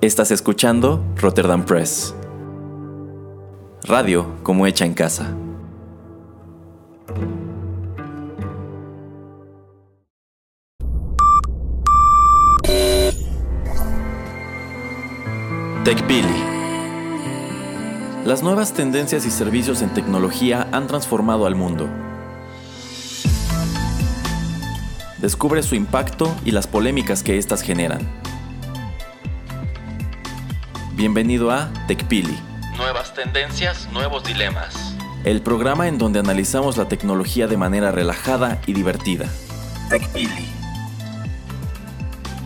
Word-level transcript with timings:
Estás 0.00 0.30
escuchando 0.30 1.04
Rotterdam 1.16 1.64
Press. 1.64 2.14
Radio 3.82 4.36
como 4.44 4.64
hecha 4.68 4.84
en 4.84 4.94
casa. 4.94 5.34
TechPili. 15.82 16.28
Las 18.24 18.44
nuevas 18.44 18.74
tendencias 18.74 19.26
y 19.26 19.32
servicios 19.32 19.82
en 19.82 19.92
tecnología 19.92 20.68
han 20.70 20.86
transformado 20.86 21.44
al 21.44 21.56
mundo. 21.56 21.88
Descubre 25.20 25.60
su 25.64 25.74
impacto 25.74 26.32
y 26.44 26.52
las 26.52 26.68
polémicas 26.68 27.24
que 27.24 27.36
éstas 27.36 27.62
generan. 27.62 28.27
Bienvenido 30.98 31.52
a 31.52 31.72
TechPili. 31.86 32.36
Nuevas 32.76 33.14
tendencias, 33.14 33.88
nuevos 33.92 34.24
dilemas. 34.24 34.96
El 35.22 35.42
programa 35.42 35.86
en 35.86 35.96
donde 35.96 36.18
analizamos 36.18 36.76
la 36.76 36.88
tecnología 36.88 37.46
de 37.46 37.56
manera 37.56 37.92
relajada 37.92 38.60
y 38.66 38.72
divertida. 38.72 39.28
TechPili. 39.90 40.48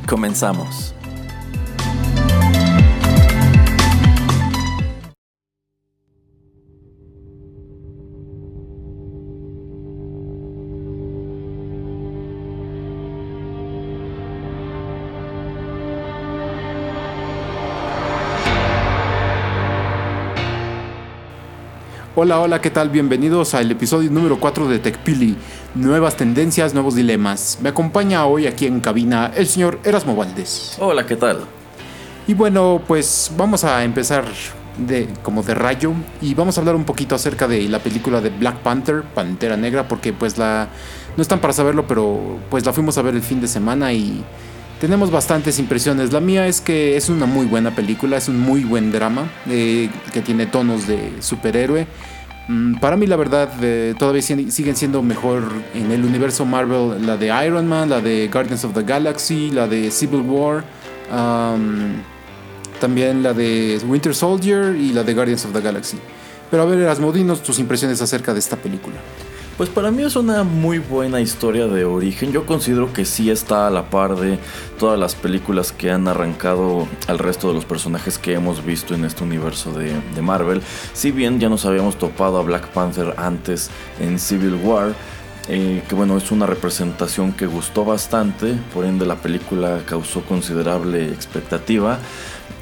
Comenzamos. 0.06 0.94
Hola, 22.24 22.38
hola, 22.38 22.60
¿qué 22.60 22.70
tal? 22.70 22.88
Bienvenidos 22.88 23.52
al 23.52 23.68
episodio 23.72 24.08
número 24.08 24.38
4 24.38 24.68
de 24.68 24.78
TechPili. 24.78 25.36
Nuevas 25.74 26.16
tendencias, 26.16 26.72
nuevos 26.72 26.94
dilemas. 26.94 27.58
Me 27.60 27.70
acompaña 27.70 28.26
hoy 28.26 28.46
aquí 28.46 28.64
en 28.64 28.78
cabina 28.78 29.32
el 29.34 29.48
señor 29.48 29.80
Erasmo 29.82 30.14
Valdés. 30.14 30.76
Hola, 30.78 31.04
¿qué 31.04 31.16
tal? 31.16 31.40
Y 32.28 32.34
bueno, 32.34 32.80
pues 32.86 33.32
vamos 33.36 33.64
a 33.64 33.82
empezar 33.82 34.24
de, 34.78 35.08
como 35.24 35.42
de 35.42 35.54
rayo 35.54 35.94
y 36.20 36.34
vamos 36.34 36.56
a 36.56 36.60
hablar 36.60 36.76
un 36.76 36.84
poquito 36.84 37.16
acerca 37.16 37.48
de 37.48 37.68
la 37.68 37.80
película 37.80 38.20
de 38.20 38.30
Black 38.30 38.58
Panther, 38.58 39.02
Pantera 39.02 39.56
Negra, 39.56 39.88
porque 39.88 40.12
pues 40.12 40.38
la... 40.38 40.68
No 41.16 41.22
están 41.22 41.40
para 41.40 41.52
saberlo, 41.52 41.88
pero 41.88 42.38
pues 42.50 42.64
la 42.64 42.72
fuimos 42.72 42.96
a 42.98 43.02
ver 43.02 43.16
el 43.16 43.22
fin 43.22 43.40
de 43.40 43.48
semana 43.48 43.92
y 43.92 44.22
tenemos 44.82 45.12
bastantes 45.12 45.60
impresiones. 45.60 46.12
La 46.12 46.18
mía 46.18 46.48
es 46.48 46.60
que 46.60 46.96
es 46.96 47.08
una 47.08 47.24
muy 47.24 47.46
buena 47.46 47.72
película, 47.72 48.16
es 48.16 48.26
un 48.26 48.40
muy 48.40 48.64
buen 48.64 48.90
drama 48.90 49.30
eh, 49.48 49.88
que 50.12 50.22
tiene 50.22 50.46
tonos 50.46 50.88
de 50.88 51.12
superhéroe. 51.20 51.86
Mm, 52.48 52.80
para 52.80 52.96
mí 52.96 53.06
la 53.06 53.14
verdad 53.14 53.48
eh, 53.62 53.94
todavía 53.96 54.22
siguen 54.22 54.74
siendo 54.74 55.00
mejor 55.00 55.44
en 55.72 55.92
el 55.92 56.04
universo 56.04 56.44
Marvel 56.44 57.06
la 57.06 57.16
de 57.16 57.26
Iron 57.46 57.68
Man, 57.68 57.90
la 57.90 58.00
de 58.00 58.26
Guardians 58.26 58.64
of 58.64 58.74
the 58.74 58.82
Galaxy, 58.82 59.52
la 59.52 59.68
de 59.68 59.88
Civil 59.92 60.22
War, 60.22 60.64
también 62.80 63.22
la 63.22 63.34
de 63.34 63.80
Winter 63.86 64.16
Soldier 64.16 64.74
y 64.74 64.92
la 64.92 65.04
de 65.04 65.14
Guardians 65.14 65.44
of 65.44 65.52
the 65.52 65.60
Galaxy. 65.60 65.98
Pero 66.50 66.64
a 66.64 66.66
ver, 66.66 66.80
Erasmo, 66.80 67.12
dinos 67.12 67.40
tus 67.44 67.60
impresiones 67.60 68.02
acerca 68.02 68.32
de 68.32 68.40
esta 68.40 68.56
película. 68.56 68.96
Pues 69.56 69.68
para 69.68 69.90
mí 69.90 70.02
es 70.02 70.16
una 70.16 70.44
muy 70.44 70.78
buena 70.78 71.20
historia 71.20 71.66
de 71.66 71.84
origen. 71.84 72.32
Yo 72.32 72.46
considero 72.46 72.92
que 72.92 73.04
sí 73.04 73.30
está 73.30 73.66
a 73.66 73.70
la 73.70 73.90
par 73.90 74.16
de 74.16 74.38
todas 74.78 74.98
las 74.98 75.14
películas 75.14 75.72
que 75.72 75.90
han 75.90 76.08
arrancado 76.08 76.88
al 77.06 77.18
resto 77.18 77.48
de 77.48 77.54
los 77.54 77.66
personajes 77.66 78.16
que 78.16 78.32
hemos 78.32 78.64
visto 78.64 78.94
en 78.94 79.04
este 79.04 79.24
universo 79.24 79.70
de, 79.72 79.92
Marvel. 80.22 80.62
Si 80.94 81.12
bien 81.12 81.38
ya 81.38 81.50
nos 81.50 81.66
habíamos 81.66 81.96
topado 81.96 82.38
a 82.38 82.42
Black 82.42 82.68
Panther 82.68 83.14
antes 83.18 83.70
en 84.00 84.18
Civil 84.18 84.54
War. 84.54 84.94
Eh, 85.48 85.82
que 85.88 85.96
bueno, 85.96 86.16
es 86.16 86.30
una 86.30 86.46
representación 86.46 87.32
que 87.32 87.46
gustó 87.46 87.84
bastante, 87.84 88.54
por 88.72 88.84
ende 88.84 89.04
la 89.04 89.16
película 89.16 89.82
causó 89.84 90.22
considerable 90.22 91.08
expectativa. 91.08 91.98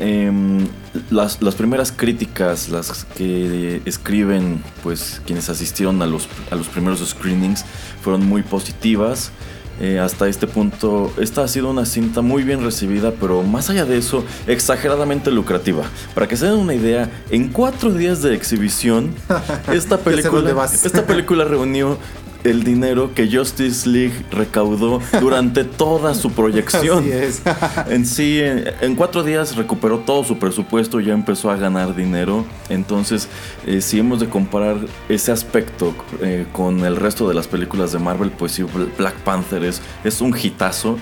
Em, 0.00 0.66
las, 1.10 1.36
primeras 1.56 1.92
críticas, 1.92 2.70
las 2.70 3.04
que 3.04 3.82
escriben 3.84 4.62
pues 4.82 5.20
quienes 5.26 5.50
asistieron 5.50 6.00
a 6.00 6.06
los, 6.06 6.26
a 6.50 6.54
los 6.54 6.68
primeros 6.68 7.06
screenings, 7.06 7.66
fueron 8.02 8.26
muy 8.26 8.42
positivas. 8.42 9.30
Eh, 9.78 9.98
hasta 9.98 10.28
este 10.28 10.46
punto, 10.46 11.10
esta 11.18 11.42
ha 11.42 11.48
sido 11.48 11.70
una 11.70 11.86
cinta 11.86 12.20
muy 12.20 12.42
bien 12.42 12.62
recibida, 12.62 13.12
pero 13.12 13.42
más 13.42 13.70
allá 13.70 13.86
de 13.86 13.96
eso, 13.96 14.24
exageradamente 14.46 15.30
lucrativa. 15.30 15.84
Para 16.14 16.28
que 16.28 16.36
se 16.36 16.46
den 16.46 16.54
una 16.54 16.74
idea, 16.74 17.10
en 17.30 17.48
cuatro 17.48 17.90
días 17.90 18.20
de 18.20 18.34
exhibición, 18.34 19.14
esta 19.72 19.96
película, 19.96 20.66
esta 20.66 21.06
película 21.06 21.44
reunió 21.44 21.98
el 22.44 22.64
dinero 22.64 23.12
que 23.14 23.30
Justice 23.30 23.88
League 23.88 24.24
recaudó 24.30 25.00
durante 25.20 25.64
toda 25.80 26.14
su 26.14 26.32
proyección. 26.32 27.04
en 27.88 28.06
sí, 28.06 28.40
en, 28.40 28.94
cuatro 28.96 29.22
días 29.22 29.56
recuperó 29.56 29.98
todo 30.00 30.24
su 30.24 30.38
presupuesto 30.38 31.00
y 31.00 31.06
ya 31.06 31.12
empezó 31.12 31.50
a 31.50 31.56
ganar 31.56 31.94
dinero. 31.94 32.44
Entonces, 32.68 33.28
eh, 33.66 33.80
si 33.80 33.98
hemos 33.98 34.20
de 34.20 34.28
comparar 34.28 34.78
ese 35.08 35.32
aspecto 35.32 35.94
eh, 36.20 36.46
con 36.52 36.84
el 36.84 36.96
resto 36.96 37.28
de 37.28 37.34
las 37.34 37.46
películas 37.46 37.92
de 37.92 37.98
Marvel, 37.98 38.30
pues 38.30 38.52
sí, 38.52 38.64
Black 38.98 39.16
Panther 39.16 39.64
es, 39.64 39.80
es 40.04 40.20
un 40.20 40.36
hitazo. 40.36 40.98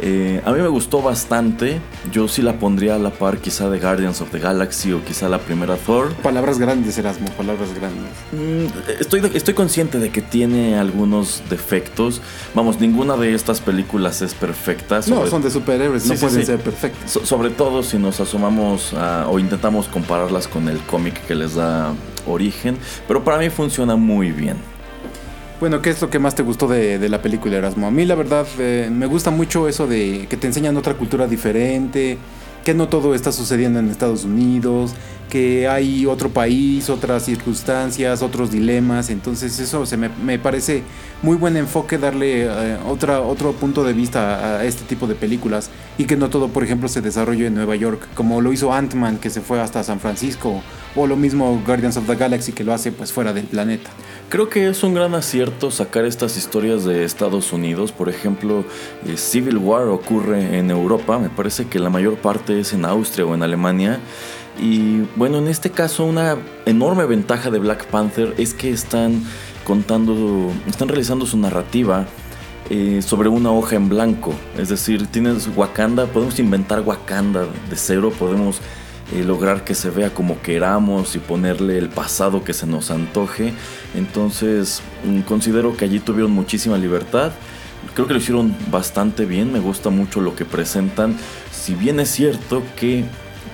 Eh, 0.00 0.40
a 0.44 0.52
mí 0.52 0.60
me 0.60 0.68
gustó 0.68 1.02
bastante. 1.02 1.80
Yo 2.12 2.28
sí 2.28 2.42
la 2.42 2.58
pondría 2.58 2.94
a 2.94 2.98
la 2.98 3.10
par 3.10 3.38
quizá 3.38 3.68
de 3.68 3.78
Guardians 3.78 4.20
of 4.20 4.30
the 4.30 4.38
Galaxy 4.38 4.92
o 4.92 5.04
quizá 5.04 5.28
la 5.28 5.38
primera 5.38 5.76
Thor. 5.76 6.12
Palabras 6.14 6.58
grandes, 6.58 6.96
Erasmo, 6.98 7.28
palabras 7.30 7.74
grandes. 7.74 8.10
Mm, 8.32 9.00
estoy, 9.00 9.30
estoy 9.34 9.54
consciente 9.54 9.98
de 9.98 10.10
que 10.10 10.22
tiene 10.22 10.78
algunos 10.78 11.42
defectos. 11.50 12.20
Vamos, 12.54 12.80
ninguna 12.80 13.16
de 13.16 13.34
estas 13.34 13.60
películas 13.60 14.22
es 14.22 14.34
perfecta. 14.34 15.00
no, 15.08 15.26
son 15.26 15.42
de 15.42 15.50
superhéroes, 15.50 16.06
no 16.06 16.14
pueden 16.14 16.44
ser 16.44 16.60
perfectas. 16.60 17.18
sobre 17.24 17.50
todo 17.50 17.82
si 17.82 17.98
nos 17.98 18.20
asomamos 18.20 18.94
o 19.28 19.38
intentamos 19.38 19.88
compararlas 19.88 20.48
con 20.48 20.68
el 20.68 20.78
cómic 20.80 21.26
que 21.26 21.34
les 21.34 21.54
da 21.54 21.92
origen. 22.26 22.76
Pero 23.06 23.24
para 23.24 23.38
mí 23.38 23.50
funciona 23.50 23.96
muy 23.96 24.32
bien. 24.32 24.56
Bueno, 25.60 25.82
¿qué 25.82 25.90
es 25.90 26.00
lo 26.00 26.08
que 26.08 26.20
más 26.20 26.36
te 26.36 26.44
gustó 26.44 26.68
de, 26.68 27.08
la 27.08 27.20
película 27.20 27.56
Erasmo? 27.56 27.88
A 27.88 27.90
mí 27.90 28.04
la 28.04 28.14
verdad 28.14 28.46
eh, 28.60 28.90
me 28.92 29.06
gusta 29.06 29.32
mucho 29.32 29.66
eso 29.66 29.88
de 29.88 30.28
que 30.30 30.36
te 30.36 30.46
enseñan 30.46 30.76
otra 30.76 30.94
cultura 30.94 31.26
diferente, 31.26 32.16
que 32.64 32.74
no 32.74 32.88
todo 32.88 33.12
está 33.12 33.32
sucediendo 33.32 33.80
en 33.80 33.90
Estados 33.90 34.22
Unidos, 34.24 34.94
que 35.28 35.68
hay 35.68 36.06
otro 36.06 36.30
país, 36.30 36.90
otras 36.90 37.24
circunstancias, 37.24 38.22
otros 38.22 38.50
dilemas. 38.50 39.10
Entonces 39.10 39.58
eso 39.60 39.86
se 39.86 39.96
me, 39.96 40.38
parece 40.38 40.82
muy 41.22 41.36
buen 41.36 41.56
enfoque 41.56 41.98
darle 41.98 42.46
eh, 42.46 42.78
otra, 42.86 43.20
otro 43.20 43.52
punto 43.52 43.84
de 43.84 43.92
vista 43.92 44.58
a, 44.58 44.64
este 44.64 44.84
tipo 44.84 45.06
de 45.06 45.14
películas 45.14 45.70
y 45.96 46.04
que 46.04 46.16
no 46.16 46.30
todo, 46.30 46.48
por 46.48 46.64
ejemplo, 46.64 46.88
se 46.88 47.00
desarrolle 47.00 47.46
en 47.46 47.54
Nueva 47.54 47.76
York, 47.76 48.08
como 48.14 48.40
lo 48.40 48.52
hizo 48.52 48.72
Ant-Man 48.72 49.18
que 49.18 49.30
se 49.30 49.40
fue 49.40 49.60
hasta 49.60 49.82
San 49.82 50.00
Francisco, 50.00 50.62
o 50.96 51.06
lo 51.06 51.16
mismo 51.16 51.62
Guardians 51.64 51.96
of 51.96 52.06
the 52.06 52.16
Galaxy 52.16 52.52
que 52.52 52.64
lo 52.64 52.72
hace 52.72 52.92
pues 52.92 53.12
fuera 53.12 53.32
del 53.32 53.44
planeta. 53.44 53.90
Creo 54.28 54.50
que 54.50 54.68
es 54.68 54.82
un 54.82 54.92
gran 54.92 55.14
acierto 55.14 55.70
sacar 55.70 56.04
estas 56.04 56.36
historias 56.36 56.84
de 56.84 57.04
Estados 57.04 57.52
Unidos. 57.52 57.92
Por 57.92 58.10
ejemplo, 58.10 58.62
eh, 59.06 59.16
Civil 59.16 59.56
War 59.56 59.88
ocurre 59.88 60.58
en 60.58 60.70
Europa. 60.70 61.18
Me 61.18 61.30
parece 61.30 61.66
que 61.66 61.78
la 61.78 61.88
mayor 61.88 62.18
parte 62.18 62.60
es 62.60 62.74
en 62.74 62.84
Austria 62.84 63.24
o 63.24 63.34
en 63.34 63.42
Alemania. 63.42 64.00
Y 64.58 65.02
bueno, 65.16 65.38
en 65.38 65.48
este 65.48 65.70
caso 65.70 66.04
una 66.04 66.36
enorme 66.66 67.06
ventaja 67.06 67.50
de 67.50 67.58
Black 67.58 67.86
Panther 67.86 68.34
es 68.38 68.54
que 68.54 68.70
están 68.70 69.22
contando, 69.64 70.50
están 70.66 70.88
realizando 70.88 71.26
su 71.26 71.36
narrativa 71.36 72.06
eh, 72.70 73.00
sobre 73.02 73.28
una 73.28 73.52
hoja 73.52 73.76
en 73.76 73.88
blanco. 73.88 74.34
Es 74.58 74.68
decir, 74.68 75.06
tienes 75.06 75.48
Wakanda, 75.56 76.06
podemos 76.06 76.38
inventar 76.38 76.80
Wakanda 76.80 77.42
de 77.42 77.76
cero, 77.76 78.12
podemos 78.18 78.60
eh, 79.14 79.24
lograr 79.24 79.64
que 79.64 79.74
se 79.74 79.90
vea 79.90 80.12
como 80.12 80.42
queramos 80.42 81.14
y 81.14 81.18
ponerle 81.18 81.78
el 81.78 81.88
pasado 81.88 82.42
que 82.42 82.52
se 82.52 82.66
nos 82.66 82.90
antoje. 82.90 83.54
Entonces 83.94 84.82
mm, 85.04 85.20
considero 85.20 85.76
que 85.76 85.84
allí 85.84 86.00
tuvieron 86.00 86.32
muchísima 86.32 86.76
libertad. 86.76 87.32
Creo 87.94 88.06
que 88.06 88.12
lo 88.12 88.18
hicieron 88.18 88.54
bastante 88.70 89.24
bien, 89.24 89.52
me 89.52 89.60
gusta 89.60 89.88
mucho 89.88 90.20
lo 90.20 90.34
que 90.34 90.44
presentan. 90.44 91.16
Si 91.52 91.74
bien 91.74 92.00
es 92.00 92.10
cierto 92.10 92.62
que 92.76 93.04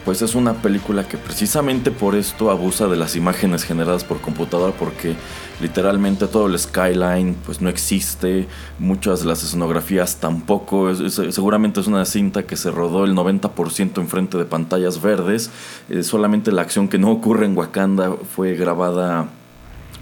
pues 0.04 0.20
es 0.20 0.34
una 0.34 0.54
película 0.54 1.08
que 1.08 1.16
precisamente 1.16 1.90
por 1.90 2.14
esto 2.14 2.50
abusa 2.50 2.88
de 2.88 2.96
las 2.96 3.16
imágenes 3.16 3.64
generadas 3.64 4.04
por 4.04 4.20
computadora 4.20 4.72
porque 4.78 5.14
literalmente 5.60 6.26
todo 6.26 6.46
el 6.46 6.58
skyline 6.58 7.34
pues 7.46 7.60
no 7.60 7.68
existe, 7.68 8.46
muchas 8.78 9.20
de 9.20 9.26
las 9.26 9.42
escenografías 9.42 10.16
tampoco, 10.16 10.94
seguramente 10.94 11.80
es 11.80 11.86
una 11.86 12.04
cinta 12.04 12.42
que 12.42 12.56
se 12.56 12.70
rodó 12.70 13.04
el 13.04 13.14
90% 13.14 13.98
enfrente 13.98 14.36
de 14.36 14.44
pantallas 14.44 15.00
verdes, 15.00 15.50
eh, 15.88 16.02
solamente 16.02 16.52
la 16.52 16.62
acción 16.62 16.88
que 16.88 16.98
no 16.98 17.10
ocurre 17.10 17.46
en 17.46 17.56
Wakanda 17.56 18.12
fue 18.34 18.54
grabada 18.54 19.28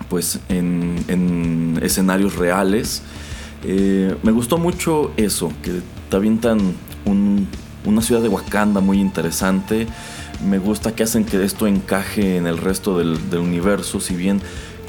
pues 0.09 0.41
en, 0.49 1.79
escenarios 1.83 2.37
reales. 2.37 3.03
Eh, 3.65 4.15
me 4.23 4.33
gustó 4.33 4.59
mucho 4.59 5.13
eso, 5.17 5.53
que 5.63 5.81
te 6.11 6.17
avientan 6.17 6.75
un 7.05 7.47
una 7.85 8.03
ciudad 8.03 8.23
de 8.23 8.29
Wakanda 8.29 8.81
muy 8.81 9.01
interesante. 9.01 9.87
Me 10.47 10.59
gusta 10.59 10.95
que 10.95 11.03
hacen 11.03 11.25
que 11.25 11.43
esto 11.45 11.67
encaje 11.67 12.37
en 12.37 12.47
el 12.47 12.59
resto 12.59 12.99
del, 12.99 13.31
del 13.31 13.41
universo, 13.41 14.01
si 14.01 14.15
bien 14.15 14.41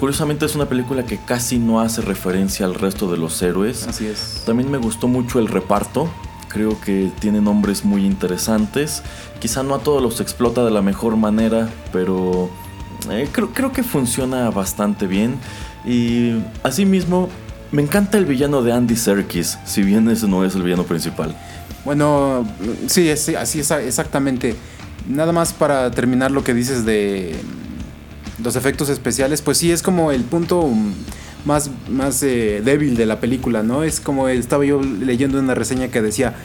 curiosamente 0.03 0.45
es 0.45 0.53
una 0.55 0.65
película 0.65 1.05
que 1.05 1.17
casi 1.17 1.59
no 1.59 1.79
hace 1.79 2.01
referencia 2.01 2.65
al 2.65 2.75
resto 2.75 3.09
de 3.09 3.17
los 3.17 3.41
héroes. 3.41 3.87
Así 3.87 4.05
es. 4.05 4.43
También 4.45 4.69
me 4.69 4.77
gustó 4.77 5.07
mucho 5.07 5.39
el 5.39 5.47
reparto. 5.47 6.09
Creo 6.49 6.79
que 6.81 7.09
tiene 7.19 7.39
nombres 7.39 7.85
muy 7.85 8.05
interesantes. 8.05 9.01
Quizá 9.39 9.63
no 9.63 9.75
a 9.75 9.79
todos 9.79 10.01
los 10.01 10.19
explota 10.19 10.65
de 10.65 10.71
la 10.71 10.81
mejor 10.81 11.15
manera, 11.15 11.69
pero 11.91 12.49
eh, 13.09 13.29
creo, 13.31 13.53
creo 13.53 13.71
que 13.71 13.81
funciona 13.81 14.49
bastante 14.49 15.07
bien. 15.07 15.39
Y 15.85 16.33
asimismo, 16.63 17.29
me 17.71 17.81
encanta 17.81 18.17
el 18.17 18.25
villano 18.25 18.61
de 18.61 18.71
Andy 18.71 18.95
Serkis, 18.95 19.57
si 19.65 19.83
bien 19.83 20.09
ese 20.09 20.27
no 20.27 20.45
es 20.45 20.53
el 20.53 20.63
villano 20.63 20.83
principal. 20.83 21.35
Bueno, 21.85 22.47
sí, 22.87 23.09
es- 23.09 23.29
así 23.29 23.59
es 23.59 23.71
exactamente. 23.71 24.55
Nada 25.09 25.31
más 25.33 25.51
para 25.53 25.91
terminar 25.91 26.31
lo 26.31 26.43
que 26.43 26.53
dices 26.53 26.85
de 26.85 27.35
los 28.43 28.55
efectos 28.55 28.89
especiales, 28.89 29.41
pues 29.41 29.57
sí 29.57 29.71
es 29.71 29.81
como 29.81 30.11
el 30.11 30.23
punto 30.23 30.69
más, 31.45 31.69
más 31.89 32.23
eh, 32.23 32.61
débil 32.63 32.95
de 32.95 33.05
la 33.05 33.19
película, 33.19 33.63
¿no? 33.63 33.83
Es 33.83 33.99
como 33.99 34.29
estaba 34.29 34.63
yo 34.65 34.81
leyendo 34.81 35.39
una 35.39 35.55
reseña 35.55 35.89
que 35.89 36.01
decía, 36.01 36.35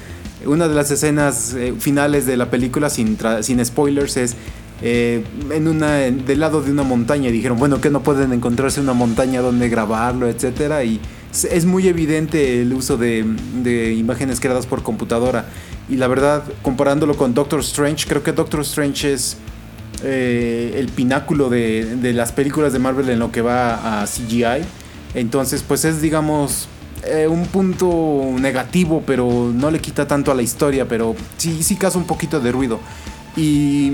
una 0.44 0.66
de 0.68 0.74
las 0.74 0.90
escenas 0.90 1.54
eh, 1.54 1.72
finales 1.78 2.26
de 2.26 2.36
la 2.36 2.50
película, 2.50 2.90
sin, 2.90 3.16
sin 3.42 3.64
spoilers, 3.64 4.16
es 4.16 4.34
eh, 4.82 5.24
en 5.52 5.68
una, 5.68 5.94
del 5.94 6.40
lado 6.40 6.62
de 6.62 6.72
una 6.72 6.82
montaña. 6.82 7.28
Y 7.28 7.32
dijeron, 7.32 7.58
bueno, 7.58 7.80
que 7.80 7.90
no 7.90 8.02
pueden 8.02 8.32
encontrarse 8.32 8.80
una 8.80 8.92
montaña 8.92 9.40
donde 9.40 9.68
grabarlo, 9.68 10.28
etcétera. 10.28 10.82
Y 10.84 11.00
es- 11.32 11.64
muy 11.64 11.88
evidente 11.88 12.62
el 12.62 12.72
uso 12.72 12.96
de, 12.96 13.24
de 13.62 13.94
imágenes 13.94 14.40
creadas 14.40 14.66
por 14.66 14.82
computadora. 14.82 15.46
Y 15.88 15.96
la 15.96 16.08
verdad, 16.08 16.42
comparándolo 16.62 17.16
con 17.16 17.34
Doctor 17.34 17.60
Strange, 17.60 18.06
creo 18.08 18.22
que 18.22 18.32
Doctor 18.32 18.60
Strange 18.60 19.12
es 19.12 19.36
eh, 20.02 20.74
el 20.76 20.88
pináculo 20.88 21.48
de, 21.48 21.96
de 21.96 22.12
las 22.12 22.32
películas 22.32 22.72
de 22.72 22.78
Marvel 22.78 23.08
en 23.10 23.18
lo 23.18 23.32
que 23.32 23.40
va 23.42 24.02
a 24.02 24.06
CGI. 24.06 24.62
Entonces, 25.14 25.64
pues 25.66 25.84
es, 25.86 26.02
digamos, 26.02 26.68
eh, 27.04 27.26
un 27.26 27.46
punto 27.46 28.34
negativo, 28.38 29.02
pero 29.06 29.50
no 29.54 29.70
le 29.70 29.80
quita 29.80 30.06
tanto 30.06 30.30
a 30.30 30.34
la 30.34 30.42
historia, 30.42 30.86
pero 30.86 31.16
sí, 31.38 31.62
sí 31.62 31.76
causa 31.76 31.98
un 31.98 32.06
poquito 32.06 32.38
de 32.40 32.52
ruido. 32.52 32.80
Y 33.36 33.92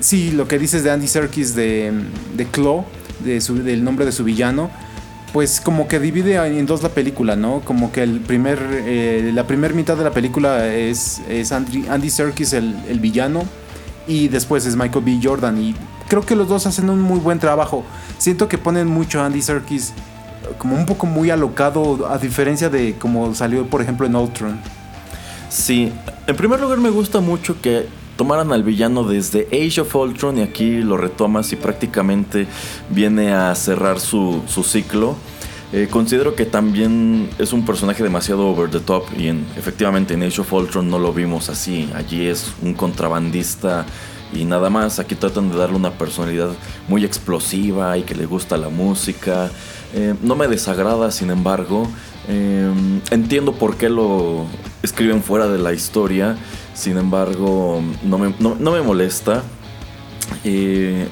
sí, 0.00 0.32
lo 0.32 0.48
que 0.48 0.58
dices 0.58 0.82
de 0.82 0.90
Andy 0.90 1.06
Serkis 1.06 1.54
de, 1.54 1.92
de 2.36 2.46
Claw, 2.46 2.84
del 3.24 3.84
nombre 3.84 4.04
de 4.04 4.12
su 4.12 4.24
villano, 4.24 4.70
pues 5.32 5.60
como 5.60 5.88
que 5.88 5.98
divide 5.98 6.36
en 6.36 6.66
dos 6.66 6.82
la 6.82 6.90
película, 6.90 7.36
¿no? 7.36 7.60
Como 7.60 7.90
que 7.90 8.02
el 8.02 8.20
primer, 8.20 8.58
eh, 8.70 9.30
la 9.34 9.46
primera 9.46 9.74
mitad 9.74 9.96
de 9.96 10.04
la 10.04 10.10
película 10.10 10.68
es, 10.68 11.22
es 11.28 11.52
Andy, 11.52 11.86
Andy 11.88 12.10
Serkis 12.10 12.52
el, 12.52 12.76
el 12.88 13.00
villano 13.00 13.44
y 14.06 14.28
después 14.28 14.66
es 14.66 14.76
Michael 14.76 15.04
B. 15.04 15.20
Jordan 15.22 15.58
y 15.58 15.74
creo 16.08 16.22
que 16.22 16.36
los 16.36 16.48
dos 16.48 16.66
hacen 16.66 16.90
un 16.90 17.00
muy 17.00 17.18
buen 17.18 17.38
trabajo. 17.38 17.84
Siento 18.18 18.48
que 18.48 18.58
ponen 18.58 18.86
mucho 18.88 19.22
a 19.22 19.26
Andy 19.26 19.40
Serkis 19.40 19.90
eh, 19.90 20.54
como 20.58 20.76
un 20.76 20.84
poco 20.84 21.06
muy 21.06 21.30
alocado 21.30 22.06
a 22.10 22.18
diferencia 22.18 22.68
de 22.68 22.96
como 22.98 23.34
salió 23.34 23.66
por 23.66 23.80
ejemplo 23.80 24.06
en 24.06 24.14
Ultron. 24.14 24.60
Sí, 25.48 25.92
en 26.26 26.36
primer 26.36 26.60
lugar 26.60 26.78
me 26.78 26.90
gusta 26.90 27.20
mucho 27.20 27.60
que 27.60 27.86
tomaran 28.22 28.52
al 28.52 28.62
villano 28.62 29.02
desde 29.02 29.48
Age 29.50 29.80
of 29.80 29.96
Ultron 29.96 30.38
y 30.38 30.42
aquí 30.42 30.80
lo 30.80 30.96
retomas 30.96 31.52
y 31.52 31.56
prácticamente 31.56 32.46
viene 32.88 33.32
a 33.32 33.52
cerrar 33.56 33.98
su, 33.98 34.44
ciclo. 34.62 35.16
Eh, 35.72 35.88
considero 35.90 36.36
que 36.36 36.46
también 36.46 37.28
es 37.40 37.52
un 37.52 37.64
personaje 37.64 38.00
demasiado 38.00 38.46
over 38.46 38.70
the 38.70 38.78
top 38.78 39.06
y 39.18 39.26
en, 39.26 39.44
efectivamente 39.56 40.14
en 40.14 40.22
Age 40.22 40.42
of 40.42 40.52
Ultron 40.52 40.88
no 40.88 41.00
lo 41.00 41.12
vimos 41.12 41.48
así. 41.48 41.90
Allí 41.96 42.28
es 42.28 42.52
un 42.62 42.74
contrabandista 42.74 43.86
y 44.32 44.44
nada 44.44 44.70
más. 44.70 45.00
Aquí 45.00 45.16
tratan 45.16 45.50
de 45.50 45.56
darle 45.56 45.74
una 45.74 45.90
personalidad 45.90 46.50
muy 46.86 47.04
explosiva 47.04 47.98
y 47.98 48.02
que 48.04 48.14
le 48.14 48.26
gusta 48.26 48.56
la 48.56 48.68
música. 48.68 49.50
Eh, 49.94 50.14
no 50.22 50.36
me 50.36 50.46
desagrada, 50.46 51.10
sin 51.10 51.30
embargo. 51.30 51.88
Eh, 52.28 52.72
entiendo 53.10 53.54
por 53.54 53.76
qué 53.78 53.88
lo 53.88 54.46
escriben 54.84 55.24
fuera 55.24 55.48
de 55.48 55.58
la 55.58 55.72
historia. 55.72 56.36
Sin 56.74 56.96
embargo, 56.96 57.82
no 58.02 58.18
me, 58.18 58.34
no- 58.38 58.54
me 58.72 58.82
molesta. 58.82 59.42
Eh, 60.44 61.08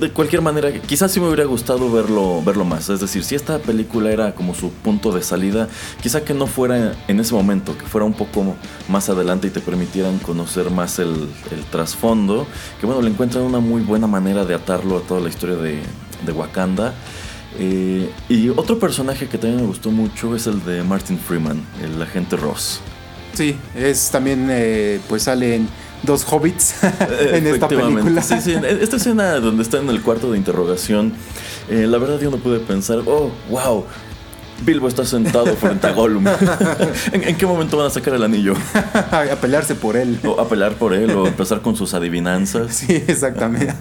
de 0.00 0.10
cualquier 0.10 0.42
manera, 0.42 0.70
quizás 0.82 1.10
sí 1.10 1.20
me 1.20 1.26
hubiera 1.26 1.44
gustado 1.46 1.90
verlo, 1.90 2.42
verlo 2.44 2.64
más. 2.66 2.90
Es 2.90 3.00
decir, 3.00 3.24
si 3.24 3.34
esta 3.34 3.58
película 3.58 4.10
era 4.10 4.34
como 4.34 4.54
su 4.54 4.70
punto 4.70 5.10
de 5.10 5.22
salida, 5.22 5.68
quizá 6.02 6.20
que 6.22 6.34
no 6.34 6.46
fuera 6.46 6.94
en 7.08 7.18
ese 7.18 7.34
momento, 7.34 7.78
que 7.78 7.86
fuera 7.86 8.04
un 8.04 8.12
poco 8.12 8.56
más 8.88 9.08
adelante 9.08 9.46
y 9.46 9.50
te 9.50 9.60
permitieran 9.60 10.18
conocer 10.18 10.70
más 10.70 10.98
el, 10.98 11.28
el 11.50 11.64
trasfondo. 11.70 12.46
Que 12.78 12.84
bueno, 12.86 13.00
le 13.00 13.08
encuentran 13.10 13.44
una 13.44 13.60
muy 13.60 13.80
buena 13.82 14.06
manera 14.06 14.44
de 14.44 14.54
atarlo 14.54 14.98
a 14.98 15.00
toda 15.00 15.20
la 15.20 15.28
historia 15.30 15.56
de, 15.56 15.80
de 16.26 16.32
Wakanda. 16.32 16.92
Eh, 17.58 18.10
y 18.28 18.50
otro 18.50 18.78
personaje 18.78 19.28
que 19.28 19.38
también 19.38 19.62
me 19.62 19.66
gustó 19.66 19.90
mucho 19.90 20.36
es 20.36 20.46
el 20.46 20.62
de 20.66 20.82
Martin 20.82 21.18
Freeman, 21.18 21.64
el 21.82 22.02
agente 22.02 22.36
Ross. 22.36 22.80
Sí, 23.36 23.54
es 23.74 24.10
también 24.10 24.48
eh, 24.50 24.98
pues 25.08 25.24
salen 25.24 25.68
dos 26.02 26.24
hobbits 26.24 26.74
en 27.32 27.46
esta 27.46 27.68
película. 27.68 28.22
Sí, 28.22 28.40
sí, 28.40 28.54
en 28.54 28.64
esta 28.64 28.96
escena 28.96 29.34
donde 29.40 29.62
está 29.62 29.76
en 29.78 29.90
el 29.90 30.00
cuarto 30.00 30.32
de 30.32 30.38
interrogación, 30.38 31.12
eh, 31.68 31.86
la 31.86 31.98
verdad 31.98 32.18
yo 32.18 32.30
no 32.30 32.38
pude 32.38 32.60
pensar, 32.60 33.00
oh, 33.06 33.30
wow, 33.50 33.84
Bilbo 34.64 34.88
está 34.88 35.04
sentado 35.04 35.54
frente 35.56 35.86
a 35.86 35.92
Gollum. 35.92 36.24
¿En, 37.12 37.24
en 37.24 37.36
qué 37.36 37.44
momento 37.44 37.76
van 37.76 37.88
a 37.88 37.90
sacar 37.90 38.14
el 38.14 38.22
anillo? 38.22 38.54
a 38.72 39.36
pelearse 39.38 39.74
por 39.74 39.98
él. 39.98 40.18
O 40.24 40.40
a 40.40 40.48
pelear 40.48 40.72
por 40.76 40.94
él, 40.94 41.10
o 41.10 41.26
empezar 41.26 41.60
con 41.60 41.76
sus 41.76 41.92
adivinanzas. 41.92 42.74
Sí, 42.74 43.04
exactamente. 43.06 43.74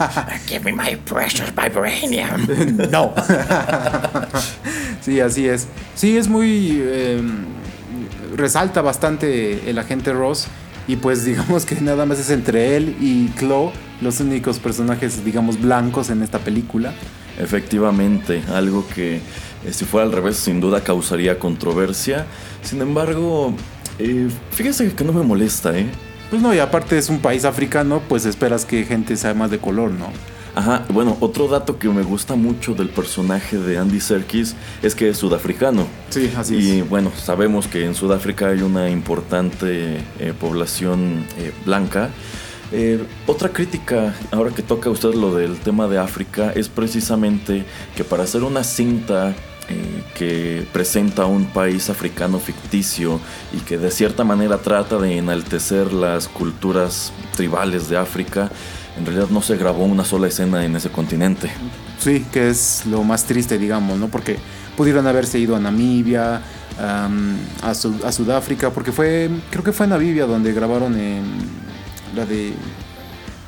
Give 0.48 0.60
me 0.66 0.74
my 0.74 0.98
precious 0.98 1.50
vibranium. 1.56 2.90
no. 2.92 3.14
sí, 5.00 5.22
así 5.22 5.48
es. 5.48 5.68
Sí, 5.96 6.18
es 6.18 6.28
muy... 6.28 6.82
eh, 6.84 7.22
resalta 8.36 8.82
bastante 8.82 9.70
el 9.70 9.78
agente 9.78 10.14
Ross. 10.14 10.48
Y 10.88 10.98
pues 10.98 11.26
digamos 11.26 11.66
que 11.66 11.80
nada 11.82 12.06
más 12.06 12.20
es 12.20 12.30
entre 12.30 12.76
él 12.76 12.96
y 13.00 13.28
Claw 13.30 13.72
los 14.02 14.20
únicos 14.20 14.60
personajes, 14.60 15.24
digamos, 15.24 15.60
blancos 15.60 16.10
en 16.10 16.22
esta 16.22 16.40
película. 16.40 16.94
Efectivamente, 17.40 18.44
algo 18.54 18.88
que 18.88 19.16
eh, 19.66 19.74
si 19.74 19.86
fuera 19.86 20.06
al 20.06 20.14
revés 20.14 20.38
sin 20.38 20.62
duda 20.62 20.82
causaría 20.82 21.40
controversia. 21.40 22.26
Sin 22.62 22.82
embargo, 22.82 23.54
eh, 24.00 24.30
fíjese 24.52 24.94
que 24.94 25.04
no 25.04 25.14
me 25.14 25.24
molesta, 25.24 25.78
¿eh? 25.78 25.88
Pues 26.30 26.42
no, 26.42 26.54
y 26.54 26.60
aparte 26.60 26.98
es 26.98 27.10
un 27.10 27.20
país 27.20 27.46
africano, 27.46 28.02
pues 28.08 28.26
esperas 28.26 28.66
que 28.66 28.84
gente 28.84 29.16
sea 29.16 29.34
más 29.34 29.52
de 29.52 29.60
color, 29.60 29.92
¿no? 29.92 30.08
Ajá, 30.56 30.86
bueno, 30.88 31.18
otro 31.20 31.50
dato 31.50 31.78
que 31.78 31.90
me 31.90 32.02
gusta 32.02 32.36
mucho 32.36 32.74
del 32.74 32.88
personaje 32.88 33.58
de 33.58 33.78
Andy 33.78 34.00
Serkis 34.00 34.56
es 34.82 34.96
que 34.96 35.10
es 35.10 35.18
sudafricano. 35.18 35.86
Sí, 36.10 36.32
así 36.38 36.56
y 36.56 36.80
es. 36.80 36.90
bueno, 36.90 37.12
sabemos 37.14 37.68
que 37.68 37.84
en 37.84 37.94
Sudáfrica 37.94 38.48
hay 38.48 38.62
una 38.62 38.90
importante 38.90 39.98
eh, 40.18 40.34
población 40.40 41.26
eh, 41.38 41.52
blanca. 41.66 42.10
Eh, 42.72 43.04
otra 43.28 43.50
crítica, 43.50 44.16
ahora 44.32 44.52
que 44.52 44.62
toca 44.62 44.90
usted 44.90 45.14
lo 45.14 45.36
del 45.36 45.58
tema 45.58 45.90
de 45.90 45.98
África, 45.98 46.54
es 46.56 46.70
precisamente 46.70 47.66
que 47.98 48.06
para 48.06 48.24
hacer 48.24 48.44
una 48.44 48.64
cinta 48.64 49.36
que 50.14 50.64
presenta 50.72 51.26
un 51.26 51.46
país 51.46 51.90
africano 51.90 52.38
ficticio 52.38 53.20
y 53.52 53.62
que 53.62 53.80
de 53.80 53.90
cierta 53.90 54.24
manera 54.24 54.60
trata 54.60 55.00
de 55.00 55.18
enaltecer 55.18 55.92
las 55.92 56.28
culturas 56.28 57.12
tribales 57.36 57.90
de 57.90 57.98
África, 57.98 58.52
en 58.98 59.06
realidad 59.06 59.28
no 59.30 59.42
se 59.42 59.58
grabó 59.58 59.84
una 59.86 60.06
sola 60.06 60.28
escena 60.28 60.64
en 60.66 60.76
ese 60.76 60.90
continente. 60.90 61.52
Sí, 62.00 62.26
que 62.32 62.50
es 62.50 62.86
lo 62.86 63.04
más 63.04 63.24
triste, 63.26 63.58
digamos, 63.58 63.98
¿no? 64.00 64.08
Porque 64.08 64.38
pudieron 64.78 65.06
haberse 65.08 65.40
ido 65.40 65.56
a 65.56 65.60
Namibia, 65.60 66.42
am, 66.80 67.36
a, 67.64 67.74
Su- 67.74 68.00
a 68.06 68.12
Sudáfrica, 68.12 68.70
porque 68.72 68.92
fue, 68.92 69.30
creo 69.50 69.64
que 69.64 69.72
fue 69.72 69.86
en 69.86 69.92
Namibia 69.92 70.26
donde 70.26 70.54
grabaron 70.54 70.98
en 71.00 71.24
la 72.16 72.26
de... 72.26 72.54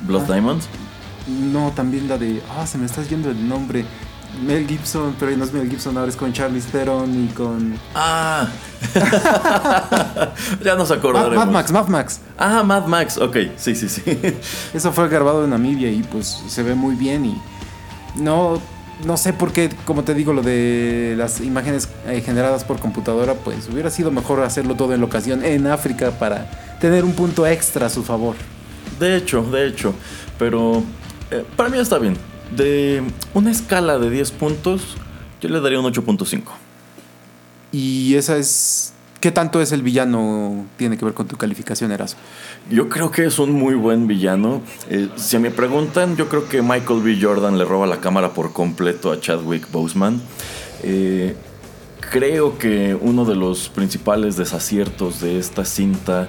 Blood 0.02 0.22
Ah. 0.28 0.32
Diamond. 0.34 0.62
No, 1.52 1.72
también 1.74 2.08
la 2.08 2.16
de... 2.18 2.40
Ah, 2.58 2.66
se 2.66 2.78
me 2.78 2.86
está 2.86 3.02
yendo 3.02 3.30
el 3.30 3.48
nombre. 3.48 3.84
Mel 4.44 4.66
Gibson, 4.66 5.16
pero 5.18 5.36
no 5.36 5.44
es 5.44 5.52
Mel 5.52 5.68
Gibson, 5.68 5.96
ahora 5.96 6.10
es 6.10 6.16
con 6.16 6.32
Charlie 6.32 6.60
Theron 6.60 7.24
y 7.24 7.28
con... 7.28 7.74
Ah, 7.94 8.48
ya 10.64 10.76
nos 10.76 10.90
acordaremos. 10.90 11.46
Mad 11.46 11.52
Max, 11.52 11.72
Mad 11.72 11.88
Max. 11.88 12.20
Ah, 12.36 12.62
Mad 12.62 12.86
Max, 12.86 13.18
ok, 13.18 13.36
sí, 13.56 13.74
sí, 13.74 13.88
sí. 13.88 14.02
Eso 14.74 14.92
fue 14.92 15.08
grabado 15.08 15.44
en 15.44 15.50
Namibia 15.50 15.90
y 15.90 16.02
pues 16.02 16.42
se 16.46 16.62
ve 16.62 16.74
muy 16.74 16.94
bien 16.94 17.26
y 17.26 17.42
no, 18.14 18.60
no 19.04 19.16
sé 19.16 19.32
por 19.32 19.52
qué, 19.52 19.70
como 19.84 20.04
te 20.04 20.14
digo, 20.14 20.32
lo 20.32 20.42
de 20.42 21.14
las 21.16 21.40
imágenes 21.40 21.88
eh, 22.06 22.20
generadas 22.24 22.64
por 22.64 22.78
computadora, 22.78 23.34
pues 23.34 23.68
hubiera 23.68 23.90
sido 23.90 24.10
mejor 24.10 24.40
hacerlo 24.42 24.74
todo 24.74 24.94
en 24.94 25.00
locación 25.00 25.44
en 25.44 25.66
África 25.66 26.12
para 26.12 26.50
tener 26.80 27.04
un 27.04 27.12
punto 27.12 27.46
extra 27.46 27.86
a 27.86 27.90
su 27.90 28.02
favor. 28.02 28.36
De 28.98 29.16
hecho, 29.16 29.42
de 29.42 29.66
hecho, 29.66 29.94
pero 30.38 30.82
eh, 31.30 31.44
para 31.56 31.68
mí 31.68 31.78
está 31.78 31.98
bien. 31.98 32.16
De 32.56 33.02
una 33.34 33.50
escala 33.50 33.98
de 33.98 34.10
10 34.10 34.32
puntos, 34.32 34.96
yo 35.40 35.48
le 35.48 35.60
daría 35.60 35.80
un 35.80 35.86
8.5. 35.86 36.42
Y 37.72 38.14
esa 38.14 38.36
es 38.36 38.94
¿Qué 39.20 39.32
tanto 39.32 39.60
es 39.60 39.72
el 39.72 39.82
villano? 39.82 40.66
Tiene 40.76 40.96
que 40.96 41.04
ver 41.04 41.12
con 41.12 41.26
tu 41.26 41.36
calificación, 41.36 41.90
Erasmo. 41.90 42.20
Yo 42.70 42.88
creo 42.88 43.10
que 43.10 43.24
es 43.26 43.40
un 43.40 43.52
muy 43.52 43.74
buen 43.74 44.06
villano. 44.06 44.62
Eh, 44.88 45.08
si 45.16 45.38
me 45.38 45.50
preguntan, 45.50 46.16
yo 46.16 46.28
creo 46.28 46.48
que 46.48 46.62
Michael 46.62 47.00
B. 47.02 47.18
Jordan 47.20 47.58
le 47.58 47.64
roba 47.64 47.88
la 47.88 47.98
cámara 47.98 48.32
por 48.32 48.52
completo 48.52 49.10
a 49.10 49.20
Chadwick 49.20 49.72
Boseman. 49.72 50.20
Eh, 50.84 51.34
creo 52.12 52.58
que 52.58 52.96
uno 53.00 53.24
de 53.24 53.34
los 53.34 53.68
principales 53.70 54.36
desaciertos 54.36 55.20
de 55.20 55.40
esta 55.40 55.64
cinta 55.64 56.28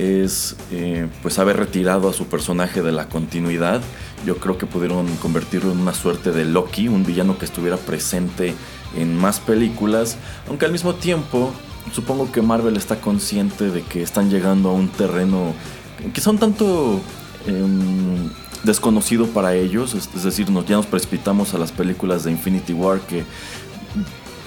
es 0.00 0.56
eh, 0.70 1.08
pues 1.22 1.38
haber 1.38 1.56
retirado 1.56 2.08
a 2.08 2.12
su 2.12 2.26
personaje 2.26 2.82
de 2.82 2.92
la 2.92 3.08
continuidad. 3.08 3.80
Yo 4.24 4.36
creo 4.36 4.58
que 4.58 4.66
pudieron 4.66 5.06
convertirlo 5.16 5.72
en 5.72 5.80
una 5.80 5.94
suerte 5.94 6.32
de 6.32 6.44
Loki, 6.44 6.88
un 6.88 7.04
villano 7.04 7.38
que 7.38 7.44
estuviera 7.44 7.76
presente 7.76 8.54
en 8.96 9.16
más 9.16 9.40
películas, 9.40 10.16
aunque 10.48 10.66
al 10.66 10.72
mismo 10.72 10.94
tiempo 10.94 11.52
supongo 11.92 12.30
que 12.30 12.42
Marvel 12.42 12.76
está 12.76 13.00
consciente 13.00 13.70
de 13.70 13.82
que 13.82 14.02
están 14.02 14.30
llegando 14.30 14.70
a 14.70 14.72
un 14.72 14.88
terreno 14.88 15.54
quizá 16.12 16.30
un 16.30 16.38
tanto 16.38 17.00
em, 17.46 18.30
desconocido 18.64 19.26
para 19.28 19.54
ellos, 19.54 19.94
es, 19.94 20.22
decir, 20.22 20.50
nos, 20.50 20.66
ya 20.66 20.76
nos 20.76 20.86
precipitamos 20.86 21.54
a 21.54 21.58
las 21.58 21.72
películas 21.72 22.24
de 22.24 22.30
Infinity 22.30 22.72
War 22.72 23.00
que 23.00 23.24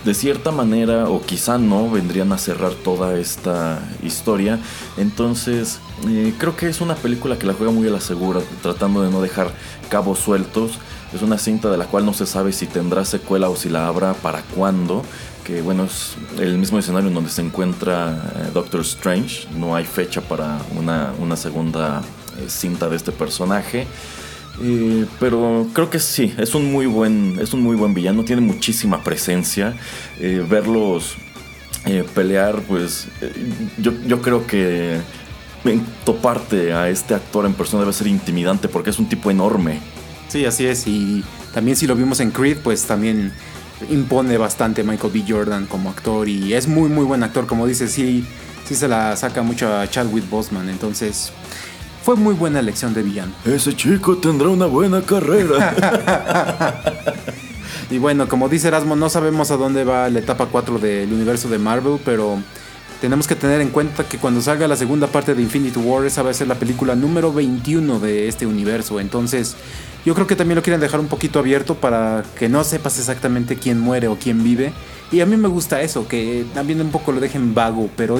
de 0.03 0.13
cierta 0.13 0.51
manera, 0.51 1.09
o 1.09 1.21
quizá 1.21 1.57
no, 1.57 1.89
vendrían 1.89 2.31
a 2.33 2.37
cerrar 2.37 2.73
toda 2.73 3.17
esta 3.17 3.79
historia. 4.03 4.59
Entonces, 4.97 5.79
eh, 6.07 6.33
creo 6.37 6.57
que 6.57 6.67
es 6.67 6.81
una 6.81 6.95
película 6.95 7.37
que 7.39 7.47
la 7.47 7.53
juega 7.53 7.71
muy 7.71 7.87
a 7.87 7.91
la 7.91 8.01
segura, 8.01 8.41
tratando 8.61 9.01
de 9.01 9.09
no 9.09 9.21
dejar 9.21 9.51
cabos 9.89 10.19
sueltos. 10.19 10.73
Es 11.13 11.21
una 11.21 11.37
cinta 11.37 11.69
de 11.69 11.77
la 11.77 11.85
cual 11.85 12.05
no 12.05 12.13
se 12.13 12.25
sabe 12.25 12.51
si 12.51 12.65
tendrá 12.65 13.05
secuela 13.05 13.49
o 13.49 13.55
si 13.55 13.69
la 13.69 13.87
habrá, 13.87 14.13
para 14.13 14.41
cuándo. 14.41 15.03
Que 15.45 15.61
bueno, 15.61 15.85
es 15.85 16.15
el 16.39 16.57
mismo 16.57 16.79
escenario 16.79 17.09
en 17.09 17.15
donde 17.15 17.29
se 17.29 17.41
encuentra 17.41 18.31
eh, 18.35 18.49
Doctor 18.53 18.81
Strange. 18.81 19.47
No 19.55 19.75
hay 19.75 19.85
fecha 19.85 20.21
para 20.21 20.59
una, 20.75 21.37
segunda 21.37 22.01
eh, 22.37 22.45
cinta 22.47 22.89
de 22.89 22.95
este 22.95 23.11
personaje. 23.11 23.87
Eh, 24.61 25.05
pero 25.19 25.67
creo 25.73 25.89
que 25.89 25.99
sí, 25.99 26.33
es 26.37 26.53
un 26.53 26.71
muy 26.71 26.85
buen, 26.85 27.39
es 27.41 27.53
un 27.53 27.61
muy 27.61 27.75
buen 27.75 27.93
villano, 27.93 28.23
tiene 28.23 28.41
muchísima 28.41 29.03
presencia. 29.03 29.73
Eh, 30.19 30.45
verlos 30.47 31.15
eh, 31.85 32.05
pelear, 32.13 32.61
pues 32.61 33.07
yo, 33.77 33.91
yo, 34.05 34.21
creo 34.21 34.45
que 34.47 34.99
toparte 36.05 36.73
a 36.73 36.89
este 36.89 37.13
actor 37.13 37.45
en 37.45 37.53
persona 37.53 37.81
debe 37.81 37.93
ser 37.93 38.07
intimidante 38.07 38.67
porque 38.67 38.91
es 38.91 38.99
un 38.99 39.07
tipo 39.07 39.31
enorme. 39.31 39.79
Sí, 40.27 40.45
así 40.45 40.65
es. 40.65 40.87
Y 40.87 41.23
también 41.53 41.75
si 41.75 41.87
lo 41.87 41.95
vimos 41.95 42.19
en 42.19 42.31
Creed, 42.31 42.57
pues 42.63 42.83
también 42.85 43.33
impone 43.89 44.37
bastante 44.37 44.83
Michael 44.83 45.11
B. 45.13 45.23
Jordan 45.27 45.65
como 45.65 45.89
actor 45.89 46.29
y 46.29 46.53
es 46.53 46.67
muy 46.67 46.89
muy 46.89 47.03
buen 47.03 47.21
actor, 47.23 47.47
como 47.47 47.67
dices, 47.67 47.91
sí, 47.91 48.25
sí 48.65 48.75
se 48.75 48.87
la 48.87 49.15
saca 49.17 49.41
mucho 49.41 49.75
a 49.75 49.89
Chadwick 49.89 50.29
Boseman. 50.29 50.69
Entonces, 50.69 51.33
fue 52.03 52.17
muy 52.17 52.35
buena 52.35 52.59
elección 52.59 52.93
de 52.93 53.01
villano. 53.01 53.31
Ese 53.45 53.73
chico 53.75 54.17
tendrá 54.17 54.49
una 54.49 54.65
buena 54.65 55.01
carrera. 55.01 55.73
y 57.89 57.97
bueno, 57.97 58.27
como 58.27 58.49
dice 58.49 58.67
Erasmo, 58.67 58.97
no 58.97 59.09
sabemos 59.09 59.51
a 59.51 59.57
dónde 59.57 59.85
va 59.85 60.09
la 60.09 60.19
etapa 60.19 60.47
4 60.47 60.79
del 60.79 61.13
universo 61.13 61.47
de 61.47 61.59
Marvel, 61.59 61.99
pero 62.03 62.39
tenemos 62.99 63.25
que 63.25 63.35
tener 63.35 63.61
en 63.61 63.69
cuenta 63.69 64.03
que 64.03 64.17
cuando 64.17 64.41
salga 64.41 64.67
la 64.67 64.75
segunda 64.75 65.07
parte 65.07 65.33
de 65.33 65.41
Infinity 65.41 65.79
War, 65.79 66.05
esa 66.05 66.23
va 66.23 66.31
a 66.31 66.33
ser 66.33 66.47
la 66.47 66.55
película 66.55 66.93
número 66.93 67.31
21 67.31 67.99
de 67.99 68.27
este 68.27 68.45
universo. 68.45 68.99
Entonces, 68.99 69.55
yo 70.05 70.13
creo 70.13 70.27
que 70.27 70.35
también 70.35 70.57
lo 70.57 70.61
quieren 70.61 70.81
dejar 70.81 70.99
un 70.99 71.07
poquito 71.07 71.39
abierto 71.39 71.75
para 71.75 72.25
que 72.37 72.49
no 72.49 72.65
sepas 72.65 72.99
exactamente 72.99 73.55
quién 73.55 73.79
muere 73.79 74.09
o 74.09 74.17
quién 74.17 74.43
vive. 74.43 74.73
Y 75.09 75.21
a 75.21 75.25
mí 75.25 75.37
me 75.37 75.47
gusta 75.47 75.81
eso, 75.81 76.05
que 76.05 76.45
también 76.53 76.81
un 76.81 76.91
poco 76.91 77.13
lo 77.13 77.21
dejen 77.21 77.53
vago, 77.53 77.89
pero 77.95 78.19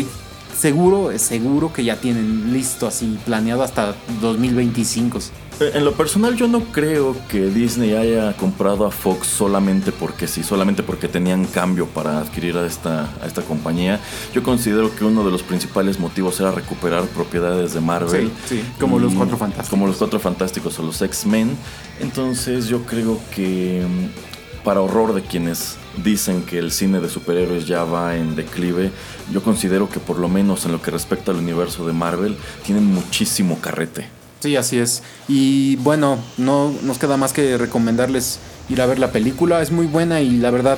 seguro, 0.58 1.12
es 1.12 1.22
seguro 1.22 1.72
que 1.74 1.84
ya 1.84 1.98
tienen 1.98 2.54
listo 2.54 2.88
así 2.88 3.18
planeado 3.26 3.64
hasta 3.64 3.96
2025. 4.22 5.20
Eh, 5.60 5.72
en 5.76 5.86
lo 5.86 5.94
personal 5.94 6.36
yo 6.36 6.48
no 6.48 6.62
creo 6.66 7.16
que 7.28 7.46
Disney 7.46 7.94
haya 7.94 8.36
comprado 8.38 8.86
a 8.86 8.92
Fox 8.92 9.28
solamente 9.28 9.92
porque 9.92 10.28
sí, 10.28 10.44
solamente 10.44 10.84
porque 10.84 11.08
tenían 11.08 11.46
cambio 11.46 11.86
para 11.88 12.20
adquirir 12.20 12.58
a 12.58 12.66
esta, 12.66 13.10
a 13.22 13.28
esta 13.28 13.42
compañía. 13.42 14.00
Yo 14.34 14.42
considero 14.44 14.96
que 14.96 15.06
uno 15.06 15.24
de 15.24 15.32
los 15.32 15.44
principales 15.44 16.00
motivos 16.00 16.40
era 16.40 16.52
recuperar 16.52 17.04
propiedades 17.06 17.74
de 17.74 17.82
Marvel. 17.82 18.32
Sí, 18.48 18.64
como 18.80 19.00
los 19.00 19.14
Cuatro 19.14 19.38
Fantásticos. 19.38 19.70
Como 19.70 19.88
los 19.88 19.98
Cuatro 19.98 20.20
Fantásticos 20.20 20.80
o 20.80 20.84
los 20.84 21.02
X-Men. 21.02 21.56
Entonces 22.00 22.68
yo 22.68 22.84
creo 22.84 23.20
que 23.36 23.86
mm, 23.88 24.33
para 24.64 24.82
horror 24.82 25.14
de 25.14 25.22
quienes 25.22 25.76
dicen 26.04 26.44
que 26.44 26.58
el 26.58 26.72
cine 26.72 27.00
de 27.00 27.10
superhéroes 27.10 27.68
ya 27.68 27.84
va 27.84 28.16
en 28.16 28.36
declive, 28.36 28.92
yo 29.32 29.44
considero 29.44 29.90
que 29.90 30.00
por 30.00 30.18
lo 30.18 30.30
menos 30.30 30.66
en 30.66 30.72
lo 30.72 30.82
que 30.82 30.92
respecta 30.92 31.32
al 31.32 31.38
universo 31.38 31.86
de 31.86 31.94
Marvel, 31.94 32.38
tienen 32.66 32.86
muchísimo 32.86 33.60
carrete. 33.60 34.08
Sí, 34.40 34.56
así 34.58 34.78
es. 34.78 35.04
Y 35.28 35.78
bueno, 35.78 36.18
no 36.38 36.74
nos 36.84 36.98
queda 36.98 37.16
más 37.16 37.32
que 37.32 37.58
recomendarles 37.58 38.40
ir 38.70 38.82
a 38.82 38.86
ver 38.86 39.00
la 39.00 39.12
película. 39.12 39.62
Es 39.62 39.72
muy 39.72 39.86
buena 39.86 40.20
y 40.22 40.38
la 40.38 40.52
verdad 40.52 40.78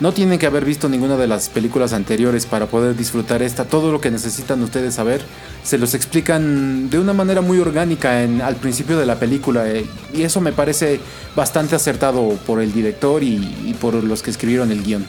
no 0.00 0.12
tienen 0.12 0.38
que 0.38 0.46
haber 0.46 0.64
visto 0.64 0.88
ninguna 0.88 1.16
de 1.16 1.26
las 1.26 1.48
películas 1.48 1.92
anteriores 1.92 2.46
para 2.46 2.66
poder 2.66 2.96
disfrutar 2.96 3.42
esta. 3.42 3.64
Todo 3.64 3.90
lo 3.92 4.00
que 4.00 4.10
necesitan 4.10 4.62
ustedes 4.62 4.94
saber 4.94 5.22
se 5.62 5.78
los 5.78 5.94
explican 5.94 6.90
de 6.90 6.98
una 6.98 7.12
manera 7.12 7.40
muy 7.40 7.58
orgánica 7.58 8.22
en, 8.22 8.42
al 8.42 8.56
principio 8.56 8.98
de 8.98 9.06
la 9.06 9.18
película. 9.18 9.68
Eh, 9.68 9.86
y 10.12 10.22
eso 10.22 10.40
me 10.40 10.52
parece 10.52 11.00
bastante 11.34 11.74
acertado 11.74 12.38
por 12.46 12.60
el 12.60 12.72
director 12.72 13.22
y, 13.22 13.36
y 13.64 13.74
por 13.74 13.94
los 13.94 14.22
que 14.22 14.30
escribieron 14.30 14.70
el 14.70 14.82
guion. 14.82 15.06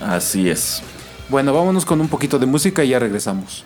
Así 0.00 0.48
es. 0.48 0.82
Bueno, 1.28 1.52
vámonos 1.52 1.84
con 1.84 2.00
un 2.00 2.08
poquito 2.08 2.38
de 2.38 2.46
música 2.46 2.84
y 2.84 2.88
ya 2.88 2.98
regresamos. 2.98 3.64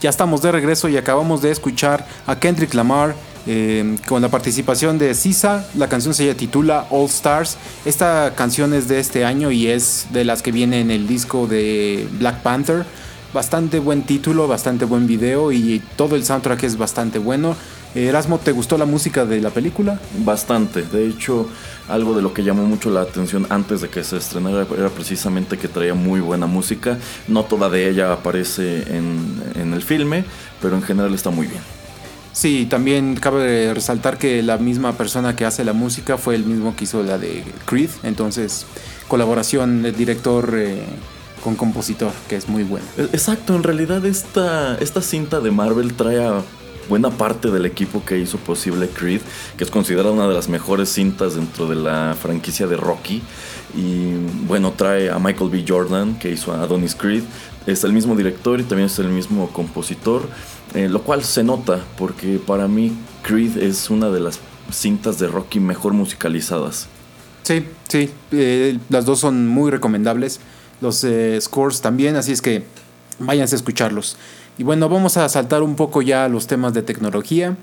Ya 0.00 0.08
estamos 0.08 0.40
de 0.40 0.50
regreso 0.50 0.88
y 0.88 0.96
acabamos 0.96 1.42
de 1.42 1.50
escuchar 1.50 2.06
a 2.26 2.40
Kendrick 2.40 2.72
Lamar 2.72 3.14
eh, 3.46 3.98
con 4.08 4.22
la 4.22 4.30
participación 4.30 4.96
de 4.96 5.14
Sisa. 5.14 5.66
La 5.74 5.90
canción 5.90 6.14
se 6.14 6.34
titula 6.34 6.86
All 6.88 7.04
Stars. 7.04 7.58
Esta 7.84 8.32
canción 8.34 8.72
es 8.72 8.88
de 8.88 8.98
este 8.98 9.26
año 9.26 9.50
y 9.50 9.66
es 9.66 10.06
de 10.10 10.24
las 10.24 10.40
que 10.40 10.52
viene 10.52 10.80
en 10.80 10.90
el 10.90 11.06
disco 11.06 11.46
de 11.46 12.08
Black 12.18 12.40
Panther. 12.40 12.86
Bastante 13.34 13.78
buen 13.78 14.04
título, 14.04 14.48
bastante 14.48 14.86
buen 14.86 15.06
video 15.06 15.52
y 15.52 15.82
todo 15.96 16.16
el 16.16 16.24
soundtrack 16.24 16.62
es 16.62 16.78
bastante 16.78 17.18
bueno. 17.18 17.54
Erasmo, 17.94 18.38
¿te 18.38 18.52
gustó 18.52 18.78
la 18.78 18.84
música 18.84 19.24
de 19.24 19.40
la 19.40 19.50
película? 19.50 19.98
Bastante. 20.24 20.82
De 20.82 21.06
hecho, 21.06 21.48
algo 21.88 22.14
de 22.14 22.22
lo 22.22 22.32
que 22.32 22.44
llamó 22.44 22.64
mucho 22.64 22.90
la 22.90 23.00
atención 23.00 23.46
antes 23.50 23.80
de 23.80 23.88
que 23.88 24.04
se 24.04 24.16
estrenara 24.16 24.66
era 24.76 24.88
precisamente 24.90 25.58
que 25.58 25.66
traía 25.66 25.94
muy 25.94 26.20
buena 26.20 26.46
música. 26.46 26.98
No 27.26 27.44
toda 27.44 27.68
de 27.68 27.88
ella 27.88 28.12
aparece 28.12 28.96
en, 28.96 29.42
en 29.56 29.74
el 29.74 29.82
filme, 29.82 30.24
pero 30.62 30.76
en 30.76 30.82
general 30.82 31.14
está 31.14 31.30
muy 31.30 31.48
bien. 31.48 31.62
Sí, 32.32 32.66
también 32.70 33.16
cabe 33.16 33.74
resaltar 33.74 34.16
que 34.16 34.42
la 34.42 34.56
misma 34.56 34.92
persona 34.92 35.34
que 35.34 35.44
hace 35.44 35.64
la 35.64 35.72
música 35.72 36.16
fue 36.16 36.36
el 36.36 36.44
mismo 36.44 36.76
que 36.76 36.84
hizo 36.84 37.02
la 37.02 37.18
de 37.18 37.42
Creed, 37.66 37.90
entonces 38.04 38.66
colaboración 39.08 39.82
de 39.82 39.90
director 39.90 40.54
eh, 40.56 40.80
con 41.42 41.56
compositor, 41.56 42.12
que 42.28 42.36
es 42.36 42.48
muy 42.48 42.62
bueno. 42.62 42.86
Exacto, 42.96 43.56
en 43.56 43.64
realidad 43.64 44.06
esta, 44.06 44.76
esta 44.76 45.02
cinta 45.02 45.40
de 45.40 45.50
Marvel 45.50 45.94
trae 45.94 46.24
a 46.24 46.42
buena 46.90 47.10
parte 47.10 47.50
del 47.50 47.64
equipo 47.66 48.04
que 48.04 48.18
hizo 48.18 48.36
posible 48.38 48.88
Creed, 48.88 49.20
que 49.56 49.62
es 49.62 49.70
considerada 49.70 50.10
una 50.10 50.26
de 50.26 50.34
las 50.34 50.48
mejores 50.48 50.88
cintas 50.90 51.36
dentro 51.36 51.68
de 51.68 51.76
la 51.76 52.16
franquicia 52.20 52.66
de 52.66 52.76
Rocky. 52.76 53.22
Y 53.76 54.16
bueno, 54.46 54.74
trae 54.76 55.08
a 55.08 55.20
Michael 55.20 55.50
B. 55.50 55.64
Jordan, 55.66 56.18
que 56.18 56.32
hizo 56.32 56.52
a 56.52 56.62
Adonis 56.62 56.96
Creed. 56.96 57.22
Es 57.66 57.84
el 57.84 57.92
mismo 57.92 58.16
director 58.16 58.58
y 58.58 58.64
también 58.64 58.86
es 58.86 58.98
el 58.98 59.08
mismo 59.08 59.50
compositor. 59.52 60.28
Eh, 60.74 60.88
lo 60.88 61.02
cual 61.02 61.24
se 61.24 61.42
nota 61.42 61.80
porque 61.96 62.40
para 62.44 62.68
mí 62.68 62.92
Creed 63.22 63.56
es 63.56 63.90
una 63.90 64.08
de 64.10 64.20
las 64.20 64.40
cintas 64.72 65.18
de 65.18 65.28
Rocky 65.28 65.60
mejor 65.60 65.92
musicalizadas. 65.92 66.88
Sí, 67.44 67.64
sí, 67.88 68.10
eh, 68.32 68.78
las 68.88 69.04
dos 69.04 69.20
son 69.20 69.46
muy 69.46 69.70
recomendables. 69.70 70.40
Los 70.80 71.04
eh, 71.04 71.38
scores 71.40 71.80
también, 71.80 72.16
así 72.16 72.32
es 72.32 72.42
que 72.42 72.64
váyanse 73.20 73.54
a 73.54 73.58
escucharlos. 73.58 74.16
Y 74.60 74.62
bueno, 74.62 74.90
vamos 74.90 75.16
a 75.16 75.26
saltar 75.30 75.62
un 75.62 75.74
poco 75.74 76.02
ya 76.02 76.26
a 76.26 76.28
los 76.28 76.46
temas 76.46 76.74
de 76.74 76.82
tecnología. 76.82 77.56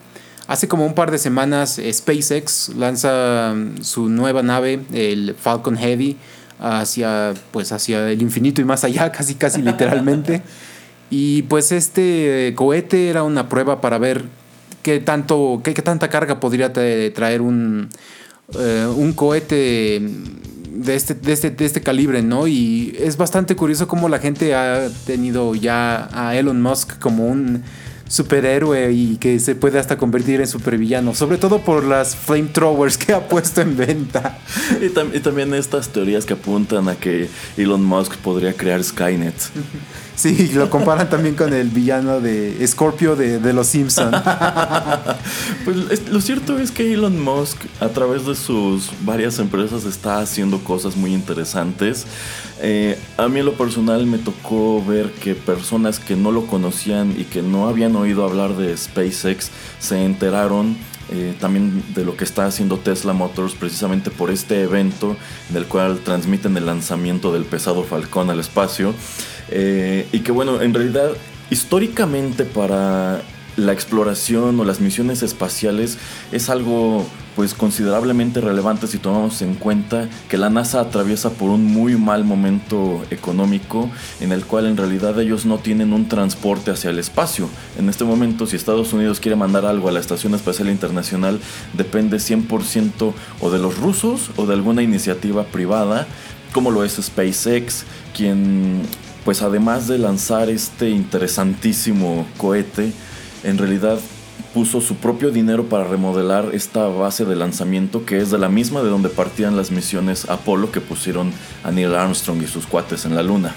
Hace 0.48 0.68
como 0.68 0.84
un 0.84 0.96
par 0.96 1.12
de 1.12 1.20
semanas 1.20 1.80
SpaceX 1.92 2.70
lanza 2.70 3.54
mm, 3.56 3.84
su 3.84 4.10
nueva 4.10 4.42
nave, 4.42 4.80
el 4.92 5.36
Falcon 5.40 5.78
Heavy, 5.78 6.18
hacia, 6.60 7.36
pues 7.52 7.72
hacia 7.72 8.10
el 8.10 8.20
infinito 8.20 8.62
y 8.62 8.66
más 8.66 8.84
allá, 8.84 9.12
casi 9.16 9.36
casi 9.36 9.62
literalmente. 9.62 10.42
Y 11.12 11.44
pues 11.44 11.72
este 11.72 12.54
cohete 12.56 13.10
era 13.10 13.22
una 13.22 13.48
prueba 13.48 13.80
para 13.80 14.00
ver 14.00 14.26
qué, 14.82 15.00
tanto, 15.00 15.62
qué, 15.64 15.74
tanta 15.76 16.10
carga 16.10 16.40
podría 16.40 16.74
traer 16.74 17.42
un, 17.44 17.90
eh, 18.58 18.88
un 18.92 19.14
cohete 19.14 20.02
de 20.72 20.96
este, 20.96 21.14
de, 21.14 21.34
este, 21.34 21.50
de 21.52 21.66
este 21.66 21.82
calibre, 21.82 22.22
¿no? 22.22 22.48
Y 22.48 22.96
es 23.00 23.18
bastante 23.18 23.56
curioso 23.56 23.88
cómo 23.88 24.10
la 24.10 24.20
gente 24.20 24.56
ha 24.56 24.90
tenido 25.06 25.56
ya 25.56 26.10
a 26.14 26.36
Elon 26.36 26.62
Musk 26.62 27.00
como 27.00 27.28
un 27.28 27.64
superhéroe 28.08 28.92
y 28.92 29.18
que 29.18 29.40
se 29.40 29.56
puede 29.56 29.80
hasta 29.80 29.98
convertir 29.98 30.40
en 30.40 30.48
supervillano, 30.48 31.14
sobre 31.14 31.38
todo 31.38 31.60
por 31.60 31.84
las 31.84 32.16
flamethrowers 32.16 32.98
que 32.98 33.14
ha 33.14 33.28
puesto 33.28 33.62
en 33.62 33.76
venta. 33.76 34.38
Y, 34.82 34.86
y, 34.86 35.20
también 35.20 35.54
estas 35.54 35.90
teorías 35.90 36.26
que 36.26 36.34
apuntan 36.34 36.88
a 36.90 36.96
que 36.96 37.30
Elon 37.58 37.84
Musk 37.84 38.16
podría 38.18 38.54
crear 38.54 38.84
Skynet. 38.84 39.36
Sí, 40.18 40.50
lo 40.54 40.68
comparan 40.72 41.12
también 41.12 41.36
con 41.36 41.54
el 41.54 41.70
villano 41.70 42.20
de 42.20 42.66
Scorpio 42.66 43.16
de, 43.16 43.38
de 43.38 43.54
Los 43.54 43.68
Simpsons. 43.68 44.18
pues 45.64 46.10
lo 46.10 46.20
cierto 46.22 46.58
es 46.58 46.72
que 46.72 46.92
Elon 46.92 47.22
Musk 47.24 47.60
a 47.80 47.90
través 47.90 48.26
de 48.26 48.34
sus 48.34 48.90
varias 49.02 49.38
empresas 49.38 49.86
está 49.86 50.18
haciendo 50.18 50.58
cosas 50.64 50.98
muy 50.98 51.14
interesantes. 51.14 52.08
Eh, 52.64 52.98
a 53.18 53.28
mí 53.28 53.42
en 53.42 53.46
lo 53.46 53.54
personal 53.54 54.08
me 54.08 54.18
tocó 54.18 54.84
ver 54.84 55.12
que 55.12 55.36
personas 55.36 56.00
que 56.00 56.16
no 56.16 56.32
lo 56.32 56.48
conocían 56.48 57.14
y 57.16 57.26
que 57.26 57.44
no 57.44 57.68
habían 57.68 57.96
oído 57.96 58.26
hablar 58.26 58.58
de 58.58 58.76
SpaceX 58.76 59.52
se 59.78 60.04
enteraron 60.04 60.76
eh, 61.10 61.36
también 61.40 61.84
de 61.96 62.04
lo 62.04 62.18
que 62.18 62.24
está 62.24 62.46
haciendo 62.46 62.78
Tesla 62.78 63.14
Motors 63.14 63.56
precisamente 63.56 64.12
por 64.12 64.30
este 64.30 64.62
evento 64.62 65.16
en 65.50 65.56
el 65.56 65.66
cual 65.66 66.00
transmiten 66.00 66.58
el 66.58 66.66
lanzamiento 66.66 67.32
del 67.32 67.46
pesado 67.46 67.84
Falcón 67.84 68.30
al 68.30 68.40
espacio. 68.40 68.94
Eh, 69.50 70.08
y 70.12 70.20
que 70.20 70.32
bueno, 70.32 70.62
en 70.62 70.74
realidad 70.74 71.12
históricamente 71.50 72.44
para 72.44 73.22
la 73.56 73.74
exploración 73.74 74.60
o 74.60 74.66
las 74.66 74.82
misiones 74.82 75.24
espaciales 75.24 75.98
es 76.32 76.50
algo 76.50 77.06
pues 77.38 77.54
considerablemente 77.54 78.42
relevante 78.42 78.88
si 78.88 78.98
tomamos 78.98 79.44
en 79.44 79.54
cuenta 79.54 80.10
que 80.28 80.40
la 80.40 80.50
NASA 80.50 80.82
atraviesa 80.82 81.30
por 81.30 81.52
un 81.52 81.66
muy 81.66 81.96
mal 81.96 82.24
momento 82.24 83.06
económico 83.12 83.92
en 84.20 84.32
el 84.32 84.44
cual 84.44 84.66
en 84.66 84.76
realidad 84.76 85.20
ellos 85.20 85.46
no 85.46 85.60
tienen 85.60 85.94
un 85.94 86.10
transporte 86.10 86.72
hacia 86.72 86.90
el 86.90 86.98
espacio. 86.98 87.48
En 87.78 87.90
este 87.90 88.06
momento 88.06 88.48
si 88.48 88.56
Estados 88.56 88.92
Unidos 88.92 89.20
quiere 89.20 89.36
mandar 89.36 89.68
algo 89.68 89.88
a 89.88 89.92
la 89.92 90.00
Estación 90.00 90.34
Espacial 90.34 90.68
Internacional 90.68 91.40
depende 91.74 92.18
100% 92.18 93.14
o 93.40 93.52
de 93.52 93.60
los 93.60 93.78
rusos 93.78 94.32
o 94.36 94.48
de 94.48 94.56
alguna 94.56 94.82
iniciativa 94.82 95.44
privada 95.44 96.08
como 96.54 96.72
lo 96.72 96.84
es 96.84 96.94
SpaceX, 96.94 97.84
quien 98.16 98.82
pues 99.26 99.44
además 99.44 99.88
de 99.88 100.00
lanzar 100.00 100.50
este 100.50 100.90
interesantísimo 100.90 102.26
cohete, 102.38 102.94
en 103.44 103.60
realidad 103.60 104.00
puso 104.54 104.82
su 104.82 104.96
propio 104.96 105.32
dinero 105.32 105.66
para 105.66 105.84
remodelar 105.84 106.50
esta 106.54 106.88
base 106.88 107.26
de 107.26 107.36
lanzamiento 107.36 108.06
que 108.06 108.18
es 108.18 108.32
de 108.32 108.38
la 108.38 108.50
misma 108.50 108.82
de 108.82 108.90
donde 108.90 109.10
partían 109.10 109.56
las 109.56 109.72
misiones 109.72 110.30
Apolo 110.30 110.72
que 110.72 110.82
pusieron 110.82 111.32
a 111.64 111.72
Neil 111.72 111.94
Armstrong 111.96 112.42
y 112.42 112.48
sus 112.48 112.66
cuates 112.66 113.06
en 113.06 113.16
la 113.16 113.24
luna. 113.24 113.56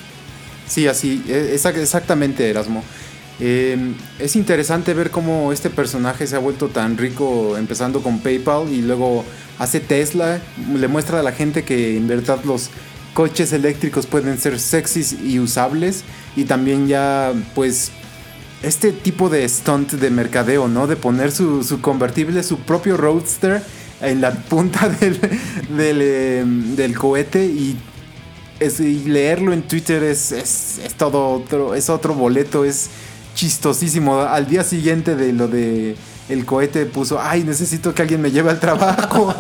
Sí, 0.66 0.86
así, 0.86 1.22
e, 1.28 1.54
exactamente 1.54 2.48
Erasmo. 2.48 2.84
Em, 3.40 3.94
es 4.18 4.36
interesante 4.36 4.92
ver 4.92 5.10
cómo 5.10 5.50
este 5.50 5.70
personaje 5.70 6.26
se 6.26 6.36
ha 6.36 6.38
vuelto 6.38 6.68
tan 6.68 6.98
rico 6.98 7.56
empezando 7.56 8.02
con 8.02 8.20
PayPal 8.20 8.68
y 8.70 8.82
luego 8.82 9.24
hace 9.58 9.80
Tesla, 9.80 10.40
le 10.74 10.88
muestra 10.88 11.20
a 11.20 11.22
la 11.22 11.32
gente 11.32 11.64
que 11.64 11.96
en 11.96 12.06
verdad 12.06 12.40
los 12.44 12.68
coches 13.14 13.52
eléctricos 13.52 14.06
pueden 14.06 14.38
ser 14.38 14.60
sexys 14.60 15.16
y 15.24 15.40
usables 15.40 16.04
y 16.36 16.44
también 16.44 16.86
ya 16.86 17.32
pues 17.54 17.92
este 18.62 18.92
tipo 18.92 19.28
de 19.28 19.48
stunt 19.48 19.92
de 19.92 20.10
mercadeo, 20.10 20.68
¿no? 20.68 20.86
De 20.86 20.96
poner 20.96 21.32
su, 21.32 21.78
convertible, 21.80 22.42
su 22.42 22.58
propio 22.60 22.96
roadster 22.96 23.62
en 24.00 24.20
la 24.20 24.32
punta 24.32 24.88
del, 25.70 26.02
em, 26.02 26.76
del, 26.76 26.96
cohete 26.96 27.44
y, 27.44 27.76
y, 28.60 29.04
leerlo 29.04 29.52
en 29.52 29.62
Twitter 29.62 30.02
es, 30.02 30.32
es, 30.32 30.80
es 30.84 30.94
todo 30.94 31.28
otro, 31.28 31.74
es 31.74 31.88
otro 31.88 32.14
boleto, 32.14 32.64
es 32.64 32.90
chistosísimo. 33.34 34.20
Al 34.20 34.46
día 34.46 34.64
siguiente 34.64 35.16
de 35.16 35.32
lo 35.32 35.48
de 35.48 35.96
el 36.30 36.46
cohete 36.46 36.86
puso, 36.86 37.20
ay, 37.20 37.42
necesito 37.42 37.92
que 37.92 38.02
alguien 38.02 38.22
me 38.22 38.30
lleve 38.30 38.50
al 38.50 38.60
trabajo. 38.60 39.34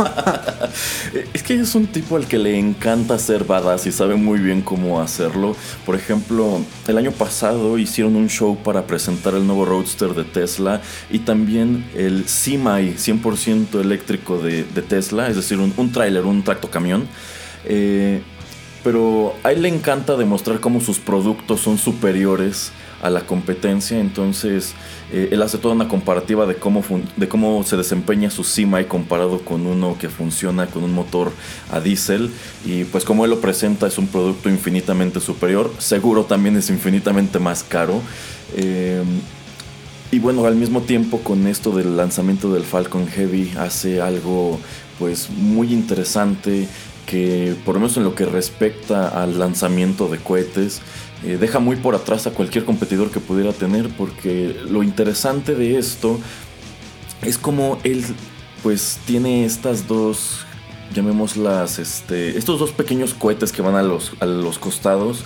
es 1.32 1.42
que 1.42 1.54
es 1.54 1.74
un 1.76 1.86
tipo 1.86 2.16
al 2.16 2.26
que 2.26 2.36
le 2.36 2.58
encanta 2.58 3.18
ser 3.18 3.44
badass 3.44 3.86
y 3.86 3.92
sabe 3.92 4.16
muy 4.16 4.40
bien 4.40 4.60
cómo 4.60 5.00
hacerlo. 5.00 5.54
Por 5.86 5.94
ejemplo, 5.94 6.60
el 6.88 6.98
año 6.98 7.12
pasado 7.12 7.78
hicieron 7.78 8.16
un 8.16 8.28
show 8.28 8.56
para 8.56 8.86
presentar 8.86 9.34
el 9.34 9.46
nuevo 9.46 9.64
Roadster 9.64 10.14
de 10.14 10.24
Tesla 10.24 10.80
y 11.10 11.20
también 11.20 11.88
el 11.94 12.28
Semi 12.28 12.94
100% 12.94 13.80
eléctrico 13.80 14.38
de, 14.38 14.64
Tesla, 14.80 15.28
es 15.28 15.36
decir, 15.36 15.58
un, 15.58 15.72
un 15.76 15.92
tráiler, 15.92 16.24
un 16.24 16.42
tracto 16.42 16.70
camión. 16.70 17.06
Eh, 17.64 18.20
pero 18.82 19.34
a 19.44 19.52
él 19.52 19.62
le 19.62 19.68
encanta 19.68 20.16
demostrar 20.16 20.58
cómo 20.58 20.80
sus 20.80 20.98
productos 20.98 21.60
son 21.60 21.78
superiores 21.78 22.72
a 23.02 23.10
la 23.10 23.22
competencia, 23.22 23.98
entonces 23.98 24.74
eh, 25.12 25.28
él 25.32 25.42
hace 25.42 25.58
toda 25.58 25.74
una 25.74 25.88
comparativa 25.88 26.46
de 26.46 26.56
cómo, 26.56 26.84
de 27.16 27.28
cómo 27.28 27.62
se 27.64 27.76
desempeña 27.76 28.30
su 28.30 28.44
y 28.80 28.84
comparado 28.84 29.40
con 29.40 29.66
uno 29.66 29.96
que 29.98 30.08
funciona 30.08 30.66
con 30.66 30.84
un 30.84 30.92
motor 30.92 31.32
a 31.70 31.80
diésel 31.80 32.30
y 32.64 32.84
pues 32.84 33.04
como 33.04 33.24
él 33.24 33.30
lo 33.30 33.40
presenta 33.40 33.86
es 33.86 33.96
un 33.98 34.06
producto 34.06 34.48
infinitamente 34.48 35.20
superior, 35.20 35.72
seguro 35.78 36.24
también 36.24 36.56
es 36.56 36.68
infinitamente 36.70 37.38
más 37.38 37.62
caro. 37.62 38.02
Eh, 38.56 39.02
y 40.12 40.18
bueno, 40.18 40.44
al 40.44 40.56
mismo 40.56 40.80
tiempo 40.80 41.20
con 41.20 41.46
esto 41.46 41.70
del 41.70 41.96
lanzamiento 41.96 42.52
del 42.52 42.64
Falcon 42.64 43.06
Heavy 43.06 43.52
hace 43.56 44.00
algo 44.00 44.58
pues 44.98 45.30
muy 45.30 45.72
interesante 45.72 46.66
que 47.06 47.54
por 47.64 47.74
lo 47.74 47.80
menos 47.80 47.96
en 47.96 48.04
lo 48.04 48.14
que 48.14 48.24
respecta 48.24 49.08
al 49.08 49.38
lanzamiento 49.38 50.08
de 50.08 50.18
cohetes 50.18 50.80
eh, 51.24 51.36
deja 51.38 51.58
muy 51.58 51.76
por 51.76 51.94
atrás 51.94 52.26
a 52.26 52.30
cualquier 52.30 52.64
competidor 52.64 53.10
que 53.10 53.20
pudiera 53.20 53.52
tener 53.52 53.88
porque 53.90 54.56
lo 54.68 54.82
interesante 54.82 55.54
de 55.54 55.78
esto 55.78 56.18
es 57.22 57.36
como 57.36 57.78
él 57.84 58.04
pues 58.62 58.98
tiene 59.06 59.44
estas 59.44 59.86
dos 59.86 60.46
llamémoslas 60.94 61.78
este 61.78 62.38
estos 62.38 62.58
dos 62.58 62.72
pequeños 62.72 63.14
cohetes 63.14 63.52
que 63.52 63.62
van 63.62 63.74
a 63.74 63.82
los 63.82 64.12
a 64.20 64.26
los 64.26 64.58
costados 64.58 65.24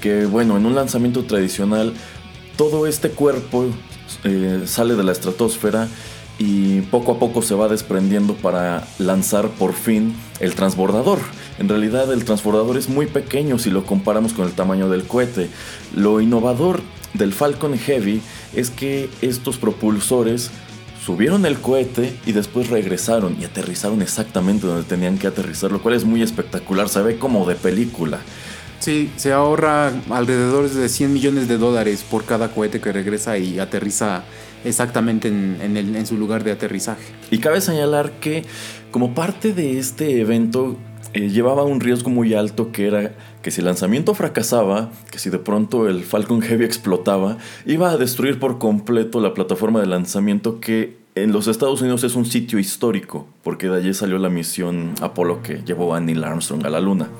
que 0.00 0.26
bueno 0.26 0.56
en 0.56 0.64
un 0.64 0.74
lanzamiento 0.74 1.24
tradicional 1.24 1.92
todo 2.56 2.86
este 2.86 3.10
cuerpo 3.10 3.66
eh, 4.24 4.62
sale 4.66 4.94
de 4.94 5.02
la 5.02 5.12
estratosfera 5.12 5.88
y 6.44 6.80
poco 6.80 7.12
a 7.12 7.18
poco 7.20 7.40
se 7.40 7.54
va 7.54 7.68
desprendiendo 7.68 8.34
para 8.34 8.88
lanzar 8.98 9.48
por 9.48 9.74
fin 9.74 10.12
el 10.40 10.56
transbordador. 10.56 11.20
En 11.60 11.68
realidad 11.68 12.12
el 12.12 12.24
transbordador 12.24 12.76
es 12.76 12.88
muy 12.88 13.06
pequeño 13.06 13.60
si 13.60 13.70
lo 13.70 13.86
comparamos 13.86 14.32
con 14.32 14.46
el 14.46 14.52
tamaño 14.52 14.88
del 14.88 15.04
cohete. 15.04 15.48
Lo 15.94 16.20
innovador 16.20 16.80
del 17.14 17.32
Falcon 17.32 17.78
Heavy 17.78 18.20
es 18.56 18.70
que 18.70 19.08
estos 19.20 19.56
propulsores 19.56 20.50
subieron 21.06 21.46
el 21.46 21.58
cohete 21.58 22.12
y 22.26 22.32
después 22.32 22.70
regresaron 22.70 23.36
y 23.40 23.44
aterrizaron 23.44 24.02
exactamente 24.02 24.66
donde 24.66 24.82
tenían 24.82 25.18
que 25.18 25.28
aterrizar, 25.28 25.70
lo 25.70 25.80
cual 25.80 25.94
es 25.94 26.04
muy 26.04 26.22
espectacular, 26.22 26.88
se 26.88 27.02
ve 27.02 27.18
como 27.18 27.46
de 27.46 27.54
película. 27.54 28.18
Sí, 28.80 29.12
se 29.14 29.32
ahorra 29.32 29.92
alrededor 30.10 30.68
de 30.68 30.88
100 30.88 31.12
millones 31.12 31.46
de 31.46 31.56
dólares 31.56 32.04
por 32.08 32.24
cada 32.24 32.48
cohete 32.48 32.80
que 32.80 32.90
regresa 32.90 33.38
y 33.38 33.60
aterriza 33.60 34.24
exactamente 34.64 35.28
en, 35.28 35.76
en 35.76 36.06
su 36.06 36.16
lugar 36.16 36.44
de 36.44 36.52
aterrizaje. 36.52 37.12
Y 37.30 37.38
cabe 37.38 37.60
señalar 37.60 38.12
que 38.20 38.44
como 38.90 39.14
parte 39.14 39.52
de 39.52 39.78
este 39.78 40.20
evento 40.20 40.76
eh, 41.14 41.28
llevaba 41.28 41.64
un 41.64 41.80
riesgo 41.80 42.08
muy 42.08 42.32
alto 42.32 42.72
que 42.72 42.86
era 42.86 43.14
que 43.42 43.50
si 43.50 43.60
el 43.60 43.66
lanzamiento 43.66 44.14
fracasaba, 44.14 44.90
que 45.10 45.18
si 45.18 45.28
de 45.28 45.38
pronto 45.38 45.88
el 45.88 46.04
Falcon 46.04 46.40
Heavy 46.40 46.64
explotaba, 46.64 47.36
iba 47.66 47.90
a 47.90 47.98
destruir 47.98 48.38
por 48.38 48.58
completo 48.58 49.20
la 49.20 49.34
plataforma 49.34 49.80
de 49.80 49.86
lanzamiento 49.86 50.58
que 50.58 50.96
en 51.14 51.32
los 51.32 51.48
Estados 51.48 51.82
Unidos 51.82 52.04
es 52.04 52.14
un 52.14 52.24
sitio 52.24 52.58
histórico, 52.58 53.26
porque 53.42 53.68
de 53.68 53.76
allí 53.76 53.92
salió 53.92 54.16
la 54.16 54.30
misión 54.30 54.94
Apolo 55.02 55.42
que 55.42 55.62
llevó 55.66 55.94
a 55.94 56.00
Neil 56.00 56.24
Armstrong 56.24 56.64
a 56.64 56.70
la 56.70 56.80
Luna. 56.80 57.10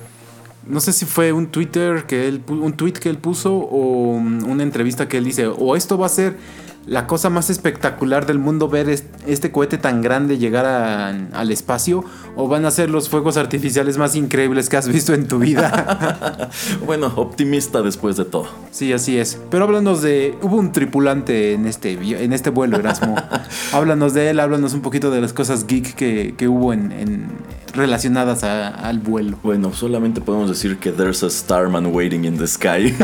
No 0.66 0.80
sé 0.80 0.94
si 0.94 1.04
fue 1.04 1.32
un 1.32 1.48
Twitter 1.48 2.04
que 2.06 2.28
él 2.28 2.40
un 2.48 2.72
tweet 2.74 2.92
que 2.92 3.10
él 3.10 3.18
puso 3.18 3.54
o 3.54 4.14
una 4.14 4.62
entrevista 4.62 5.08
que 5.08 5.18
él 5.18 5.24
dice, 5.24 5.48
o 5.48 5.76
esto 5.76 5.98
va 5.98 6.06
a 6.06 6.08
ser 6.08 6.36
la 6.86 7.06
cosa 7.06 7.30
más 7.30 7.48
espectacular 7.50 8.26
del 8.26 8.38
mundo 8.38 8.68
ver 8.68 8.88
este 8.88 9.52
cohete 9.52 9.78
tan 9.78 10.02
grande 10.02 10.38
llegar 10.38 10.66
al 10.66 11.50
espacio 11.50 12.04
o 12.36 12.48
van 12.48 12.64
a 12.64 12.70
ser 12.70 12.90
los 12.90 13.08
fuegos 13.08 13.36
artificiales 13.36 13.98
más 13.98 14.16
increíbles 14.16 14.68
que 14.68 14.76
has 14.76 14.88
visto 14.88 15.14
en 15.14 15.28
tu 15.28 15.38
vida? 15.38 16.50
bueno, 16.86 17.12
optimista 17.16 17.82
después 17.82 18.16
de 18.16 18.24
todo. 18.24 18.48
Sí, 18.70 18.92
así 18.92 19.18
es. 19.18 19.38
Pero 19.50 19.64
háblanos 19.64 20.02
de... 20.02 20.36
Hubo 20.42 20.56
un 20.56 20.72
tripulante 20.72 21.52
en 21.52 21.66
este, 21.66 21.92
en 21.92 22.32
este 22.32 22.50
vuelo, 22.50 22.78
Erasmo. 22.78 23.16
háblanos 23.72 24.14
de 24.14 24.30
él, 24.30 24.40
háblanos 24.40 24.74
un 24.74 24.80
poquito 24.80 25.10
de 25.10 25.20
las 25.20 25.32
cosas 25.32 25.66
geek 25.66 25.94
que, 25.94 26.48
hubo 26.48 26.72
en, 26.72 27.28
relacionadas 27.74 28.42
al 28.44 28.98
vuelo. 28.98 29.38
Bueno, 29.42 29.72
solamente 29.72 30.20
podemos 30.20 30.48
decir 30.48 30.78
que 30.78 30.90
there's 30.90 31.22
a 31.22 31.30
starman 31.30 31.86
waiting 31.86 32.24
in 32.24 32.38
the 32.38 32.46
sky. 32.46 32.94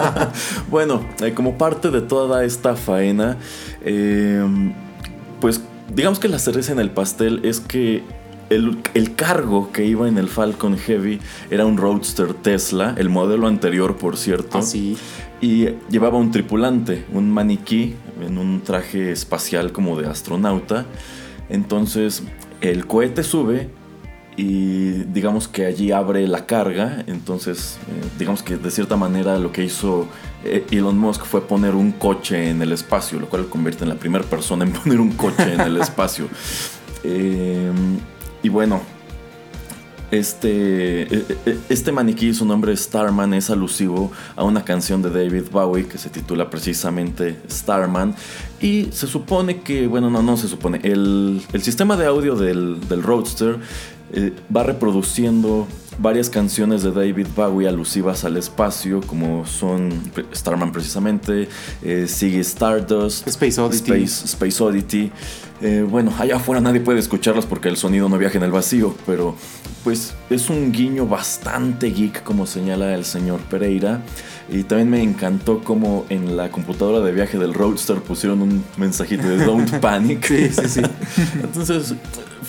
bueno, 0.70 1.04
eh, 1.20 1.32
como 1.32 1.56
parte 1.56 1.90
de 1.90 2.00
toda 2.00 2.44
esta 2.44 2.76
faena, 2.76 3.13
eh, 3.84 4.44
pues 5.40 5.60
digamos 5.94 6.18
que 6.18 6.28
la 6.28 6.38
cereza 6.38 6.72
en 6.72 6.80
el 6.80 6.90
pastel 6.90 7.40
es 7.44 7.60
que 7.60 8.02
el, 8.50 9.14
cargo 9.16 9.72
que 9.72 9.86
iba 9.86 10.08
en 10.08 10.18
el 10.18 10.28
Falcon 10.28 10.76
Heavy 10.76 11.20
era 11.50 11.66
un 11.66 11.76
Roadster 11.76 12.34
Tesla, 12.34 12.94
el 12.96 13.08
modelo 13.08 13.46
anterior, 13.46 13.96
por 13.96 14.16
cierto. 14.16 14.58
Ah, 14.58 14.64
y 15.40 15.68
llevaba 15.90 16.18
un 16.18 16.30
tripulante, 16.30 17.04
un 17.12 17.30
maniquí 17.30 17.94
en 18.24 18.38
un 18.38 18.62
traje 18.62 19.12
espacial 19.12 19.72
como 19.72 20.00
de 20.00 20.06
astronauta. 20.08 20.86
Entonces 21.48 22.22
el 22.60 22.86
cohete 22.86 23.22
sube 23.22 23.68
y 24.36 25.04
digamos 25.04 25.48
que 25.48 25.66
allí 25.66 25.92
abre 25.92 26.26
la 26.26 26.46
carga. 26.46 27.04
Entonces, 27.06 27.78
eh, 27.88 28.08
digamos 28.18 28.42
que 28.42 28.56
de 28.56 28.70
cierta 28.70 28.96
manera 28.96 29.38
lo 29.38 29.52
que 29.52 29.64
hizo 29.64 30.08
eh, 30.44 30.66
Elon 30.70 30.98
Musk 30.98 31.24
fue 31.24 31.46
poner 31.46 31.74
un 31.74 31.92
coche 31.92 32.50
en 32.50 32.60
el 32.62 32.72
espacio, 32.72 33.20
lo 33.20 33.28
cual 33.28 33.42
lo 33.42 33.50
convierte 33.50 33.84
en 33.84 33.90
la 33.90 33.96
primera 33.96 34.24
persona 34.24 34.64
en 34.64 34.72
poner 34.82 35.00
un 35.00 35.12
coche 35.12 35.54
en 35.54 35.60
el 35.60 35.76
espacio. 35.76 36.28
Eh, 37.06 37.70
y 38.42 38.48
bueno, 38.48 38.80
este, 40.10 41.24
este 41.68 41.92
maniquí, 41.92 42.32
su 42.32 42.46
nombre 42.46 42.76
Starman, 42.76 43.34
es 43.34 43.50
alusivo 43.50 44.12
a 44.36 44.44
una 44.44 44.64
canción 44.64 45.02
de 45.02 45.10
David 45.10 45.44
Bowie 45.50 45.86
que 45.86 45.98
se 45.98 46.08
titula 46.08 46.48
precisamente 46.50 47.36
Starman. 47.50 48.14
Y 48.60 48.88
se 48.92 49.06
supone 49.06 49.60
que, 49.60 49.86
bueno, 49.86 50.08
no, 50.10 50.22
no 50.22 50.36
se 50.36 50.48
supone, 50.48 50.80
el, 50.84 51.42
sistema 51.60 51.96
de 51.96 52.06
audio 52.06 52.36
del, 52.36 52.80
del 52.88 53.02
Roadster 53.02 53.58
eh, 54.14 54.32
va 54.54 54.62
reproduciendo 54.62 55.66
varias 55.98 56.30
canciones 56.30 56.82
de 56.82 56.92
David 56.92 57.26
Bowie 57.34 57.68
alusivas 57.68 58.24
al 58.24 58.36
espacio, 58.36 59.00
como 59.00 59.46
son 59.46 59.90
Starman 60.34 60.72
precisamente, 60.72 61.48
eh, 61.82 62.06
Stardust, 62.08 63.26
Space 63.26 63.60
Oddity. 63.60 64.02
Space, 64.04 64.62
Oddity. 64.62 65.10
Eh, 65.62 65.86
bueno, 65.88 66.12
allá 66.18 66.36
afuera 66.36 66.60
nadie 66.60 66.80
puede 66.80 66.98
escucharlas 66.98 67.46
porque 67.46 67.68
el 67.68 67.76
sonido 67.76 68.08
no 68.08 68.18
viaja 68.18 68.38
en 68.38 68.44
el 68.44 68.50
vacío, 68.50 68.94
pero 69.06 69.34
pues 69.82 70.14
es 70.30 70.50
un 70.50 70.72
guiño 70.72 71.06
bastante 71.06 71.90
geek, 71.90 72.22
como 72.22 72.46
señala 72.46 72.94
el 72.94 73.04
señor 73.04 73.40
Pereira. 73.40 74.00
Y 74.50 74.62
también 74.64 74.90
me 74.90 75.02
encantó 75.02 75.64
como 75.64 76.04
en 76.10 76.36
la 76.36 76.50
computadora 76.50 77.00
de 77.00 77.12
viaje 77.12 77.38
del 77.38 77.54
Roadster 77.54 77.96
pusieron 77.96 78.42
un 78.42 78.64
mensajito 78.76 79.26
de 79.26 79.44
Don't 79.44 79.70
Panic. 79.80 80.26
sí, 80.26 80.50
sí, 80.50 80.68
sí. 80.68 80.82
Entonces, 81.42 81.94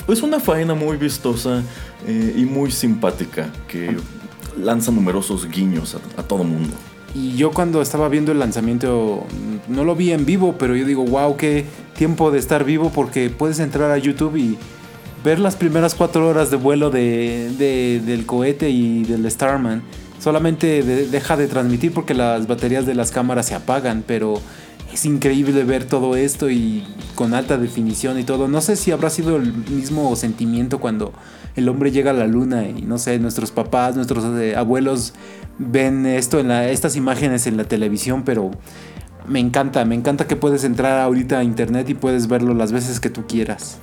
es 0.08 0.22
una 0.22 0.40
faena 0.40 0.74
muy 0.74 0.98
vistosa 0.98 1.62
eh, 2.08 2.36
y 2.38 2.46
muy 2.46 2.72
simpática 2.72 3.52
que 3.68 3.96
lanza 4.58 4.92
numerosos 4.92 5.50
guiños 5.50 5.96
a, 5.96 6.22
a 6.22 6.24
todo 6.24 6.44
mundo. 6.44 6.74
Y 7.14 7.38
yo 7.38 7.52
cuando 7.52 7.82
estaba 7.82 8.10
viendo 8.10 8.32
el 8.32 8.40
lanzamiento, 8.40 9.26
no 9.70 9.84
lo 9.86 9.96
vi 9.96 10.12
en 10.12 10.26
vivo, 10.26 10.56
pero 10.60 10.76
yo 10.76 10.86
digo, 10.86 11.06
wow, 11.06 11.38
qué 11.38 11.66
tiempo 11.96 12.30
de 12.30 12.40
estar 12.40 12.66
vivo 12.66 12.92
porque 12.94 13.30
puedes 13.30 13.60
entrar 13.60 13.90
a 13.92 13.98
YouTube 13.98 14.36
y 14.36 14.58
ver 15.24 15.40
las 15.40 15.56
primeras 15.56 15.96
cuatro 15.96 16.28
horas 16.30 16.52
de 16.52 16.58
vuelo 16.58 16.92
de, 16.92 18.02
del 18.06 18.26
cohete 18.26 18.70
y 18.70 19.04
del 19.06 19.30
Starman 19.32 19.82
solamente 20.20 20.84
deja 20.84 21.36
de 21.38 21.48
transmitir 21.48 21.94
porque 21.94 22.14
las 22.14 22.48
baterías 22.48 22.86
de 22.86 22.96
las 22.96 23.12
cámaras 23.12 23.48
se 23.48 23.56
apagan, 23.56 24.04
pero 24.06 24.42
es 24.96 25.06
increíble 25.06 25.66
ver 25.66 25.84
todo 25.84 26.16
esto 26.16 26.50
y 26.50 26.82
con 27.16 27.34
alta 27.34 27.58
definición 27.58 28.18
y 28.18 28.24
todo. 28.24 28.48
No 28.48 28.62
sé 28.62 28.78
si 28.78 28.92
habrá 28.92 29.10
sido 29.10 29.36
el 29.36 29.54
mismo 29.54 30.16
sentimiento 30.16 30.80
cuando 30.80 31.12
el 31.58 31.68
hombre 31.68 31.92
llega 31.92 32.12
a 32.12 32.14
la 32.14 32.28
luna 32.28 32.66
y 32.70 32.82
no 32.84 32.98
sé, 32.98 33.20
nuestros 33.20 33.52
papás, 33.52 33.98
nuestros 33.98 34.24
eh, 34.40 34.56
abuelos 34.56 35.14
ven 35.60 36.06
esto 36.06 36.40
en 36.40 36.48
la, 36.48 36.70
estas 36.70 36.96
imágenes 36.96 37.46
en 37.46 37.58
la 37.58 37.66
televisión, 37.66 38.24
pero 38.24 38.52
me 39.28 39.42
encanta, 39.42 39.84
me 39.84 39.96
encanta 39.96 40.28
que 40.28 40.38
puedes 40.38 40.64
entrar 40.64 41.02
ahorita 41.02 41.40
a 41.40 41.44
internet 41.44 41.90
y 41.90 41.94
puedes 41.94 42.30
verlo 42.30 42.54
las 42.54 42.72
veces 42.72 43.02
que 43.02 43.10
tú 43.10 43.28
quieras. 43.28 43.80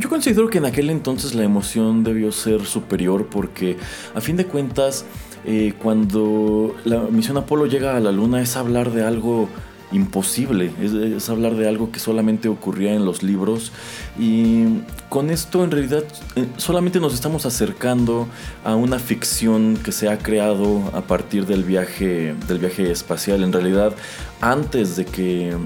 Yo, 0.00 0.10
considero 0.10 0.50
que 0.50 0.58
en 0.58 0.64
aquel 0.66 0.90
entonces 0.90 1.36
la 1.36 1.44
emoción 1.44 2.02
debió 2.02 2.32
ser 2.32 2.66
superior 2.66 3.28
porque 3.30 3.76
a 4.16 4.20
fin 4.20 4.36
de 4.36 4.46
cuentas 4.46 5.04
eh, 5.46 5.74
cuando 5.80 6.74
la 6.84 7.02
misión 7.02 7.36
Apolo 7.36 7.66
llega 7.66 7.96
a 7.96 8.00
la 8.00 8.10
Luna 8.10 8.42
es 8.42 8.56
hablar 8.56 8.90
de 8.90 9.04
algo 9.04 9.48
imposible, 9.92 10.72
es, 10.80 11.28
hablar 11.28 11.54
de 11.56 11.68
algo 11.68 11.90
que 11.90 11.98
solamente 11.98 12.48
ocurría 12.48 12.94
en 12.94 13.04
los 13.04 13.22
libros 13.22 13.72
y 14.18 14.82
con 15.08 15.30
esto 15.30 15.64
en 15.64 15.70
realidad 15.70 16.04
eh, 16.36 16.46
solamente 16.56 17.00
nos 17.00 17.14
estamos 17.14 17.46
acercando 17.46 18.28
a 18.64 18.76
una 18.76 18.98
ficción 18.98 19.76
que 19.82 19.92
se 19.92 20.08
ha 20.08 20.18
creado 20.18 20.90
a 20.94 21.00
partir 21.02 21.46
del 21.46 21.64
viaje, 21.64 22.34
del 22.46 22.58
viaje 22.58 22.90
espacial. 22.90 23.42
En 23.42 23.52
realidad, 23.52 23.94
antes 24.40 24.96
de 24.96 25.04
que 25.04 25.56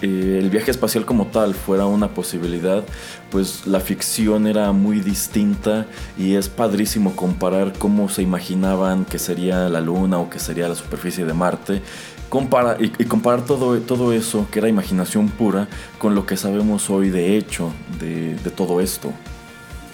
eh, 0.00 0.38
el 0.40 0.50
viaje 0.50 0.70
espacial 0.70 1.04
como 1.04 1.26
tal 1.26 1.54
fuera 1.54 1.86
una 1.86 2.08
posibilidad, 2.08 2.84
pues 3.30 3.66
la 3.66 3.80
ficción 3.80 4.46
era 4.46 4.70
muy 4.72 5.00
distinta 5.00 5.86
y 6.18 6.34
es 6.34 6.48
padrísimo 6.48 7.16
comparar 7.16 7.72
cómo 7.78 8.08
se 8.08 8.22
imaginaban 8.22 9.04
que 9.04 9.18
sería 9.18 9.68
la 9.68 9.80
luna 9.80 10.18
o 10.18 10.30
que 10.30 10.38
sería 10.38 10.68
la 10.68 10.74
superficie 10.74 11.24
de 11.24 11.32
Marte 11.32 11.82
compara, 12.32 12.78
y, 12.80 12.88
comparar 13.04 13.44
todo, 13.44 13.78
todo 13.80 14.14
eso, 14.14 14.46
que 14.50 14.60
era 14.60 14.66
imaginación 14.66 15.28
pura, 15.28 15.68
con 15.98 16.14
lo 16.14 16.24
que 16.24 16.38
sabemos 16.38 16.88
hoy 16.88 17.10
de 17.10 17.36
hecho 17.36 17.70
de, 18.00 18.38
todo 18.56 18.80
esto. 18.80 19.12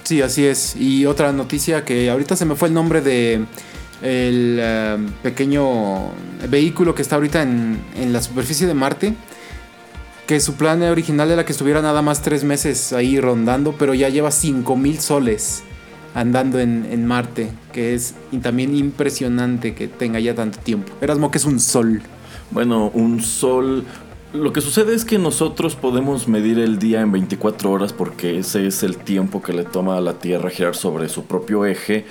Sí, 0.04 0.22
así 0.22 0.46
es. 0.46 0.76
Y 0.76 1.04
otra 1.06 1.32
noticia 1.32 1.84
que 1.84 2.08
ahorita 2.08 2.36
se 2.36 2.44
me 2.44 2.54
fue 2.54 2.68
el 2.68 2.74
nombre 2.74 3.00
de 3.00 3.44
el 4.02 4.58
eh, 4.60 4.96
pequeño 5.24 6.12
vehículo 6.48 6.94
que 6.94 7.02
está 7.02 7.16
ahorita 7.16 7.42
en, 7.42 7.80
en 7.96 8.12
la 8.12 8.22
superficie 8.22 8.68
de 8.68 8.74
Marte 8.74 9.14
que 10.28 10.38
su 10.38 10.54
plan 10.54 10.80
original 10.82 11.32
era 11.32 11.44
que 11.44 11.50
estuviera 11.50 11.82
nada 11.82 12.02
más 12.02 12.22
tres 12.22 12.44
meses 12.44 12.92
ahí 12.92 13.18
rondando, 13.18 13.74
pero 13.76 13.94
ya 13.94 14.10
lleva 14.10 14.30
5000 14.30 15.00
soles 15.00 15.64
andando 16.14 16.60
en, 16.60 17.06
Marte, 17.06 17.50
que 17.72 17.94
es 17.94 18.14
también 18.42 18.76
impresionante 18.76 19.74
que 19.74 19.88
tenga 19.88 20.20
ya 20.20 20.34
tanto 20.34 20.58
tiempo. 20.58 20.92
Erasmo, 21.00 21.30
que 21.30 21.38
es 21.38 21.44
un 21.44 21.58
sol? 21.58 22.02
Bueno, 22.50 22.90
un 22.94 23.22
sol 23.22 23.84
Lo 24.32 24.52
que 24.52 24.60
sucede 24.60 24.94
es 24.94 25.04
que 25.04 25.18
nosotros 25.18 25.74
podemos 25.74 26.28
medir 26.28 26.58
el 26.58 26.78
día 26.78 27.00
en 27.00 27.12
24 27.12 27.70
horas 27.70 27.92
porque 27.92 28.38
ese 28.38 28.66
es 28.66 28.82
el 28.82 28.98
tiempo 28.98 29.42
que 29.42 29.52
le 29.52 29.64
toma 29.64 29.96
a 29.96 30.00
la 30.00 30.18
Tierra 30.18 30.50
girar 30.50 30.76
sobre 30.76 31.08
su 31.08 31.24
propio 31.24 31.64
eje 31.64 32.04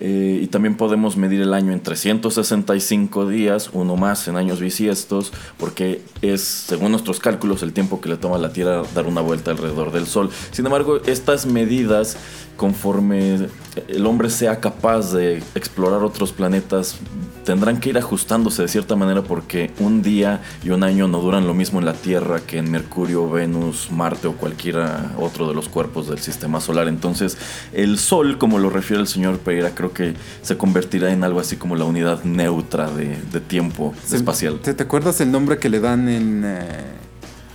eh, 0.00 0.40
y 0.42 0.46
también 0.46 0.76
podemos 0.76 1.18
medir 1.18 1.42
el 1.42 1.52
año 1.52 1.72
en 1.72 1.80
365 1.82 3.28
días, 3.28 3.68
uno 3.74 3.96
más 3.96 4.26
en 4.28 4.36
años 4.36 4.58
bisiestos, 4.58 5.30
porque 5.58 6.00
es, 6.22 6.40
según 6.40 6.92
nuestros 6.92 7.20
cálculos, 7.20 7.62
el 7.62 7.74
tiempo 7.74 8.00
que 8.00 8.08
le 8.08 8.16
toma 8.16 8.36
a 8.36 8.38
la 8.38 8.50
Tierra 8.50 8.82
dar 8.94 9.06
una 9.06 9.20
vuelta 9.20 9.50
alrededor 9.50 9.92
del 9.92 10.06
Sol. 10.06 10.30
Sin 10.52 10.64
embargo, 10.64 11.02
estas 11.04 11.44
medidas, 11.44 12.16
conforme 12.60 13.48
el 13.88 14.04
hombre 14.04 14.28
sea 14.28 14.60
capaz 14.60 15.14
de 15.14 15.38
explorar 15.54 16.02
otros 16.02 16.30
planetas, 16.30 16.96
tendrán 17.42 17.80
que 17.80 17.88
ir 17.88 17.96
ajustándose 17.96 18.60
de 18.60 18.68
cierta 18.68 18.96
manera 18.96 19.22
porque 19.22 19.70
un 19.80 20.02
día 20.02 20.42
y 20.62 20.68
un 20.68 20.82
año 20.82 21.08
no 21.08 21.22
duran 21.22 21.46
lo 21.46 21.54
mismo 21.54 21.78
en 21.78 21.86
la 21.86 21.94
Tierra 21.94 22.40
que 22.40 22.58
en 22.58 22.70
Mercurio, 22.70 23.30
Venus, 23.30 23.90
Marte 23.90 24.28
o 24.28 24.34
cualquiera 24.34 25.12
otro 25.18 25.48
de 25.48 25.54
los 25.54 25.70
cuerpos 25.70 26.10
del 26.10 26.18
sistema 26.18 26.60
solar. 26.60 26.86
Entonces, 26.86 27.38
el 27.72 27.98
Sol, 27.98 28.36
como 28.36 28.58
lo 28.58 28.68
refiere 28.68 29.00
el 29.00 29.08
señor 29.08 29.38
Pereira, 29.38 29.70
creo 29.74 29.94
que 29.94 30.12
se 30.42 30.58
convertirá 30.58 31.14
en 31.14 31.24
algo 31.24 31.40
así 31.40 31.56
como 31.56 31.76
la 31.76 31.86
unidad 31.86 32.24
neutra 32.24 32.90
de, 32.90 33.16
de 33.32 33.40
tiempo 33.40 33.94
espacial. 34.12 34.60
¿Te, 34.60 34.74
te 34.74 34.82
acuerdas 34.82 35.18
el 35.22 35.32
nombre 35.32 35.56
que 35.56 35.70
le 35.70 35.80
dan 35.80 36.10
en, 36.10 36.42
eh, 36.44 36.84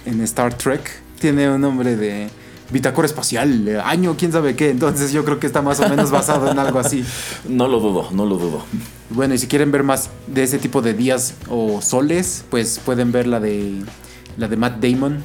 en 0.07 0.21
Star 0.21 0.55
Trek? 0.55 1.03
Tiene 1.19 1.47
un 1.51 1.61
nombre 1.61 1.95
de 1.95 2.27
bitácora 2.71 3.05
espacial, 3.05 3.67
eh, 3.67 3.79
año, 3.79 4.15
quién 4.17 4.31
sabe 4.31 4.55
qué. 4.55 4.69
Entonces 4.69 5.11
yo 5.11 5.23
creo 5.25 5.39
que 5.39 5.47
está 5.47 5.61
más 5.61 5.79
o 5.79 5.87
menos 5.89 6.11
basado 6.11 6.49
en 6.51 6.59
algo 6.59 6.79
así. 6.79 7.03
No 7.49 7.67
lo 7.67 7.79
dudo, 7.79 8.09
no 8.11 8.25
lo 8.25 8.37
dudo. 8.37 8.63
Bueno, 9.09 9.33
y 9.35 9.37
si 9.37 9.47
quieren 9.47 9.71
ver 9.71 9.83
más 9.83 10.09
de 10.27 10.43
ese 10.43 10.57
tipo 10.57 10.81
de 10.81 10.93
días 10.93 11.35
o 11.49 11.81
soles, 11.81 12.43
pues 12.49 12.79
pueden 12.83 13.11
ver 13.11 13.27
la 13.27 13.39
de 13.39 13.81
la 14.37 14.47
de 14.47 14.57
Matt 14.57 14.83
Damon, 14.83 15.19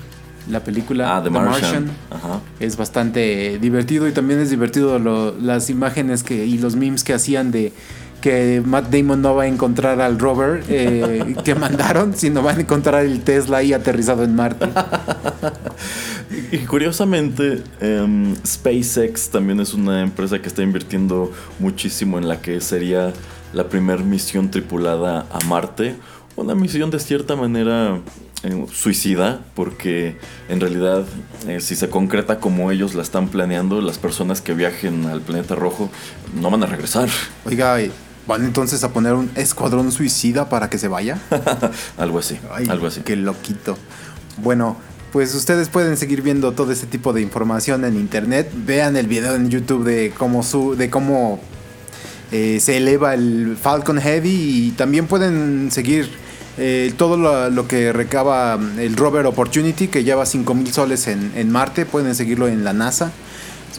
la 0.50 0.62
película 0.62 1.16
Ah, 1.16 1.22
The 1.22 1.30
Martian. 1.30 1.90
Ajá. 2.10 2.40
Es 2.60 2.76
bastante 2.76 3.58
divertido 3.58 4.06
y 4.06 4.12
también 4.12 4.38
es 4.40 4.50
divertido 4.50 4.98
lo- 4.98 5.34
las 5.38 5.70
imágenes 5.70 6.22
que 6.22 6.44
y 6.46 6.58
los 6.58 6.76
memes 6.76 7.02
que 7.04 7.14
hacían 7.14 7.50
de 7.50 7.72
que 8.20 8.62
Matt 8.64 8.90
Damon 8.94 9.22
no 9.22 9.34
va 9.34 9.44
a 9.44 9.46
encontrar 9.46 10.00
al 10.02 10.18
rover 10.18 10.62
eh, 10.68 11.34
que 11.44 11.54
mandaron, 11.54 12.14
sino 12.14 12.42
va 12.42 12.52
a 12.52 12.60
encontrar 12.60 13.04
el 13.06 13.20
Tesla 13.22 13.58
ahí 13.58 13.72
aterrizado 13.72 14.22
en 14.24 14.34
Marte. 14.36 14.66
Y 16.52 16.58
curiosamente, 16.58 17.62
em, 17.80 18.36
SpaceX 18.46 19.30
también 19.30 19.58
es 19.60 19.74
una 19.74 20.02
empresa 20.02 20.40
que 20.40 20.48
está 20.48 20.62
invirtiendo 20.62 21.32
muchísimo 21.58 22.18
en 22.18 22.28
la 22.28 22.40
que 22.40 22.60
sería 22.60 23.12
la 23.52 23.68
primera 23.68 24.02
misión 24.02 24.50
tripulada 24.50 25.26
a 25.32 25.44
Marte. 25.46 25.96
Una 26.36 26.54
misión 26.54 26.90
de 26.90 27.00
cierta 27.00 27.34
manera 27.34 28.00
eh, 28.44 28.66
suicida, 28.72 29.40
porque 29.54 30.16
en 30.48 30.60
realidad, 30.60 31.04
eh, 31.48 31.60
si 31.60 31.74
se 31.74 31.90
concreta 31.90 32.38
como 32.38 32.70
ellos 32.70 32.94
la 32.94 33.02
están 33.02 33.28
planeando, 33.28 33.80
las 33.80 33.98
personas 33.98 34.40
que 34.40 34.54
viajen 34.54 35.06
al 35.06 35.20
planeta 35.20 35.56
rojo 35.56 35.90
no 36.40 36.50
van 36.50 36.62
a 36.62 36.66
regresar. 36.66 37.08
Oiga, 37.44 37.76
¿van 38.26 38.44
entonces 38.44 38.84
a 38.84 38.92
poner 38.92 39.14
un 39.14 39.30
escuadrón 39.34 39.90
suicida 39.90 40.48
para 40.48 40.70
que 40.70 40.78
se 40.78 40.86
vaya? 40.86 41.18
algo 41.98 42.20
así, 42.20 42.38
Ay, 42.52 42.66
algo 42.70 42.86
así. 42.86 43.00
Qué 43.00 43.16
loquito. 43.16 43.76
Bueno, 44.38 44.78
pues 45.12 45.34
ustedes 45.34 45.68
pueden 45.68 45.96
seguir 45.96 46.22
viendo 46.22 46.52
todo 46.52 46.72
este 46.72 46.86
tipo 46.86 47.12
de 47.12 47.20
información 47.20 47.84
en 47.84 47.96
internet. 47.96 48.50
Vean 48.54 48.96
el 48.96 49.06
video 49.06 49.34
en 49.34 49.50
YouTube 49.50 49.84
de 49.84 50.12
cómo 50.16 50.42
su, 50.42 50.76
de 50.76 50.88
cómo 50.88 51.40
eh, 52.30 52.58
se 52.60 52.76
eleva 52.76 53.14
el 53.14 53.56
Falcon 53.60 54.00
Heavy 54.00 54.30
y 54.30 54.70
también 54.72 55.06
pueden 55.06 55.70
seguir 55.72 56.08
eh, 56.58 56.92
todo 56.96 57.16
lo, 57.50 57.66
que 57.66 57.92
recaba 57.92 58.56
mm, 58.56 58.78
el 58.78 58.96
rover 58.96 59.26
Opportunity 59.26 59.88
que 59.88 60.04
lleva 60.04 60.26
5000 60.26 60.72
soles 60.72 61.08
en, 61.08 61.50
Marte. 61.50 61.86
Pueden 61.86 62.14
seguirlo 62.14 62.46
en 62.46 62.62
la 62.62 62.72
NASA. 62.72 63.10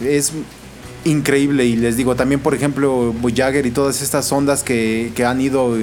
Es 0.04 0.34
increíble 1.06 1.66
y 1.66 1.78
les 1.78 1.98
digo 1.98 2.16
también 2.16 2.42
por 2.42 2.54
ejemplo 2.54 3.12
Voyager 3.14 3.66
y 3.66 3.72
todas 3.72 4.04
estas 4.04 4.32
ondas 4.32 4.62
que, 4.62 5.12
que 5.16 5.26
han 5.26 5.42
ido 5.42 5.76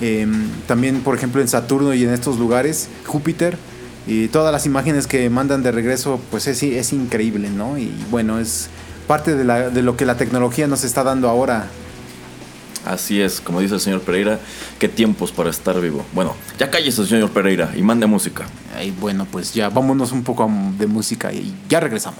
eh, 0.00 0.26
también 0.68 1.00
por 1.00 1.16
ejemplo 1.16 1.40
en 1.40 1.48
Saturno 1.48 1.92
y 1.94 2.04
en 2.04 2.10
estos 2.10 2.38
lugares 2.38 2.88
Júpiter 3.04 3.58
y 4.06 4.28
todas 4.28 4.52
las 4.52 4.66
imágenes 4.66 5.06
que 5.06 5.28
mandan 5.30 5.62
de 5.62 5.70
regreso 5.72 6.20
pues 6.30 6.46
es, 6.48 6.62
es 6.62 6.92
increíble 6.92 7.50
no 7.50 7.78
y 7.78 7.92
bueno 8.10 8.38
es 8.40 8.68
parte 9.06 9.34
de, 9.36 9.44
la- 9.44 9.70
de 9.70 9.82
lo 9.82 9.96
que 9.96 10.04
la 10.06 10.16
tecnología 10.16 10.66
nos 10.66 10.84
está 10.84 11.02
dando 11.04 11.28
ahora 11.28 11.66
Así 12.84 13.20
es, 13.20 13.40
como 13.40 13.60
dice 13.60 13.74
el 13.74 13.80
señor 13.80 14.00
Pereira, 14.00 14.40
qué 14.80 14.88
tiempos 14.88 15.30
para 15.30 15.50
estar 15.50 15.80
vivo. 15.80 16.04
Bueno, 16.12 16.34
ya 16.58 16.68
cállese, 16.68 17.06
señor 17.06 17.30
Pereira, 17.30 17.70
y 17.76 17.82
mande 17.82 18.06
música. 18.06 18.44
y 18.84 18.90
bueno 18.90 19.24
pues 19.30 19.54
ya 19.54 19.68
vámonos 19.68 20.10
un 20.10 20.24
poco 20.24 20.50
de 20.78 20.88
música 20.88 21.32
y 21.32 21.54
ya 21.68 21.78
regresamos 21.78 22.18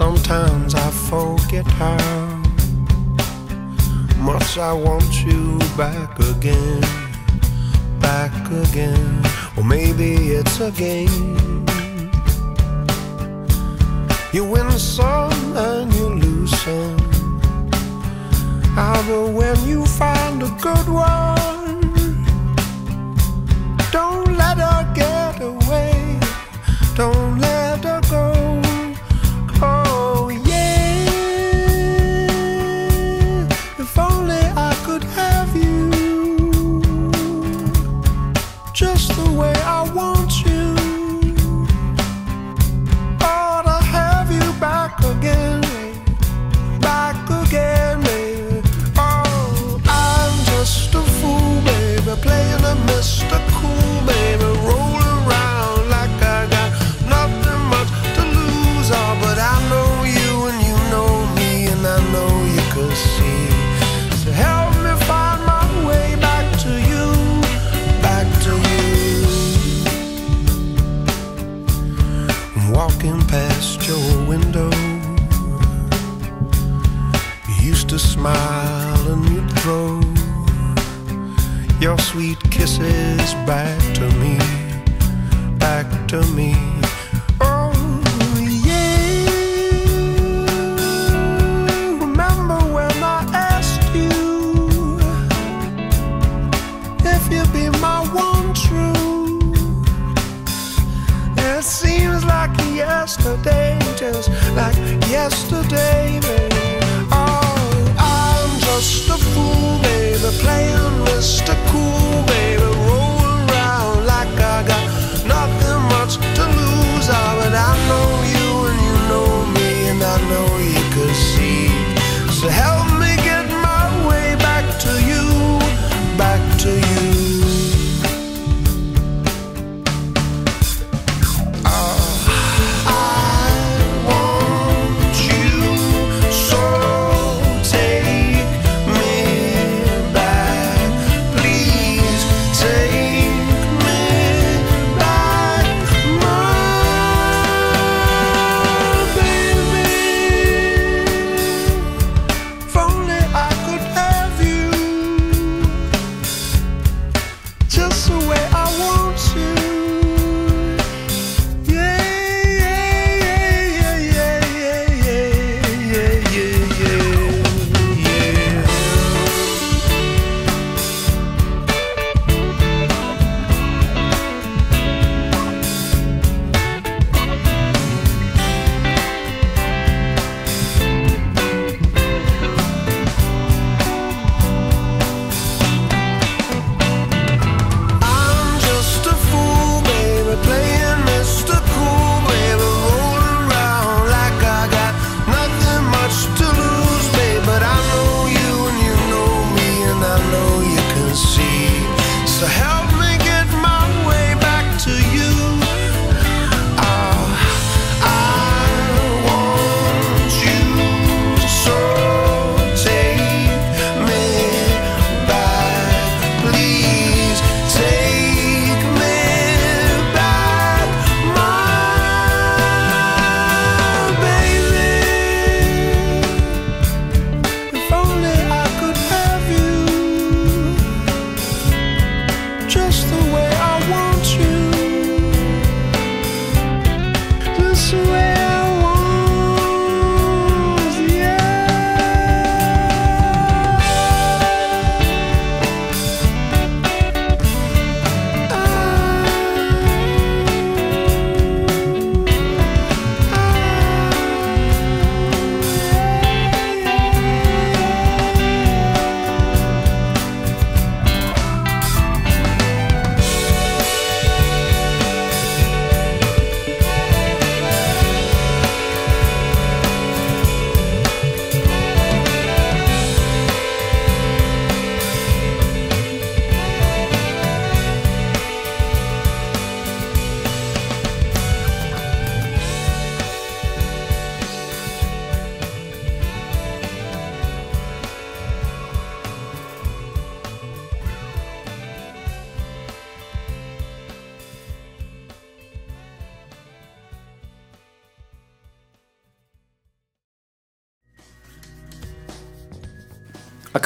Sometimes 0.00 0.74
I 0.74 0.90
forget 1.10 1.66
how 1.66 1.98
much 4.16 4.56
I 4.56 4.72
want 4.72 5.26
you 5.26 5.58
back 5.76 6.18
again. 6.18 6.80
Back 8.00 8.32
again. 8.50 9.22
Or 9.58 9.62
maybe 9.62 10.14
it's 10.38 10.58
a 10.58 10.70
game. 10.70 11.66
You 14.32 14.44
win 14.44 14.70
some 14.78 15.54
and 15.54 15.92
you 15.92 16.08
lose 16.08 16.58
some. 16.62 16.96
But 18.74 19.28
when 19.34 19.68
you 19.68 19.84
find 19.84 20.42
a 20.42 20.48
good 20.62 20.88
one, 20.88 21.49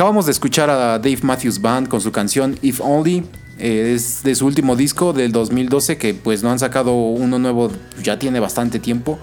Acabamos 0.05 0.27
de 0.27 0.33
escuchar 0.33 0.69
a 0.69 0.99
Dave 0.99 1.21
Matthews 1.23 1.63
Band 1.63 1.89
con 1.89 1.99
su 2.03 2.13
canción 2.13 2.59
If 2.61 2.79
Only. 2.83 3.25
eh, 3.59 3.95
es 3.97 4.23
de 4.23 4.35
su 4.35 4.45
último 4.45 4.77
disco 4.77 5.15
del 5.15 5.33
2012 5.33 5.97
que 5.97 6.13
pues 6.13 6.43
no 6.43 6.51
han 6.51 6.59
sacado 6.59 6.93
uno 6.93 7.39
nuevo 7.39 7.71
ya 8.03 8.19
tiene 8.19 8.39
bastante 8.39 8.79
tiempo. 8.79 9.19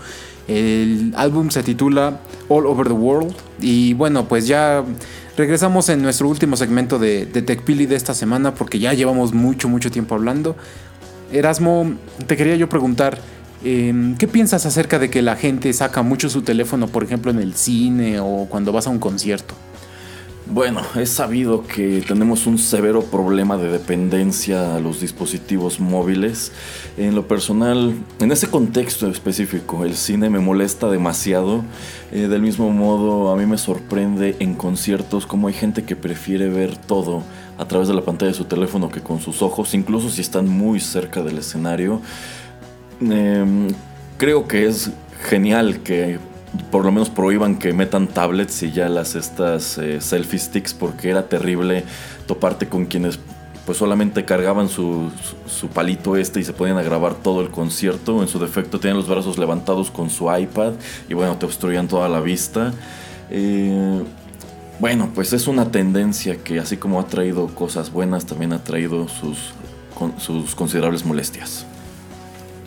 El 0.47 1.13
álbum 1.15 1.51
se 1.51 1.61
titula 1.61 2.19
All 2.49 2.65
Over 2.65 2.87
the 2.87 2.93
World 2.93 3.31
y 3.59 3.93
bueno 3.93 4.27
pues 4.27 4.47
ya 4.47 4.83
regresamos 5.37 5.87
en 5.89 6.01
nuestro 6.01 6.27
último 6.27 6.57
segmento 6.57 6.97
de, 6.97 7.27
de 7.27 7.43
TechPili 7.43 7.85
de 7.85 7.95
esta 7.95 8.15
semana 8.15 8.55
porque 8.55 8.79
ya 8.79 8.91
llevamos 8.95 9.35
mucho 9.35 9.69
mucho 9.69 9.91
tiempo 9.91 10.15
hablando. 10.15 10.55
Erasmo, 11.31 11.93
te 12.25 12.35
quería 12.35 12.55
yo 12.55 12.67
preguntar, 12.69 13.19
eh, 13.63 14.15
¿qué 14.17 14.27
piensas 14.27 14.65
acerca 14.65 14.97
de 14.97 15.11
que 15.11 15.21
la 15.21 15.35
gente 15.35 15.71
saca 15.73 16.01
mucho 16.01 16.27
su 16.27 16.41
teléfono, 16.41 16.87
por 16.87 17.03
ejemplo, 17.03 17.29
en 17.29 17.37
el 17.37 17.53
cine 17.53 18.19
o 18.19 18.47
cuando 18.49 18.71
vas 18.71 18.87
a 18.87 18.89
un 18.89 18.97
concierto? 18.97 19.53
Bueno, 20.47 20.81
es 20.95 21.11
sabido 21.11 21.63
que 21.65 22.03
tenemos 22.05 22.45
un 22.45 22.57
severo 22.57 23.03
problema 23.03 23.57
de 23.57 23.69
dependencia 23.69 24.75
a 24.75 24.79
los 24.79 24.99
dispositivos 24.99 25.79
móviles. 25.79 26.51
En 26.97 27.15
lo 27.15 27.27
personal, 27.27 27.93
en 28.19 28.31
ese 28.31 28.47
contexto 28.47 29.07
específico, 29.07 29.85
el 29.85 29.95
cine 29.95 30.29
me 30.29 30.39
molesta 30.39 30.89
demasiado. 30.89 31.63
Eh, 32.11 32.27
del 32.27 32.41
mismo 32.41 32.69
modo, 32.71 33.31
a 33.31 33.37
mí 33.37 33.45
me 33.45 33.57
sorprende 33.57 34.35
en 34.39 34.55
conciertos 34.55 35.25
cómo 35.25 35.47
hay 35.47 35.53
gente 35.53 35.83
que 35.83 35.95
prefiere 35.95 36.49
ver 36.49 36.75
todo 36.75 37.23
a 37.57 37.65
través 37.67 37.87
de 37.87 37.93
la 37.93 38.01
pantalla 38.01 38.31
de 38.31 38.37
su 38.37 38.45
teléfono 38.45 38.89
que 38.89 39.01
con 39.01 39.21
sus 39.21 39.41
ojos, 39.43 39.73
incluso 39.73 40.09
si 40.09 40.21
están 40.21 40.49
muy 40.49 40.79
cerca 40.79 41.21
del 41.21 41.37
escenario. 41.37 42.01
Em, 42.99 43.67
creo 44.17 44.47
que 44.47 44.65
es 44.65 44.91
genial 45.29 45.81
que 45.83 46.19
por 46.69 46.83
lo 46.85 46.91
menos 46.91 47.09
prohíban 47.09 47.57
que 47.57 47.73
metan 47.73 48.07
tablets 48.07 48.63
y 48.63 48.71
ya 48.71 48.89
las 48.89 49.15
estas 49.15 49.77
eh, 49.77 50.01
selfie 50.01 50.39
sticks 50.39 50.73
porque 50.73 51.09
era 51.09 51.27
terrible 51.29 51.83
toparte 52.27 52.67
con 52.67 52.85
quienes 52.85 53.19
pues 53.65 53.77
solamente 53.77 54.25
cargaban 54.25 54.67
su, 54.69 55.11
su- 55.45 55.67
palito 55.67 56.17
este 56.17 56.39
y 56.39 56.43
se 56.43 56.51
podían 56.51 56.83
grabar 56.83 57.13
todo 57.13 57.41
el 57.41 57.51
concierto. 57.51 58.21
En 58.21 58.27
su 58.27 58.39
defecto 58.39 58.79
tenían 58.79 58.97
los 58.97 59.07
brazos 59.07 59.37
levantados 59.37 59.91
con 59.91 60.09
su 60.09 60.35
iPad 60.35 60.73
y 61.07 61.13
bueno, 61.13 61.37
te 61.37 61.45
obstruían 61.45 61.87
toda 61.87 62.09
la 62.09 62.19
vista. 62.21 62.73
Eh, 63.29 64.01
bueno, 64.79 65.11
pues 65.13 65.31
es 65.31 65.47
una 65.47 65.71
tendencia 65.71 66.37
que 66.43 66.59
así 66.59 66.75
como 66.77 66.99
ha 66.99 67.05
traído 67.05 67.47
cosas 67.53 67.91
buenas, 67.91 68.25
también 68.25 68.51
ha 68.51 68.63
traído 68.63 69.07
sus, 69.07 69.53
sus 70.17 70.55
considerables 70.55 71.05
molestias. 71.05 71.67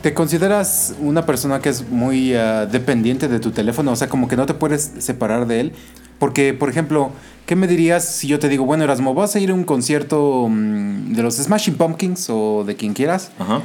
¿Te 0.05 0.13
consideras 0.13 0.95
una 1.01 1.25
persona 1.25 1.61
que 1.61 1.71
es 1.71 1.89
muy 1.89 2.35
ah, 2.35 2.67
dependiente 2.67 3.27
de 3.27 3.41
tu 3.41 3.53
teléfono? 3.53 3.91
O 3.91 3.97
sea, 3.97 4.07
como 4.07 4.29
que 4.29 4.37
no 4.37 4.45
te 4.45 4.53
puedes 4.53 4.93
separar 4.99 5.47
de 5.47 5.61
él. 5.61 5.73
Porque, 6.19 6.53
por 6.53 6.69
ejemplo, 6.69 7.11
¿qué 7.47 7.57
me 7.57 7.67
dirías 7.67 8.05
si 8.05 8.29
yo 8.29 8.39
te 8.39 8.51
digo, 8.51 8.67
bueno, 8.67 8.85
Erasmo, 8.85 9.15
vas 9.15 9.35
a 9.35 9.41
ir 9.41 9.49
a 9.49 9.55
un 9.55 9.65
concierto 9.65 10.47
mm, 10.51 11.15
de 11.15 11.23
los 11.23 11.37
Smashing 11.37 11.77
Pumpkins 11.77 12.29
o 12.29 12.65
de 12.67 12.77
quien 12.77 12.93
quieras? 12.93 13.33
Ajá. 13.39 13.63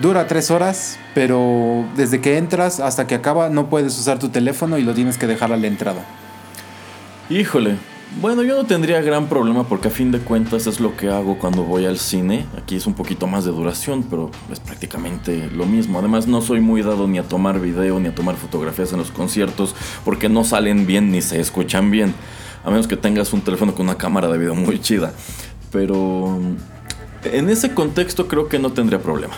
Dura 0.00 0.26
tres 0.26 0.50
horas, 0.50 0.98
pero 1.14 1.84
desde 1.94 2.22
que 2.22 2.38
entras 2.38 2.80
hasta 2.80 3.06
que 3.06 3.14
acaba 3.14 3.50
no 3.50 3.68
puedes 3.68 3.98
usar 3.98 4.18
tu 4.18 4.30
teléfono 4.30 4.78
y 4.78 4.82
lo 4.82 4.94
tienes 4.94 5.18
que 5.18 5.26
dejar 5.26 5.52
a 5.52 5.58
la 5.58 5.66
entrada. 5.66 6.06
Híjole. 7.28 7.76
Bueno, 8.20 8.42
yo 8.42 8.56
no 8.56 8.64
tendría 8.64 9.02
gran 9.02 9.28
problema 9.28 9.68
porque 9.68 9.88
a 9.88 9.90
fin 9.90 10.10
de 10.10 10.20
cuentas 10.20 10.66
es 10.66 10.80
lo 10.80 10.96
que 10.96 11.10
hago 11.10 11.38
cuando 11.38 11.64
voy 11.64 11.84
al 11.84 11.98
cine. 11.98 12.46
Aquí 12.56 12.76
es 12.76 12.86
un 12.86 12.94
poquito 12.94 13.26
más 13.26 13.44
de 13.44 13.50
duración, 13.50 14.04
pero 14.04 14.30
es 14.50 14.58
prácticamente 14.58 15.50
lo 15.50 15.66
mismo. 15.66 15.98
Además, 15.98 16.26
no 16.26 16.40
soy 16.40 16.60
muy 16.60 16.82
dado 16.82 17.06
ni 17.08 17.18
a 17.18 17.24
tomar 17.24 17.60
video 17.60 18.00
ni 18.00 18.08
a 18.08 18.14
tomar 18.14 18.36
fotografías 18.36 18.92
en 18.92 19.00
los 19.00 19.10
conciertos 19.10 19.74
porque 20.04 20.28
no 20.28 20.44
salen 20.44 20.86
bien 20.86 21.10
ni 21.10 21.20
se 21.20 21.40
escuchan 21.40 21.90
bien. 21.90 22.14
A 22.64 22.70
menos 22.70 22.88
que 22.88 22.96
tengas 22.96 23.32
un 23.32 23.42
teléfono 23.42 23.74
con 23.74 23.86
una 23.86 23.98
cámara 23.98 24.28
de 24.28 24.38
video 24.38 24.54
muy 24.54 24.80
chida. 24.80 25.12
Pero 25.70 26.40
en 27.24 27.50
ese 27.50 27.74
contexto 27.74 28.28
creo 28.28 28.48
que 28.48 28.58
no 28.58 28.72
tendría 28.72 29.00
problema. 29.00 29.34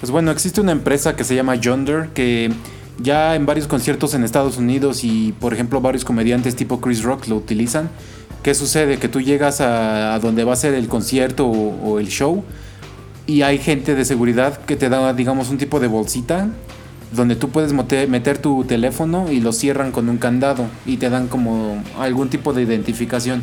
Pues 0.00 0.12
bueno, 0.12 0.30
existe 0.30 0.60
una 0.60 0.72
empresa 0.72 1.16
que 1.16 1.24
se 1.24 1.34
llama 1.34 1.54
Yonder 1.54 2.10
que 2.10 2.52
ya 2.98 3.34
en 3.34 3.46
varios 3.46 3.66
conciertos 3.66 4.14
en 4.14 4.24
Estados 4.24 4.58
Unidos 4.58 5.04
y 5.04 5.32
por 5.40 5.54
ejemplo 5.54 5.80
varios 5.80 6.04
comediantes 6.04 6.56
tipo 6.56 6.80
Chris 6.80 7.02
Rock 7.02 7.28
lo 7.28 7.36
utilizan. 7.36 7.90
¿Qué 8.42 8.54
sucede? 8.54 8.98
Que 8.98 9.08
tú 9.08 9.20
llegas 9.20 9.60
a, 9.60 10.18
donde 10.20 10.44
va 10.44 10.52
a 10.52 10.56
ser 10.56 10.74
el 10.74 10.88
concierto 10.88 11.46
o, 11.46 11.98
el 11.98 12.08
show 12.08 12.44
y 13.26 13.42
hay 13.42 13.58
gente 13.58 13.94
de 13.94 14.04
seguridad 14.04 14.58
que 14.58 14.76
te 14.76 14.88
da 14.88 15.12
digamos 15.12 15.50
un 15.50 15.58
tipo 15.58 15.80
de 15.80 15.86
bolsita 15.86 16.48
donde 17.12 17.36
tú 17.36 17.48
puedes 17.48 17.72
meter 17.72 18.38
tu 18.38 18.64
teléfono 18.64 19.30
y 19.30 19.40
lo 19.40 19.52
cierran 19.52 19.92
con 19.92 20.08
un 20.08 20.18
candado 20.18 20.66
y 20.84 20.98
te 20.98 21.08
dan 21.08 21.28
como 21.28 21.82
algún 21.98 22.28
tipo 22.28 22.52
de 22.52 22.62
identificación. 22.62 23.42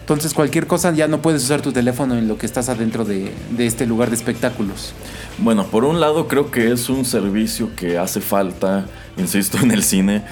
Entonces 0.00 0.34
cualquier 0.34 0.66
cosa 0.66 0.92
ya 0.92 1.06
no 1.06 1.22
puedes 1.22 1.44
usar 1.44 1.62
tu 1.62 1.72
teléfono 1.72 2.16
en 2.16 2.26
lo 2.26 2.36
que 2.36 2.46
estás 2.46 2.68
adentro 2.68 3.04
de, 3.04 3.30
de 3.50 3.66
este 3.66 3.86
lugar 3.86 4.10
de 4.10 4.16
espectáculos. 4.16 4.92
Bueno, 5.38 5.66
por 5.66 5.84
un 5.84 6.00
lado 6.00 6.26
creo 6.26 6.50
que 6.50 6.72
es 6.72 6.88
un 6.88 7.04
servicio 7.04 7.70
que 7.76 7.96
hace 7.96 8.20
falta, 8.20 8.86
insisto, 9.16 9.58
en 9.62 9.70
el 9.70 9.82
cine. 9.84 10.22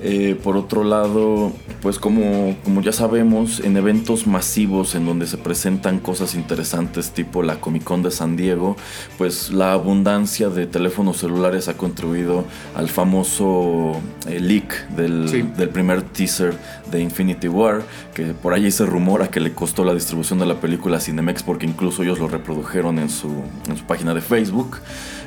Eh, 0.00 0.38
por 0.44 0.56
otro 0.56 0.84
lado, 0.84 1.52
pues 1.82 1.98
como, 1.98 2.54
como 2.62 2.82
ya 2.82 2.92
sabemos, 2.92 3.58
en 3.58 3.76
eventos 3.76 4.28
masivos 4.28 4.94
en 4.94 5.04
donde 5.04 5.26
se 5.26 5.38
presentan 5.38 5.98
cosas 5.98 6.36
interesantes 6.36 7.10
tipo 7.10 7.42
la 7.42 7.56
Comic 7.60 7.82
Con 7.82 8.04
de 8.04 8.12
San 8.12 8.36
Diego, 8.36 8.76
pues 9.16 9.50
la 9.50 9.72
abundancia 9.72 10.50
de 10.50 10.66
teléfonos 10.68 11.16
celulares 11.16 11.66
ha 11.66 11.76
contribuido 11.76 12.44
al 12.76 12.88
famoso 12.88 14.00
eh, 14.28 14.38
leak 14.38 14.88
del, 14.90 15.28
Sí. 15.28 15.42
del 15.56 15.68
primer 15.70 16.02
teaser 16.02 16.56
de 16.90 17.00
Infinity 17.00 17.48
War, 17.48 17.82
que 18.14 18.34
por 18.34 18.52
allí 18.52 18.70
se 18.70 18.86
rumora 18.86 19.28
que 19.28 19.40
le 19.40 19.52
costó 19.52 19.84
la 19.84 19.94
distribución 19.94 20.38
de 20.38 20.46
la 20.46 20.60
película 20.60 20.98
a 20.98 21.00
Cinemex 21.00 21.42
porque 21.42 21.66
incluso 21.66 22.02
ellos 22.02 22.18
lo 22.18 22.28
reprodujeron 22.28 22.98
en 22.98 23.10
su, 23.10 23.44
en 23.68 23.76
su 23.76 23.84
página 23.84 24.14
de 24.14 24.20
Facebook. 24.20 24.78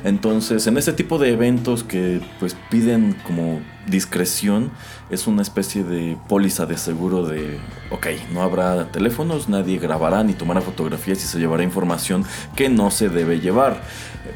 Entonces, 0.04 0.66
en 0.66 0.76
ese 0.76 0.92
tipo 0.92 1.18
de 1.18 1.32
eventos 1.32 1.84
que 1.84 2.20
pues 2.40 2.56
piden 2.70 3.16
como 3.24 3.60
discreción, 3.86 4.70
es 5.12 5.26
una 5.26 5.42
especie 5.42 5.84
de 5.84 6.16
póliza 6.26 6.64
de 6.64 6.78
seguro 6.78 7.26
de, 7.26 7.58
ok, 7.90 8.06
no 8.32 8.42
habrá 8.42 8.90
teléfonos, 8.90 9.48
nadie 9.48 9.78
grabará 9.78 10.24
ni 10.24 10.32
tomará 10.32 10.62
fotografías 10.62 11.22
y 11.22 11.26
se 11.26 11.38
llevará 11.38 11.62
información 11.62 12.24
que 12.56 12.70
no 12.70 12.90
se 12.90 13.10
debe 13.10 13.38
llevar. 13.38 13.82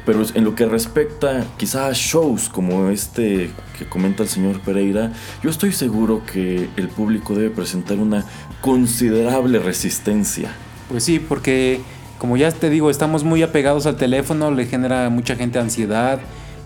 Pero 0.05 0.23
en 0.35 0.43
lo 0.43 0.53
que 0.53 0.67
respecta 0.67 1.45
quizá 1.57 1.87
a 1.87 1.93
shows 1.93 2.47
como 2.47 2.89
este 2.89 3.49
que 3.77 3.89
comenta 3.89 4.21
el 4.21 4.29
señor 4.29 4.59
Pereira, 4.61 5.11
yo 5.41 5.49
estoy 5.49 5.71
seguro 5.73 6.21
que 6.31 6.69
el 6.77 6.89
público 6.89 7.33
debe 7.33 7.49
presentar 7.49 7.97
una 7.97 8.23
considerable 8.61 9.57
resistencia. 9.57 10.51
Pues 10.89 11.03
sí, 11.03 11.19
porque 11.19 11.81
como 12.19 12.37
ya 12.37 12.51
te 12.51 12.69
digo, 12.69 12.91
estamos 12.91 13.23
muy 13.23 13.41
apegados 13.41 13.87
al 13.87 13.97
teléfono, 13.97 14.51
le 14.51 14.67
genera 14.67 15.07
a 15.07 15.09
mucha 15.09 15.35
gente 15.35 15.57
ansiedad, 15.57 16.19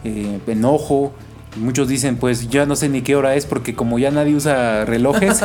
eh, 0.03 0.39
enojo. 0.47 1.13
Muchos 1.57 1.87
dicen, 1.87 2.17
pues 2.17 2.49
ya 2.49 2.65
no 2.65 2.75
sé 2.75 2.87
ni 2.87 3.01
qué 3.01 3.15
hora 3.15 3.35
es 3.35 3.45
porque 3.45 3.75
como 3.75 3.99
ya 3.99 4.09
nadie 4.11 4.35
usa 4.35 4.85
relojes, 4.85 5.41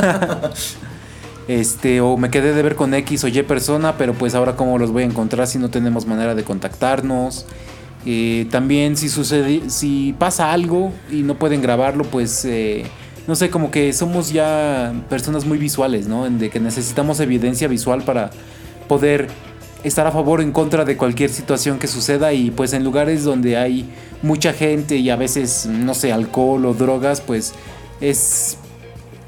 este, 1.49 2.01
o 2.01 2.17
me 2.17 2.31
quedé 2.31 2.55
de 2.55 2.63
ver 2.63 2.77
con 2.77 2.95
X 2.95 3.25
o 3.25 3.29
Y 3.29 3.43
persona, 3.43 3.97
pero 3.97 4.15
pues 4.15 4.35
ahora 4.35 4.55
cómo 4.55 4.79
los 4.79 4.93
voy 4.93 5.03
a 5.03 5.07
encontrar 5.07 5.47
si 5.47 5.59
no 5.59 5.69
tenemos 5.69 6.07
manera 6.07 6.35
de 6.35 6.45
contactarnos. 6.45 7.47
Eh, 8.05 8.47
también 8.53 8.97
si 8.97 9.09
sucede, 9.09 9.69
si 9.69 10.15
pasa 10.17 10.53
algo 10.53 10.93
y 11.11 11.23
no 11.23 11.35
pueden 11.35 11.61
grabarlo, 11.61 12.05
pues 12.05 12.45
eh, 12.45 12.85
no 13.27 13.35
sé, 13.35 13.51
como 13.51 13.73
que 13.73 13.93
somos 13.93 14.33
ya 14.33 14.95
personas 15.09 15.45
muy 15.45 15.59
visuales, 15.59 16.07
¿no? 16.07 16.25
En 16.25 16.39
De 16.39 16.51
que 16.51 16.61
necesitamos 16.61 17.19
evidencia 17.19 17.67
visual 17.67 18.05
para 18.05 18.31
poder 18.87 19.29
estar 19.85 20.07
a 20.07 20.11
favor 20.11 20.41
o 20.41 20.43
en 20.43 20.53
contra 20.53 20.85
de 20.85 20.97
cualquier 20.97 21.31
situación 21.31 21.79
que 21.79 21.87
suceda 21.87 22.33
y 22.33 22.51
pues 22.51 22.73
en 22.73 22.83
lugares 22.83 23.23
donde 23.25 23.57
hay 23.57 23.89
mucha 24.23 24.53
gente 24.53 24.97
y 24.97 25.11
a 25.11 25.17
veces, 25.17 25.67
no 25.67 25.95
sé, 25.95 26.13
alcohol 26.13 26.65
o 26.67 26.75
drogas, 26.75 27.21
pues 27.21 27.53
es... 28.01 28.57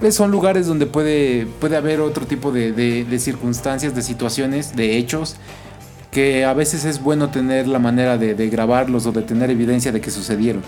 pues, 0.00 0.14
son 0.14 0.30
lugares 0.30 0.66
donde 0.66 0.86
puede, 0.86 1.46
puede 1.60 1.76
haber 1.76 2.00
otro 2.00 2.26
tipo 2.26 2.50
de, 2.50 2.72
de- 2.72 3.18
circunstancias, 3.18 3.94
de 3.94 4.02
situaciones, 4.02 4.74
de 4.74 4.96
hechos, 4.98 5.36
que 6.10 6.44
a 6.44 6.54
veces 6.54 6.84
es 6.84 7.02
bueno 7.02 7.30
tener 7.30 7.68
la 7.68 7.78
manera 7.78 8.16
de, 8.18 8.34
de 8.34 8.48
grabarlos 8.48 9.06
o 9.06 9.12
de 9.12 9.22
tener 9.22 9.50
evidencia 9.50 9.92
de 9.92 10.00
que 10.00 10.10
sucedieron. 10.10 10.62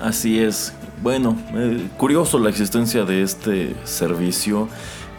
Así 0.00 0.38
es. 0.40 0.72
Bueno, 1.02 1.36
eh, 1.54 1.88
curioso 1.98 2.38
la 2.38 2.48
existencia 2.50 3.04
de 3.04 3.22
este 3.22 3.74
servicio. 3.84 4.68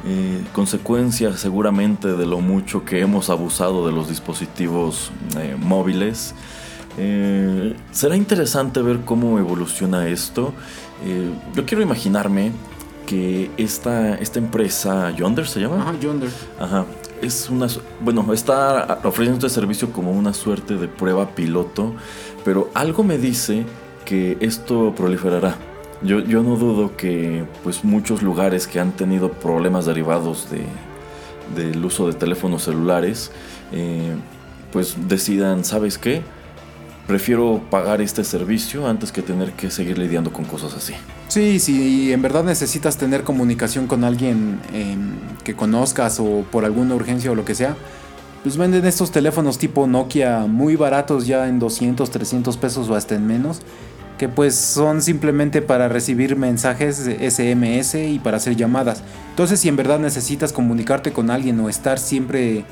Eh, 0.05 0.43
consecuencia 0.53 1.35
seguramente 1.35 2.15
de 2.15 2.25
lo 2.25 2.39
mucho 2.39 2.85
que 2.85 3.01
hemos 3.01 3.29
abusado 3.29 3.87
de 3.87 3.91
los 3.91 4.07
dispositivos 4.07 5.11
eh, 5.37 5.55
móviles. 5.59 6.35
Eh, 6.97 7.75
será 7.91 8.15
interesante 8.15 8.81
ver 8.81 9.01
cómo 9.01 9.39
evoluciona 9.39 10.07
esto. 10.07 10.53
Eh, 11.03 11.31
yo 11.53 11.65
quiero 11.65 11.83
imaginarme 11.83 12.51
que 13.05 13.51
esta, 13.57 14.15
esta 14.15 14.39
empresa, 14.39 15.11
Yonder 15.11 15.47
se 15.47 15.59
llama. 15.59 15.93
Yonder. 15.99 16.29
Ajá. 16.59 16.85
Es 17.21 17.49
una. 17.49 17.67
Bueno, 18.01 18.33
está 18.33 18.99
ofreciendo 19.03 19.45
este 19.45 19.59
servicio 19.59 19.91
como 19.91 20.11
una 20.11 20.33
suerte 20.33 20.75
de 20.75 20.87
prueba 20.87 21.29
piloto. 21.35 21.93
Pero 22.43 22.69
algo 22.73 23.03
me 23.03 23.17
dice 23.17 23.65
que 24.05 24.37
esto 24.39 24.93
proliferará. 24.95 25.57
Yo, 26.01 26.19
yo 26.19 26.43
no 26.43 26.55
dudo 26.55 26.95
que 26.97 27.45
pues 27.63 27.83
muchos 27.83 28.21
lugares 28.21 28.67
que 28.67 28.79
han 28.79 28.91
tenido 28.91 29.31
problemas 29.31 29.85
derivados 29.85 30.49
de, 30.51 30.65
del 31.53 31.83
uso 31.83 32.07
de 32.07 32.13
teléfonos 32.13 32.63
celulares, 32.63 33.31
eh, 33.71 34.13
pues 34.71 34.95
decidan, 35.07 35.63
¿sabes 35.63 35.97
qué? 35.97 36.21
Prefiero 37.07 37.61
pagar 37.69 38.01
este 38.01 38.23
servicio 38.23 38.87
antes 38.87 39.11
que 39.11 39.21
tener 39.21 39.51
que 39.53 39.69
seguir 39.69 39.97
lidiando 39.97 40.33
con 40.33 40.45
cosas 40.45 40.73
así. 40.73 40.93
Sí, 41.27 41.59
si 41.59 42.11
en 42.11 42.21
verdad 42.21 42.43
necesitas 42.43 42.97
tener 42.97 43.23
comunicación 43.23 43.85
con 43.87 44.03
alguien 44.03 44.59
em, 44.73 45.11
que 45.43 45.55
conozcas 45.55 46.19
o 46.19 46.43
por 46.51 46.65
alguna 46.65 46.95
urgencia 46.95 47.31
o 47.31 47.35
lo 47.35 47.45
que 47.45 47.53
sea, 47.53 47.75
pues 48.43 48.57
venden 48.57 48.85
estos 48.85 49.11
teléfonos 49.11 49.57
tipo 49.57 49.87
Nokia 49.87 50.41
muy 50.41 50.75
baratos 50.75 51.27
ya 51.27 51.47
en 51.47 51.59
200, 51.59 52.09
300 52.09 52.57
pesos 52.57 52.89
o 52.89 52.95
hasta 52.95 53.15
en 53.15 53.25
menos, 53.27 53.61
que 54.17 54.29
pues 54.29 54.55
son 54.55 55.01
simplemente 55.01 55.61
para 55.61 55.87
recibir 55.87 56.35
mensajes 56.35 56.97
SMS 56.97 57.95
y 57.95 58.19
para 58.19 58.37
hacer 58.37 58.55
llamadas. 58.55 59.03
Entonces 59.31 59.59
si 59.59 59.67
en 59.67 59.75
verdad 59.75 59.99
necesitas 59.99 60.53
comunicarte 60.53 61.11
con 61.11 61.29
alguien 61.29 61.59
o 61.59 61.69
estar 61.69 61.99
siempre 61.99 62.65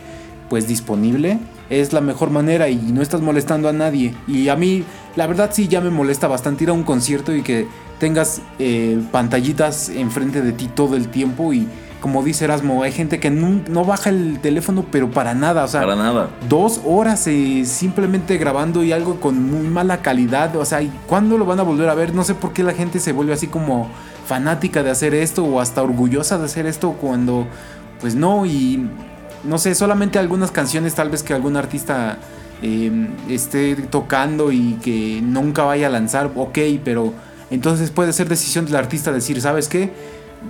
pues 0.50 0.68
disponible, 0.68 1.40
es 1.70 1.94
la 1.94 2.02
mejor 2.02 2.30
manera 2.30 2.70
y 2.70 2.76
no 2.76 3.02
estás 3.02 3.22
molestando 3.22 3.70
a 3.70 3.74
nadie. 3.74 4.14
Y 4.28 4.50
a 4.50 4.56
mí, 4.56 4.84
la 5.16 5.28
verdad 5.28 5.50
sí 5.54 5.68
ya 5.68 5.82
me 5.82 5.90
molesta 5.90 6.28
bastante 6.28 6.66
ir 6.66 6.70
a 6.70 6.74
un 6.74 6.84
concierto 6.84 7.36
y 7.36 7.42
que 7.42 7.68
tengas 8.00 8.42
eh, 8.60 9.02
pantallitas 9.12 9.90
enfrente 9.90 10.42
de 10.42 10.52
ti 10.52 10.70
todo 10.74 10.96
el 10.96 11.08
tiempo 11.08 11.54
y 11.54 11.68
como 12.04 12.22
dice 12.22 12.44
Erasmo, 12.44 12.84
hay 12.84 12.92
gente 12.92 13.22
que 13.22 13.30
no, 13.30 13.62
no 13.70 13.86
baja 13.86 14.10
el 14.10 14.40
teléfono 14.42 14.84
pero 14.92 15.10
para 15.10 15.34
nada, 15.34 15.64
o 15.64 15.68
sea, 15.70 15.80
Para 15.80 15.96
nada. 15.96 16.28
dos 16.50 16.82
horas 16.84 17.26
eh, 17.28 17.64
simplemente 17.66 18.38
grabando 18.38 18.84
y 18.84 18.92
algo 18.92 19.22
con 19.22 19.42
muy 19.50 19.66
mala 19.68 20.02
calidad. 20.02 20.54
O 20.58 20.66
sea, 20.66 20.82
¿y 20.82 20.92
¿cuándo 21.08 21.38
lo 21.38 21.46
van 21.46 21.62
a 21.62 21.64
volver 21.64 21.88
a 21.88 21.94
ver? 21.96 22.14
No 22.14 22.26
sé 22.26 22.36
por 22.36 22.52
qué 22.52 22.62
la 22.62 22.74
gente 22.74 23.00
se 23.00 23.14
vuelve 23.14 23.32
así 23.32 23.48
como 23.48 23.90
fanática 24.28 24.84
de 24.84 24.92
hacer 24.92 25.14
esto 25.16 25.46
o 25.46 25.62
hasta 25.62 25.82
orgullosa 25.82 26.38
de 26.38 26.44
hacer 26.44 26.66
esto 26.66 26.92
cuando, 26.92 27.48
pues 28.02 28.16
no, 28.16 28.46
y 28.46 28.86
no 29.46 29.58
sé, 29.58 29.74
solamente 29.74 30.20
algunas 30.20 30.52
canciones 30.52 30.96
tal 30.96 31.10
vez 31.10 31.24
que 31.24 31.34
algún 31.34 31.56
artista 31.56 32.18
eh, 32.62 33.08
esté 33.30 33.76
tocando 33.76 34.52
y 34.52 34.74
que 34.84 35.22
nunca 35.24 35.64
vaya 35.64 35.88
a 35.88 35.90
lanzar, 35.90 36.32
ok, 36.36 36.60
pero 36.84 37.14
entonces 37.50 37.92
puede 37.92 38.12
ser 38.12 38.28
decisión 38.28 38.66
del 38.66 38.76
artista 38.76 39.14
decir, 39.14 39.40
¿sabes 39.40 39.70
qué? 39.70 39.94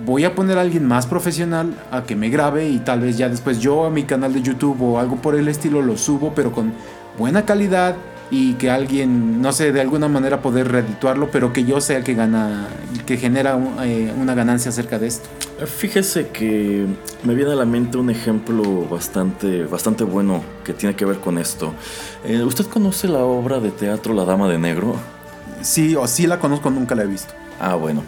Voy 0.04 0.24
a 0.24 0.34
poner 0.34 0.58
a 0.58 0.62
alguien 0.62 0.86
más 0.86 1.06
profesional 1.06 1.74
a 1.90 2.04
que 2.04 2.16
me 2.16 2.28
grabe 2.28 2.68
y 2.68 2.78
tal 2.78 3.00
vez 3.00 3.16
ya 3.16 3.28
después 3.28 3.60
yo 3.60 3.84
a 3.84 3.90
mi 3.90 4.04
canal 4.04 4.34
de 4.34 4.42
YouTube 4.42 4.80
o 4.82 4.98
algo 4.98 5.16
por 5.16 5.34
el 5.34 5.48
estilo 5.48 5.82
lo 5.82 5.96
subo, 5.96 6.34
pero 6.34 6.52
con 6.52 6.72
buena 7.18 7.44
calidad 7.44 7.96
y 8.30 8.54
que 8.54 8.70
alguien, 8.70 9.40
no 9.40 9.52
sé, 9.52 9.70
de 9.72 9.80
alguna 9.80 10.08
manera 10.08 10.42
poder 10.42 10.70
redituarlo, 10.70 11.30
pero 11.30 11.52
que 11.52 11.64
yo 11.64 11.80
sea 11.80 11.98
el 11.98 12.04
que 12.04 12.14
gana, 12.14 12.68
que 13.06 13.16
genera 13.16 13.58
eh, 13.82 14.12
una 14.18 14.34
ganancia 14.34 14.70
acerca 14.70 14.98
de 14.98 15.06
esto. 15.06 15.28
Fíjese 15.66 16.28
que 16.28 16.86
me 17.22 17.34
viene 17.34 17.52
a 17.52 17.54
la 17.54 17.64
mente 17.64 17.96
un 17.96 18.10
ejemplo 18.10 18.88
bastante, 18.88 19.64
bastante 19.64 20.04
bueno 20.04 20.42
que 20.64 20.72
tiene 20.72 20.96
que 20.96 21.04
ver 21.04 21.18
con 21.18 21.38
esto. 21.38 21.74
Eh, 22.24 22.42
¿Usted 22.42 22.66
conoce 22.66 23.08
la 23.08 23.20
obra 23.20 23.60
de 23.60 23.70
teatro 23.70 24.14
La 24.14 24.24
Dama 24.24 24.48
de 24.48 24.58
Negro? 24.58 24.96
Sí, 25.60 25.94
o 25.94 26.06
sí 26.08 26.26
la 26.26 26.40
conozco, 26.40 26.70
nunca 26.70 26.94
la 26.94 27.04
he 27.04 27.06
visto. 27.06 27.34
Ah, 27.60 27.74
bueno. 27.76 28.02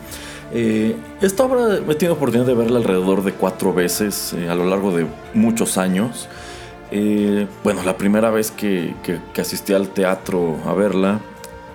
Eh, 0.52 0.94
esta 1.20 1.44
obra 1.44 1.76
he 1.76 1.94
tenido 1.94 2.14
oportunidad 2.14 2.46
de 2.46 2.54
verla 2.54 2.78
alrededor 2.78 3.24
de 3.24 3.32
cuatro 3.32 3.74
veces 3.74 4.32
eh, 4.34 4.48
a 4.48 4.54
lo 4.54 4.64
largo 4.66 4.96
de 4.96 5.06
muchos 5.34 5.76
años. 5.78 6.28
Eh, 6.92 7.46
bueno, 7.64 7.82
la 7.82 7.96
primera 7.96 8.30
vez 8.30 8.50
que, 8.52 8.94
que- 9.02 9.18
que 9.34 9.40
asistí 9.40 9.72
al 9.72 9.88
teatro 9.88 10.56
a 10.66 10.72
verla, 10.72 11.20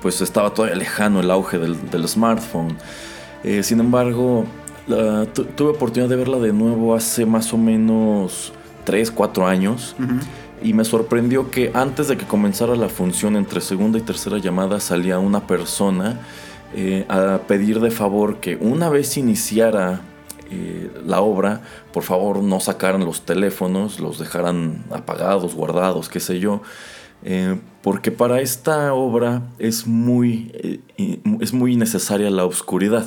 pues 0.02 0.22
estaba 0.22 0.54
todavía 0.54 0.78
lejano 0.78 1.20
el 1.20 1.30
auge 1.32 1.58
del, 1.60 1.90
del 1.90 2.08
smartphone. 2.08 2.78
Eh, 3.44 3.62
sin 3.64 3.80
embargo, 3.82 4.46
la- 4.88 5.26
tu- 5.26 5.44
tuve 5.46 5.72
oportunidad 5.72 6.10
de 6.10 6.16
verla 6.16 6.38
de 6.40 6.54
nuevo 6.54 6.96
hace 6.96 7.26
más 7.26 7.52
o 7.54 7.58
menos 7.58 8.54
3, 8.86 9.12
4 9.12 9.48
años. 9.48 9.96
Y 10.64 10.74
me 10.74 10.86
sorprendió 10.86 11.50
que 11.52 11.72
antes 11.74 12.08
de 12.08 12.18
que 12.18 12.26
comenzara 12.26 12.76
la 12.76 12.88
función 12.88 13.36
entre 13.36 13.62
segunda 13.62 13.98
y 13.98 14.02
tercera 14.02 14.38
llamada 14.38 14.80
salía 14.80 15.18
una 15.20 15.46
persona 15.48 16.20
eh, 16.74 17.06
a 17.10 17.42
pedir 17.48 17.80
de 17.80 17.92
favor 17.92 18.40
que 18.40 18.56
una 18.56 18.90
vez 18.90 19.18
iniciara 19.18 20.02
eh, 20.50 20.90
la 21.06 21.22
obra, 21.22 21.62
por 21.94 22.04
favor 22.04 22.42
no 22.42 22.60
sacaran 22.60 23.06
los 23.06 23.26
teléfonos, 23.26 24.00
los 24.00 24.20
dejaran 24.20 24.86
apagados, 24.92 25.56
guardados, 25.56 26.10
qué 26.10 26.20
sé 26.20 26.40
yo. 26.40 26.62
Eh, 27.24 27.60
porque 27.82 28.12
para 28.12 28.42
esta 28.42 28.94
obra 28.94 29.44
es 29.60 29.86
muy, 29.86 30.82
es 31.40 31.54
muy 31.54 31.76
necesaria 31.76 32.30
la 32.30 32.46
oscuridad. 32.46 33.06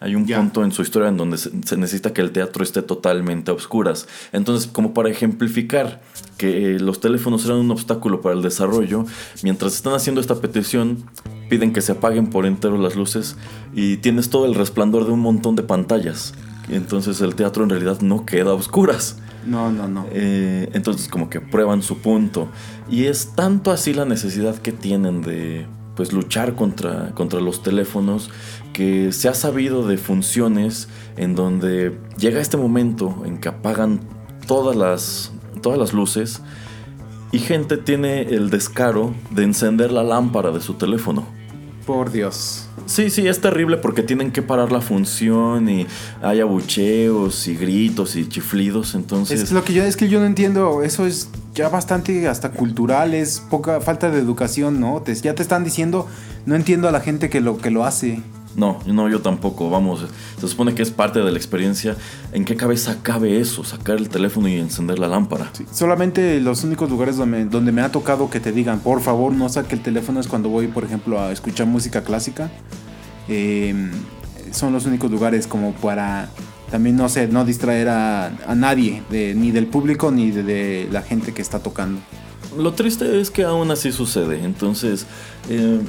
Hay 0.00 0.14
un 0.14 0.26
punto 0.26 0.62
en 0.62 0.70
su 0.70 0.82
historia 0.82 1.08
en 1.08 1.16
donde 1.16 1.38
se, 1.38 1.76
necesita 1.76 2.12
que 2.12 2.20
el 2.20 2.30
teatro 2.30 2.62
esté 2.62 2.82
totalmente 2.82 3.50
a 3.50 3.54
oscuras. 3.54 4.06
Entonces, 4.32 4.70
como 4.70 4.94
para 4.94 5.10
ejemplificar 5.10 6.00
que 6.36 6.78
los 6.78 7.00
teléfonos 7.00 7.44
eran 7.44 7.58
un 7.58 7.70
obstáculo 7.70 8.20
para 8.20 8.36
el 8.36 8.42
desarrollo, 8.42 9.06
mientras 9.42 9.74
están 9.74 9.94
haciendo 9.94 10.20
esta 10.20 10.36
petición, 10.36 11.04
piden 11.48 11.72
que 11.72 11.80
se 11.80 11.92
apaguen 11.92 12.28
por 12.28 12.46
entero 12.46 12.78
las 12.78 12.96
luces 12.96 13.36
y 13.74 13.98
tienes 13.98 14.30
todo 14.30 14.46
el 14.46 14.54
resplandor 14.54 15.06
de 15.06 15.12
un 15.12 15.20
montón 15.20 15.56
de 15.56 15.62
pantallas. 15.62 16.34
Entonces 16.68 17.20
el 17.20 17.34
teatro 17.34 17.64
en 17.64 17.70
realidad 17.70 18.00
no 18.00 18.26
queda 18.26 18.50
a 18.50 18.54
oscuras. 18.54 19.16
No, 19.46 19.72
no, 19.72 19.88
no. 19.88 20.06
Eh, 20.12 20.68
entonces 20.74 21.08
como 21.08 21.30
que 21.30 21.40
prueban 21.40 21.82
su 21.82 21.98
punto. 21.98 22.48
Y 22.90 23.04
es 23.04 23.34
tanto 23.34 23.70
así 23.70 23.94
la 23.94 24.04
necesidad 24.04 24.56
que 24.56 24.72
tienen 24.72 25.22
de 25.22 25.66
pues 25.96 26.12
luchar 26.12 26.54
contra, 26.54 27.12
contra 27.14 27.40
los 27.40 27.62
teléfonos 27.62 28.30
que 28.72 29.10
se 29.10 29.28
ha 29.28 29.34
sabido 29.34 29.86
de 29.88 29.98
funciones 29.98 30.88
en 31.16 31.34
donde 31.34 31.98
llega 32.16 32.40
este 32.40 32.56
momento 32.56 33.24
en 33.24 33.38
que 33.38 33.48
apagan 33.48 34.00
todas 34.46 34.76
las, 34.76 35.32
todas 35.60 35.76
las 35.78 35.92
luces 35.92 36.40
y 37.32 37.40
gente 37.40 37.76
tiene 37.76 38.22
el 38.22 38.48
descaro 38.50 39.12
de 39.30 39.42
encender 39.42 39.90
la 39.90 40.04
lámpara 40.04 40.52
de 40.52 40.60
su 40.60 40.74
teléfono. 40.74 41.37
Por 41.88 42.12
Dios. 42.12 42.66
Sí, 42.84 43.08
sí, 43.08 43.26
es 43.26 43.40
terrible 43.40 43.78
porque 43.78 44.02
tienen 44.02 44.30
que 44.30 44.42
parar 44.42 44.70
la 44.70 44.82
función 44.82 45.70
y 45.70 45.86
hay 46.20 46.40
abucheos 46.40 47.48
y 47.48 47.56
gritos 47.56 48.14
y 48.14 48.28
chiflidos, 48.28 48.94
entonces... 48.94 49.40
Es 49.40 49.52
lo 49.52 49.64
que 49.64 49.72
yo 49.72 49.82
es 49.84 49.96
que 49.96 50.06
yo 50.10 50.20
no 50.20 50.26
entiendo, 50.26 50.82
eso 50.82 51.06
es 51.06 51.30
ya 51.54 51.70
bastante 51.70 52.28
hasta 52.28 52.50
cultural, 52.50 53.14
es 53.14 53.40
poca 53.40 53.80
falta 53.80 54.10
de 54.10 54.18
educación, 54.18 54.80
¿no? 54.80 55.00
Te- 55.00 55.14
ya 55.14 55.34
te 55.34 55.40
están 55.40 55.64
diciendo, 55.64 56.06
no 56.44 56.56
entiendo 56.56 56.88
a 56.88 56.92
la 56.92 57.00
gente 57.00 57.30
que 57.30 57.40
lo 57.40 57.56
que 57.56 57.70
lo 57.70 57.86
hace. 57.86 58.20
No, 58.58 58.80
no, 58.86 59.08
yo 59.08 59.20
tampoco, 59.20 59.70
vamos, 59.70 60.04
se 60.40 60.48
supone 60.48 60.74
que 60.74 60.82
es 60.82 60.90
parte 60.90 61.20
de 61.20 61.30
la 61.30 61.38
experiencia. 61.38 61.96
¿En 62.32 62.44
qué 62.44 62.56
cabeza 62.56 62.96
cabe 63.02 63.38
eso? 63.40 63.62
Sacar 63.62 63.96
el 63.98 64.08
teléfono 64.08 64.48
y 64.48 64.54
encender 64.56 64.98
la 64.98 65.06
lámpara. 65.06 65.50
Solamente 65.72 66.40
los 66.40 66.64
únicos 66.64 66.90
lugares 66.90 67.16
donde, 67.16 67.44
donde 67.44 67.70
me 67.70 67.82
ha 67.82 67.92
tocado 67.92 68.28
que 68.30 68.40
te 68.40 68.50
digan, 68.50 68.80
por 68.80 69.00
favor, 69.00 69.32
no 69.32 69.48
saque 69.48 69.76
el 69.76 69.80
teléfono 69.82 70.18
es 70.18 70.26
cuando 70.26 70.48
voy, 70.48 70.66
por 70.66 70.82
ejemplo, 70.82 71.20
a 71.20 71.30
escuchar 71.30 71.68
música 71.68 72.02
clásica. 72.02 72.50
Eh, 73.28 73.90
son 74.50 74.72
los 74.72 74.86
únicos 74.86 75.08
lugares 75.10 75.46
como 75.46 75.72
para 75.74 76.28
también, 76.70 76.96
no 76.96 77.08
sé, 77.08 77.28
no 77.28 77.44
distraer 77.44 77.88
a, 77.88 78.26
a 78.46 78.54
nadie, 78.56 79.02
de- 79.08 79.34
ni 79.34 79.52
del 79.52 79.66
público 79.68 80.10
ni 80.10 80.30
de, 80.32 80.42
de 80.42 80.88
la 80.90 81.02
gente 81.02 81.32
que 81.32 81.42
está 81.42 81.60
tocando. 81.60 82.00
Lo 82.58 82.72
triste 82.74 83.20
es 83.20 83.30
que 83.30 83.44
aún 83.44 83.70
así 83.70 83.92
sucede, 83.92 84.42
entonces, 84.44 85.06
eh, 85.48 85.80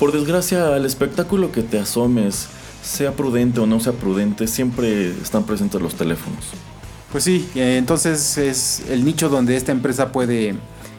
por 0.00 0.12
desgracia, 0.12 0.74
al 0.74 0.86
espectáculo 0.86 1.52
que 1.52 1.62
te 1.62 1.78
asomes, 1.78 2.48
sea 2.82 3.12
prudente 3.12 3.60
o 3.60 3.66
no 3.66 3.80
sea 3.80 3.92
prudente, 3.92 4.46
siempre 4.46 5.10
están 5.10 5.44
presentes 5.44 5.78
los 5.82 5.94
teléfonos. 5.94 6.46
Pues 7.12 7.24
sí, 7.24 7.46
eh, 7.54 7.76
entonces 7.76 8.38
es 8.38 8.82
el 8.88 9.04
nicho 9.04 9.28
donde 9.28 9.56
esta 9.56 9.72
empresa 9.72 10.10
puede 10.10 10.54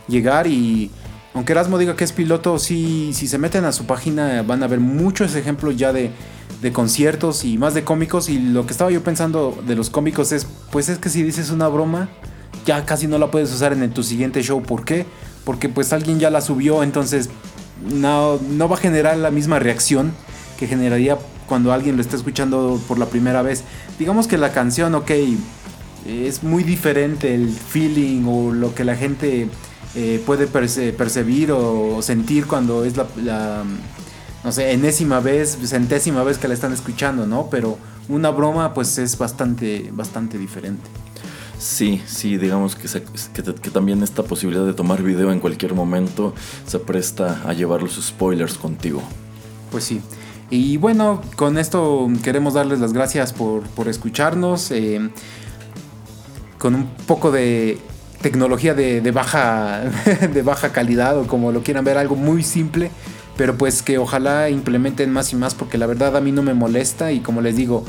llegar 0.07 0.45
y 0.45 0.91
aunque 1.33 1.53
Erasmo 1.53 1.79
diga 1.79 1.95
que 1.95 2.03
es 2.03 2.11
piloto, 2.11 2.59
sí, 2.59 3.11
si 3.15 3.27
se 3.27 3.39
meten 3.39 3.65
a 3.65 3.71
su 3.71 3.85
página 3.85 4.43
van 4.43 4.61
a 4.61 4.67
ver 4.67 4.79
muchos 4.79 5.33
ejemplos 5.33 5.77
ya 5.77 5.91
de, 5.91 6.11
de 6.61 6.71
conciertos 6.71 7.43
y 7.43 7.57
más 7.57 7.73
de 7.73 7.83
cómicos 7.83 8.29
y 8.29 8.37
lo 8.37 8.67
que 8.67 8.71
estaba 8.71 8.91
yo 8.91 9.01
pensando 9.01 9.57
de 9.65 9.75
los 9.75 9.89
cómicos 9.89 10.31
es, 10.31 10.45
pues 10.71 10.89
es 10.89 10.99
que 10.99 11.09
si 11.09 11.23
dices 11.23 11.49
una 11.49 11.67
broma, 11.69 12.09
ya 12.67 12.85
casi 12.85 13.07
no 13.07 13.17
la 13.17 13.31
puedes 13.31 13.51
usar 13.51 13.73
en 13.73 13.91
tu 13.91 14.03
siguiente 14.03 14.43
show. 14.43 14.61
¿Por 14.61 14.85
qué? 14.85 15.07
Porque 15.43 15.69
pues 15.69 15.91
alguien 15.91 16.19
ya 16.19 16.29
la 16.29 16.41
subió, 16.41 16.83
entonces 16.83 17.29
no, 17.89 18.39
no 18.49 18.69
va 18.69 18.75
a 18.75 18.79
generar 18.79 19.17
la 19.17 19.31
misma 19.31 19.59
reacción 19.59 20.13
que 20.59 20.67
generaría 20.67 21.17
cuando 21.47 21.73
alguien 21.73 21.95
lo 21.95 22.01
está 22.01 22.15
escuchando 22.15 22.79
por 22.87 22.97
la 22.97 23.07
primera 23.07 23.41
vez. 23.41 23.63
Digamos 23.99 24.27
que 24.27 24.37
la 24.37 24.51
canción, 24.51 24.95
ok, 24.95 25.11
es 26.07 26.43
muy 26.43 26.63
diferente 26.63 27.33
el 27.35 27.49
feeling 27.49 28.25
o 28.25 28.51
lo 28.51 28.73
que 28.73 28.83
la 28.83 28.95
gente 28.95 29.49
eh, 29.95 30.23
puede 30.25 30.47
perce- 30.47 30.93
percibir 30.93 31.51
o 31.51 32.01
sentir 32.01 32.47
cuando 32.47 32.85
es 32.85 32.95
la, 32.97 33.05
la, 33.23 33.63
no 34.43 34.51
sé, 34.51 34.71
enésima 34.71 35.19
vez, 35.19 35.57
centésima 35.65 36.23
vez 36.23 36.37
que 36.37 36.47
la 36.47 36.53
están 36.53 36.73
escuchando, 36.73 37.27
¿no? 37.27 37.49
Pero 37.51 37.77
una 38.09 38.29
broma 38.31 38.73
pues 38.73 38.97
es 38.97 39.17
bastante, 39.17 39.89
bastante 39.93 40.37
diferente. 40.37 40.89
Sí, 41.61 42.01
sí, 42.07 42.37
digamos 42.37 42.75
que, 42.75 42.87
que 43.61 43.69
también 43.69 44.01
esta 44.01 44.23
posibilidad 44.23 44.65
de 44.65 44.73
tomar 44.73 45.03
video 45.03 45.31
en 45.31 45.39
cualquier 45.39 45.75
momento 45.75 46.33
se 46.65 46.79
presta 46.79 47.39
a 47.45 47.53
llevar 47.53 47.83
los 47.83 48.01
spoilers 48.01 48.55
contigo. 48.55 49.03
Pues 49.69 49.83
sí. 49.83 50.01
Y 50.49 50.77
bueno, 50.77 51.21
con 51.35 51.59
esto 51.59 52.09
queremos 52.23 52.55
darles 52.55 52.79
las 52.79 52.93
gracias 52.93 53.31
por, 53.31 53.61
por 53.61 53.87
escucharnos. 53.87 54.71
eh, 54.71 55.11
con 56.57 56.73
un 56.73 56.87
poco 57.07 57.31
de 57.31 57.77
tecnología 58.21 58.73
de, 58.73 59.01
de 59.01 59.11
baja, 59.11 59.81
de 60.33 60.41
baja 60.41 60.71
calidad 60.71 61.17
o 61.17 61.27
como 61.27 61.51
lo 61.51 61.61
quieran 61.61 61.85
ver, 61.85 61.97
algo 61.97 62.15
muy 62.15 62.43
simple, 62.43 62.89
pero 63.37 63.55
pues 63.55 63.83
que 63.83 63.99
ojalá 63.99 64.49
implementen 64.49 65.11
más 65.11 65.31
y 65.31 65.35
más 65.35 65.53
porque 65.53 65.77
la 65.77 65.85
verdad 65.85 66.17
a 66.17 66.21
mí 66.21 66.31
no 66.31 66.41
me 66.41 66.55
molesta 66.55 67.11
y 67.11 67.19
como 67.19 67.41
les 67.41 67.55
digo, 67.55 67.83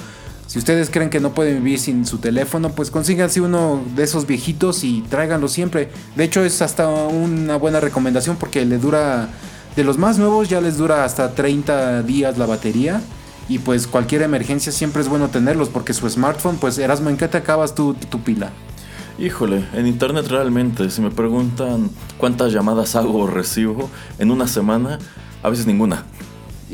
si 0.53 0.59
ustedes 0.59 0.91
creen 0.91 1.09
que 1.09 1.19
no 1.19 1.33
pueden 1.33 1.65
vivir 1.65 1.79
sin 1.79 2.05
su 2.05 2.19
teléfono, 2.19 2.73
pues 2.73 2.91
consíganse 2.91 3.41
uno 3.41 3.81
de 3.97 4.03
esos 4.03 4.27
viejitos 4.27 4.85
y 4.85 5.01
tráiganlo 5.09 5.49
siempre. 5.49 5.89
De 6.15 6.25
hecho 6.25 6.45
es 6.45 6.61
hasta 6.61 6.89
una 6.89 7.57
buena 7.57 7.81
recomendación 7.81 8.37
porque 8.37 8.67
le 8.67 8.77
dura, 8.77 9.31
de 9.77 9.83
los 9.83 9.97
más 9.97 10.19
nuevos 10.19 10.51
ya 10.51 10.61
les 10.61 10.77
dura 10.77 11.07
hasta 11.07 11.35
30 11.35 12.03
días 12.03 12.37
la 12.37 12.45
batería. 12.45 13.01
Y 13.49 13.61
pues 13.61 13.87
cualquier 13.87 14.21
emergencia 14.21 14.73
siempre 14.73 15.01
es 15.01 15.09
bueno 15.09 15.29
tenerlos 15.29 15.71
porque 15.71 15.95
su 15.95 16.07
smartphone, 16.11 16.59
pues 16.59 16.77
Erasmo, 16.77 17.09
¿en 17.09 17.17
qué 17.17 17.29
te 17.29 17.39
acabas 17.39 17.75
tu, 17.75 17.95
tu 17.95 18.21
pila? 18.21 18.51
Híjole, 19.19 19.65
en 19.73 19.87
internet 19.87 20.27
realmente, 20.29 20.91
si 20.91 21.01
me 21.01 21.11
preguntan 21.11 21.89
cuántas 22.19 22.53
llamadas 22.53 22.95
hago 22.95 23.21
o 23.21 23.27
recibo 23.27 23.89
en 24.19 24.31
una 24.31 24.47
semana, 24.47 24.99
a 25.43 25.49
veces 25.49 25.67
ninguna. 25.67 26.05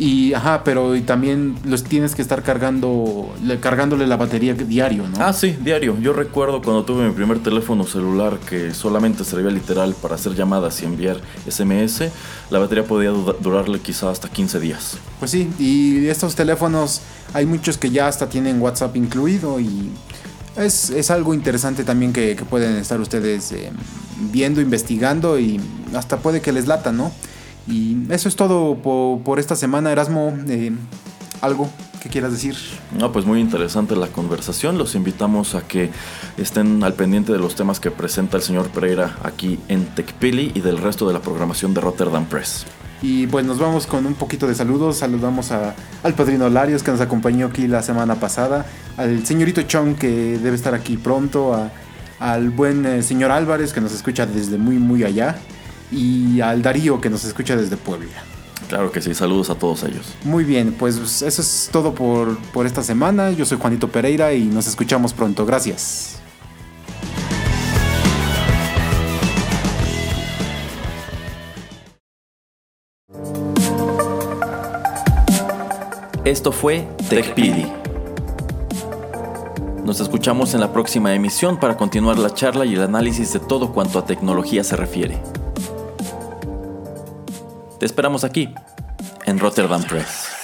Y 0.00 0.32
ajá, 0.32 0.62
pero 0.62 0.94
y 0.94 1.00
también 1.00 1.56
los 1.64 1.82
tienes 1.82 2.14
que 2.14 2.22
estar 2.22 2.44
cargando, 2.44 3.34
le- 3.42 3.58
cargándole 3.58 4.06
la 4.06 4.16
batería 4.16 4.54
diario, 4.54 5.08
¿no? 5.08 5.16
Ah, 5.24 5.32
sí, 5.32 5.56
diario. 5.60 5.98
Yo 6.00 6.12
recuerdo 6.12 6.62
cuando 6.62 6.84
tuve 6.84 7.04
mi 7.08 7.12
primer 7.12 7.40
teléfono 7.42 7.84
celular 7.84 8.38
que 8.48 8.72
solamente 8.74 9.24
servía 9.24 9.50
literal 9.50 9.96
para 10.00 10.14
hacer 10.14 10.36
llamadas 10.36 10.80
y 10.82 10.84
enviar 10.86 11.20
SMS, 11.48 12.10
la 12.50 12.60
batería 12.60 12.84
podía 12.84 13.10
du- 13.10 13.34
durarle 13.40 13.80
quizá 13.80 14.10
hasta 14.10 14.28
15 14.28 14.60
días. 14.60 14.98
Pues 15.18 15.32
sí, 15.32 15.50
y 15.58 16.06
estos 16.06 16.36
teléfonos 16.36 17.00
hay 17.34 17.46
muchos 17.46 17.76
que 17.76 17.90
ya 17.90 18.06
hasta 18.06 18.28
tienen 18.28 18.60
WhatsApp 18.62 18.94
incluido 18.96 19.58
y 19.58 19.90
es, 20.56 20.90
es 20.90 21.10
algo 21.10 21.34
interesante 21.34 21.82
también 21.82 22.12
que, 22.12 22.36
que 22.36 22.44
pueden 22.44 22.76
estar 22.76 23.00
ustedes 23.00 23.50
eh, 23.50 23.70
viendo, 24.30 24.60
investigando 24.60 25.40
y 25.40 25.60
hasta 25.94 26.18
puede 26.18 26.40
que 26.40 26.52
les 26.52 26.68
lata, 26.68 26.92
¿no? 26.92 27.10
Y 27.68 27.96
eso 28.10 28.28
es 28.28 28.36
todo 28.36 28.76
po- 28.76 29.20
por, 29.24 29.38
esta 29.38 29.56
semana, 29.56 29.92
Erasmo. 29.92 30.36
eh, 30.48 30.72
¿Algo 31.40 31.70
que 32.02 32.08
quieras 32.08 32.32
decir? 32.32 32.56
No, 32.98 33.12
pues 33.12 33.24
muy 33.24 33.40
interesante 33.40 33.94
la 33.94 34.08
conversación. 34.08 34.76
Los 34.78 34.94
invitamos 34.96 35.54
a 35.54 35.60
que 35.62 35.90
estén 36.36 36.82
al 36.82 36.94
pendiente 36.94 37.32
de 37.32 37.38
los 37.38 37.54
temas 37.54 37.78
que 37.78 37.90
presenta 37.92 38.36
el 38.36 38.42
señor 38.42 38.68
Pereira 38.70 39.16
aquí 39.22 39.58
en 39.68 39.84
TechPili 39.86 40.50
y 40.54 40.60
del 40.60 40.78
resto 40.78 41.06
de 41.06 41.12
la 41.12 41.20
programación 41.20 41.74
de 41.74 41.80
Rotterdam 41.80 42.24
Press. 42.26 42.64
Y 43.02 43.28
pues 43.28 43.44
nos 43.46 43.60
vamos 43.60 43.86
con 43.86 44.04
un 44.06 44.14
poquito 44.14 44.48
de 44.48 44.56
saludos. 44.56 44.96
Saludamos 44.96 45.52
a- 45.52 45.76
al 46.02 46.14
padrino 46.14 46.48
Larios 46.48 46.82
que 46.82 46.90
nos 46.90 47.00
acompañó 47.00 47.46
aquí 47.46 47.68
la 47.68 47.82
semana 47.82 48.16
pasada, 48.16 48.66
al 48.96 49.24
señorito 49.24 49.62
Chong 49.62 49.94
que 49.96 50.38
debe 50.38 50.56
estar 50.56 50.74
aquí 50.74 50.96
pronto, 50.96 51.54
a- 51.54 51.70
al 52.18 52.50
buen 52.50 52.84
eh, 52.84 53.02
señor 53.04 53.30
Álvarez 53.30 53.72
que 53.72 53.80
nos 53.80 53.92
escucha 53.92 54.26
desde 54.26 54.58
muy 54.58 54.76
muy 54.78 55.04
allá 55.04 55.38
y 55.90 56.40
al 56.40 56.62
Darío 56.62 57.00
que 57.00 57.10
nos 57.10 57.24
escucha 57.24 57.56
desde 57.56 57.76
Puebla. 57.76 58.08
Claro 58.68 58.92
que 58.92 59.00
sí, 59.00 59.14
saludos 59.14 59.48
a 59.50 59.54
todos 59.54 59.82
ellos. 59.84 60.14
Muy 60.24 60.44
bien, 60.44 60.74
pues 60.78 61.22
eso 61.22 61.42
es 61.42 61.70
todo 61.72 61.94
por, 61.94 62.36
por 62.52 62.66
esta 62.66 62.82
semana. 62.82 63.30
Yo 63.30 63.46
soy 63.46 63.58
Juanito 63.58 63.88
Pereira 63.88 64.34
y 64.34 64.44
nos 64.44 64.66
escuchamos 64.66 65.14
pronto. 65.14 65.46
Gracias. 65.46 66.18
Esto 76.24 76.52
fue 76.52 76.86
TechPili. 77.08 77.72
Nos 79.82 80.00
escuchamos 80.00 80.52
en 80.52 80.60
la 80.60 80.74
próxima 80.74 81.14
emisión 81.14 81.58
para 81.58 81.78
continuar 81.78 82.18
la 82.18 82.34
charla 82.34 82.66
y 82.66 82.74
el 82.74 82.82
análisis 82.82 83.32
de 83.32 83.38
todo 83.38 83.72
cuanto 83.72 83.98
a 83.98 84.04
tecnología 84.04 84.62
se 84.62 84.76
refiere. 84.76 85.22
Te 87.78 87.86
esperamos 87.86 88.24
aquí, 88.24 88.52
en 89.24 89.38
Rotterdam 89.38 89.84
Press. 89.84 90.38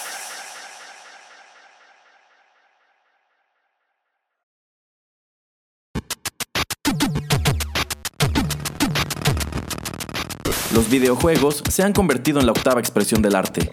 Los 10.73 10.89
videojuegos 10.89 11.63
se 11.69 11.83
han 11.83 11.93
convertido 11.93 12.39
en 12.39 12.47
la 12.47 12.53
octava 12.53 12.79
expresión 12.79 13.21
del 13.21 13.35
arte. 13.35 13.69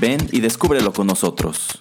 Ven 0.00 0.28
y 0.30 0.40
descúbrelo 0.40 0.92
con 0.92 1.08
nosotros. 1.08 1.80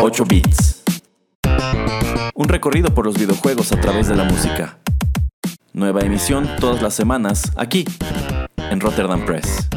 Ocho 0.00 0.24
bits. 0.24 0.77
Un 2.34 2.48
recorrido 2.48 2.94
por 2.94 3.06
los 3.06 3.18
videojuegos 3.18 3.72
a 3.72 3.80
través 3.80 4.08
de 4.08 4.16
la 4.16 4.24
música. 4.24 4.78
Nueva 5.72 6.00
emisión 6.00 6.48
todas 6.60 6.82
las 6.82 6.94
semanas 6.94 7.52
aquí 7.56 7.84
en 8.70 8.80
Rotterdam 8.80 9.24
Press. 9.24 9.68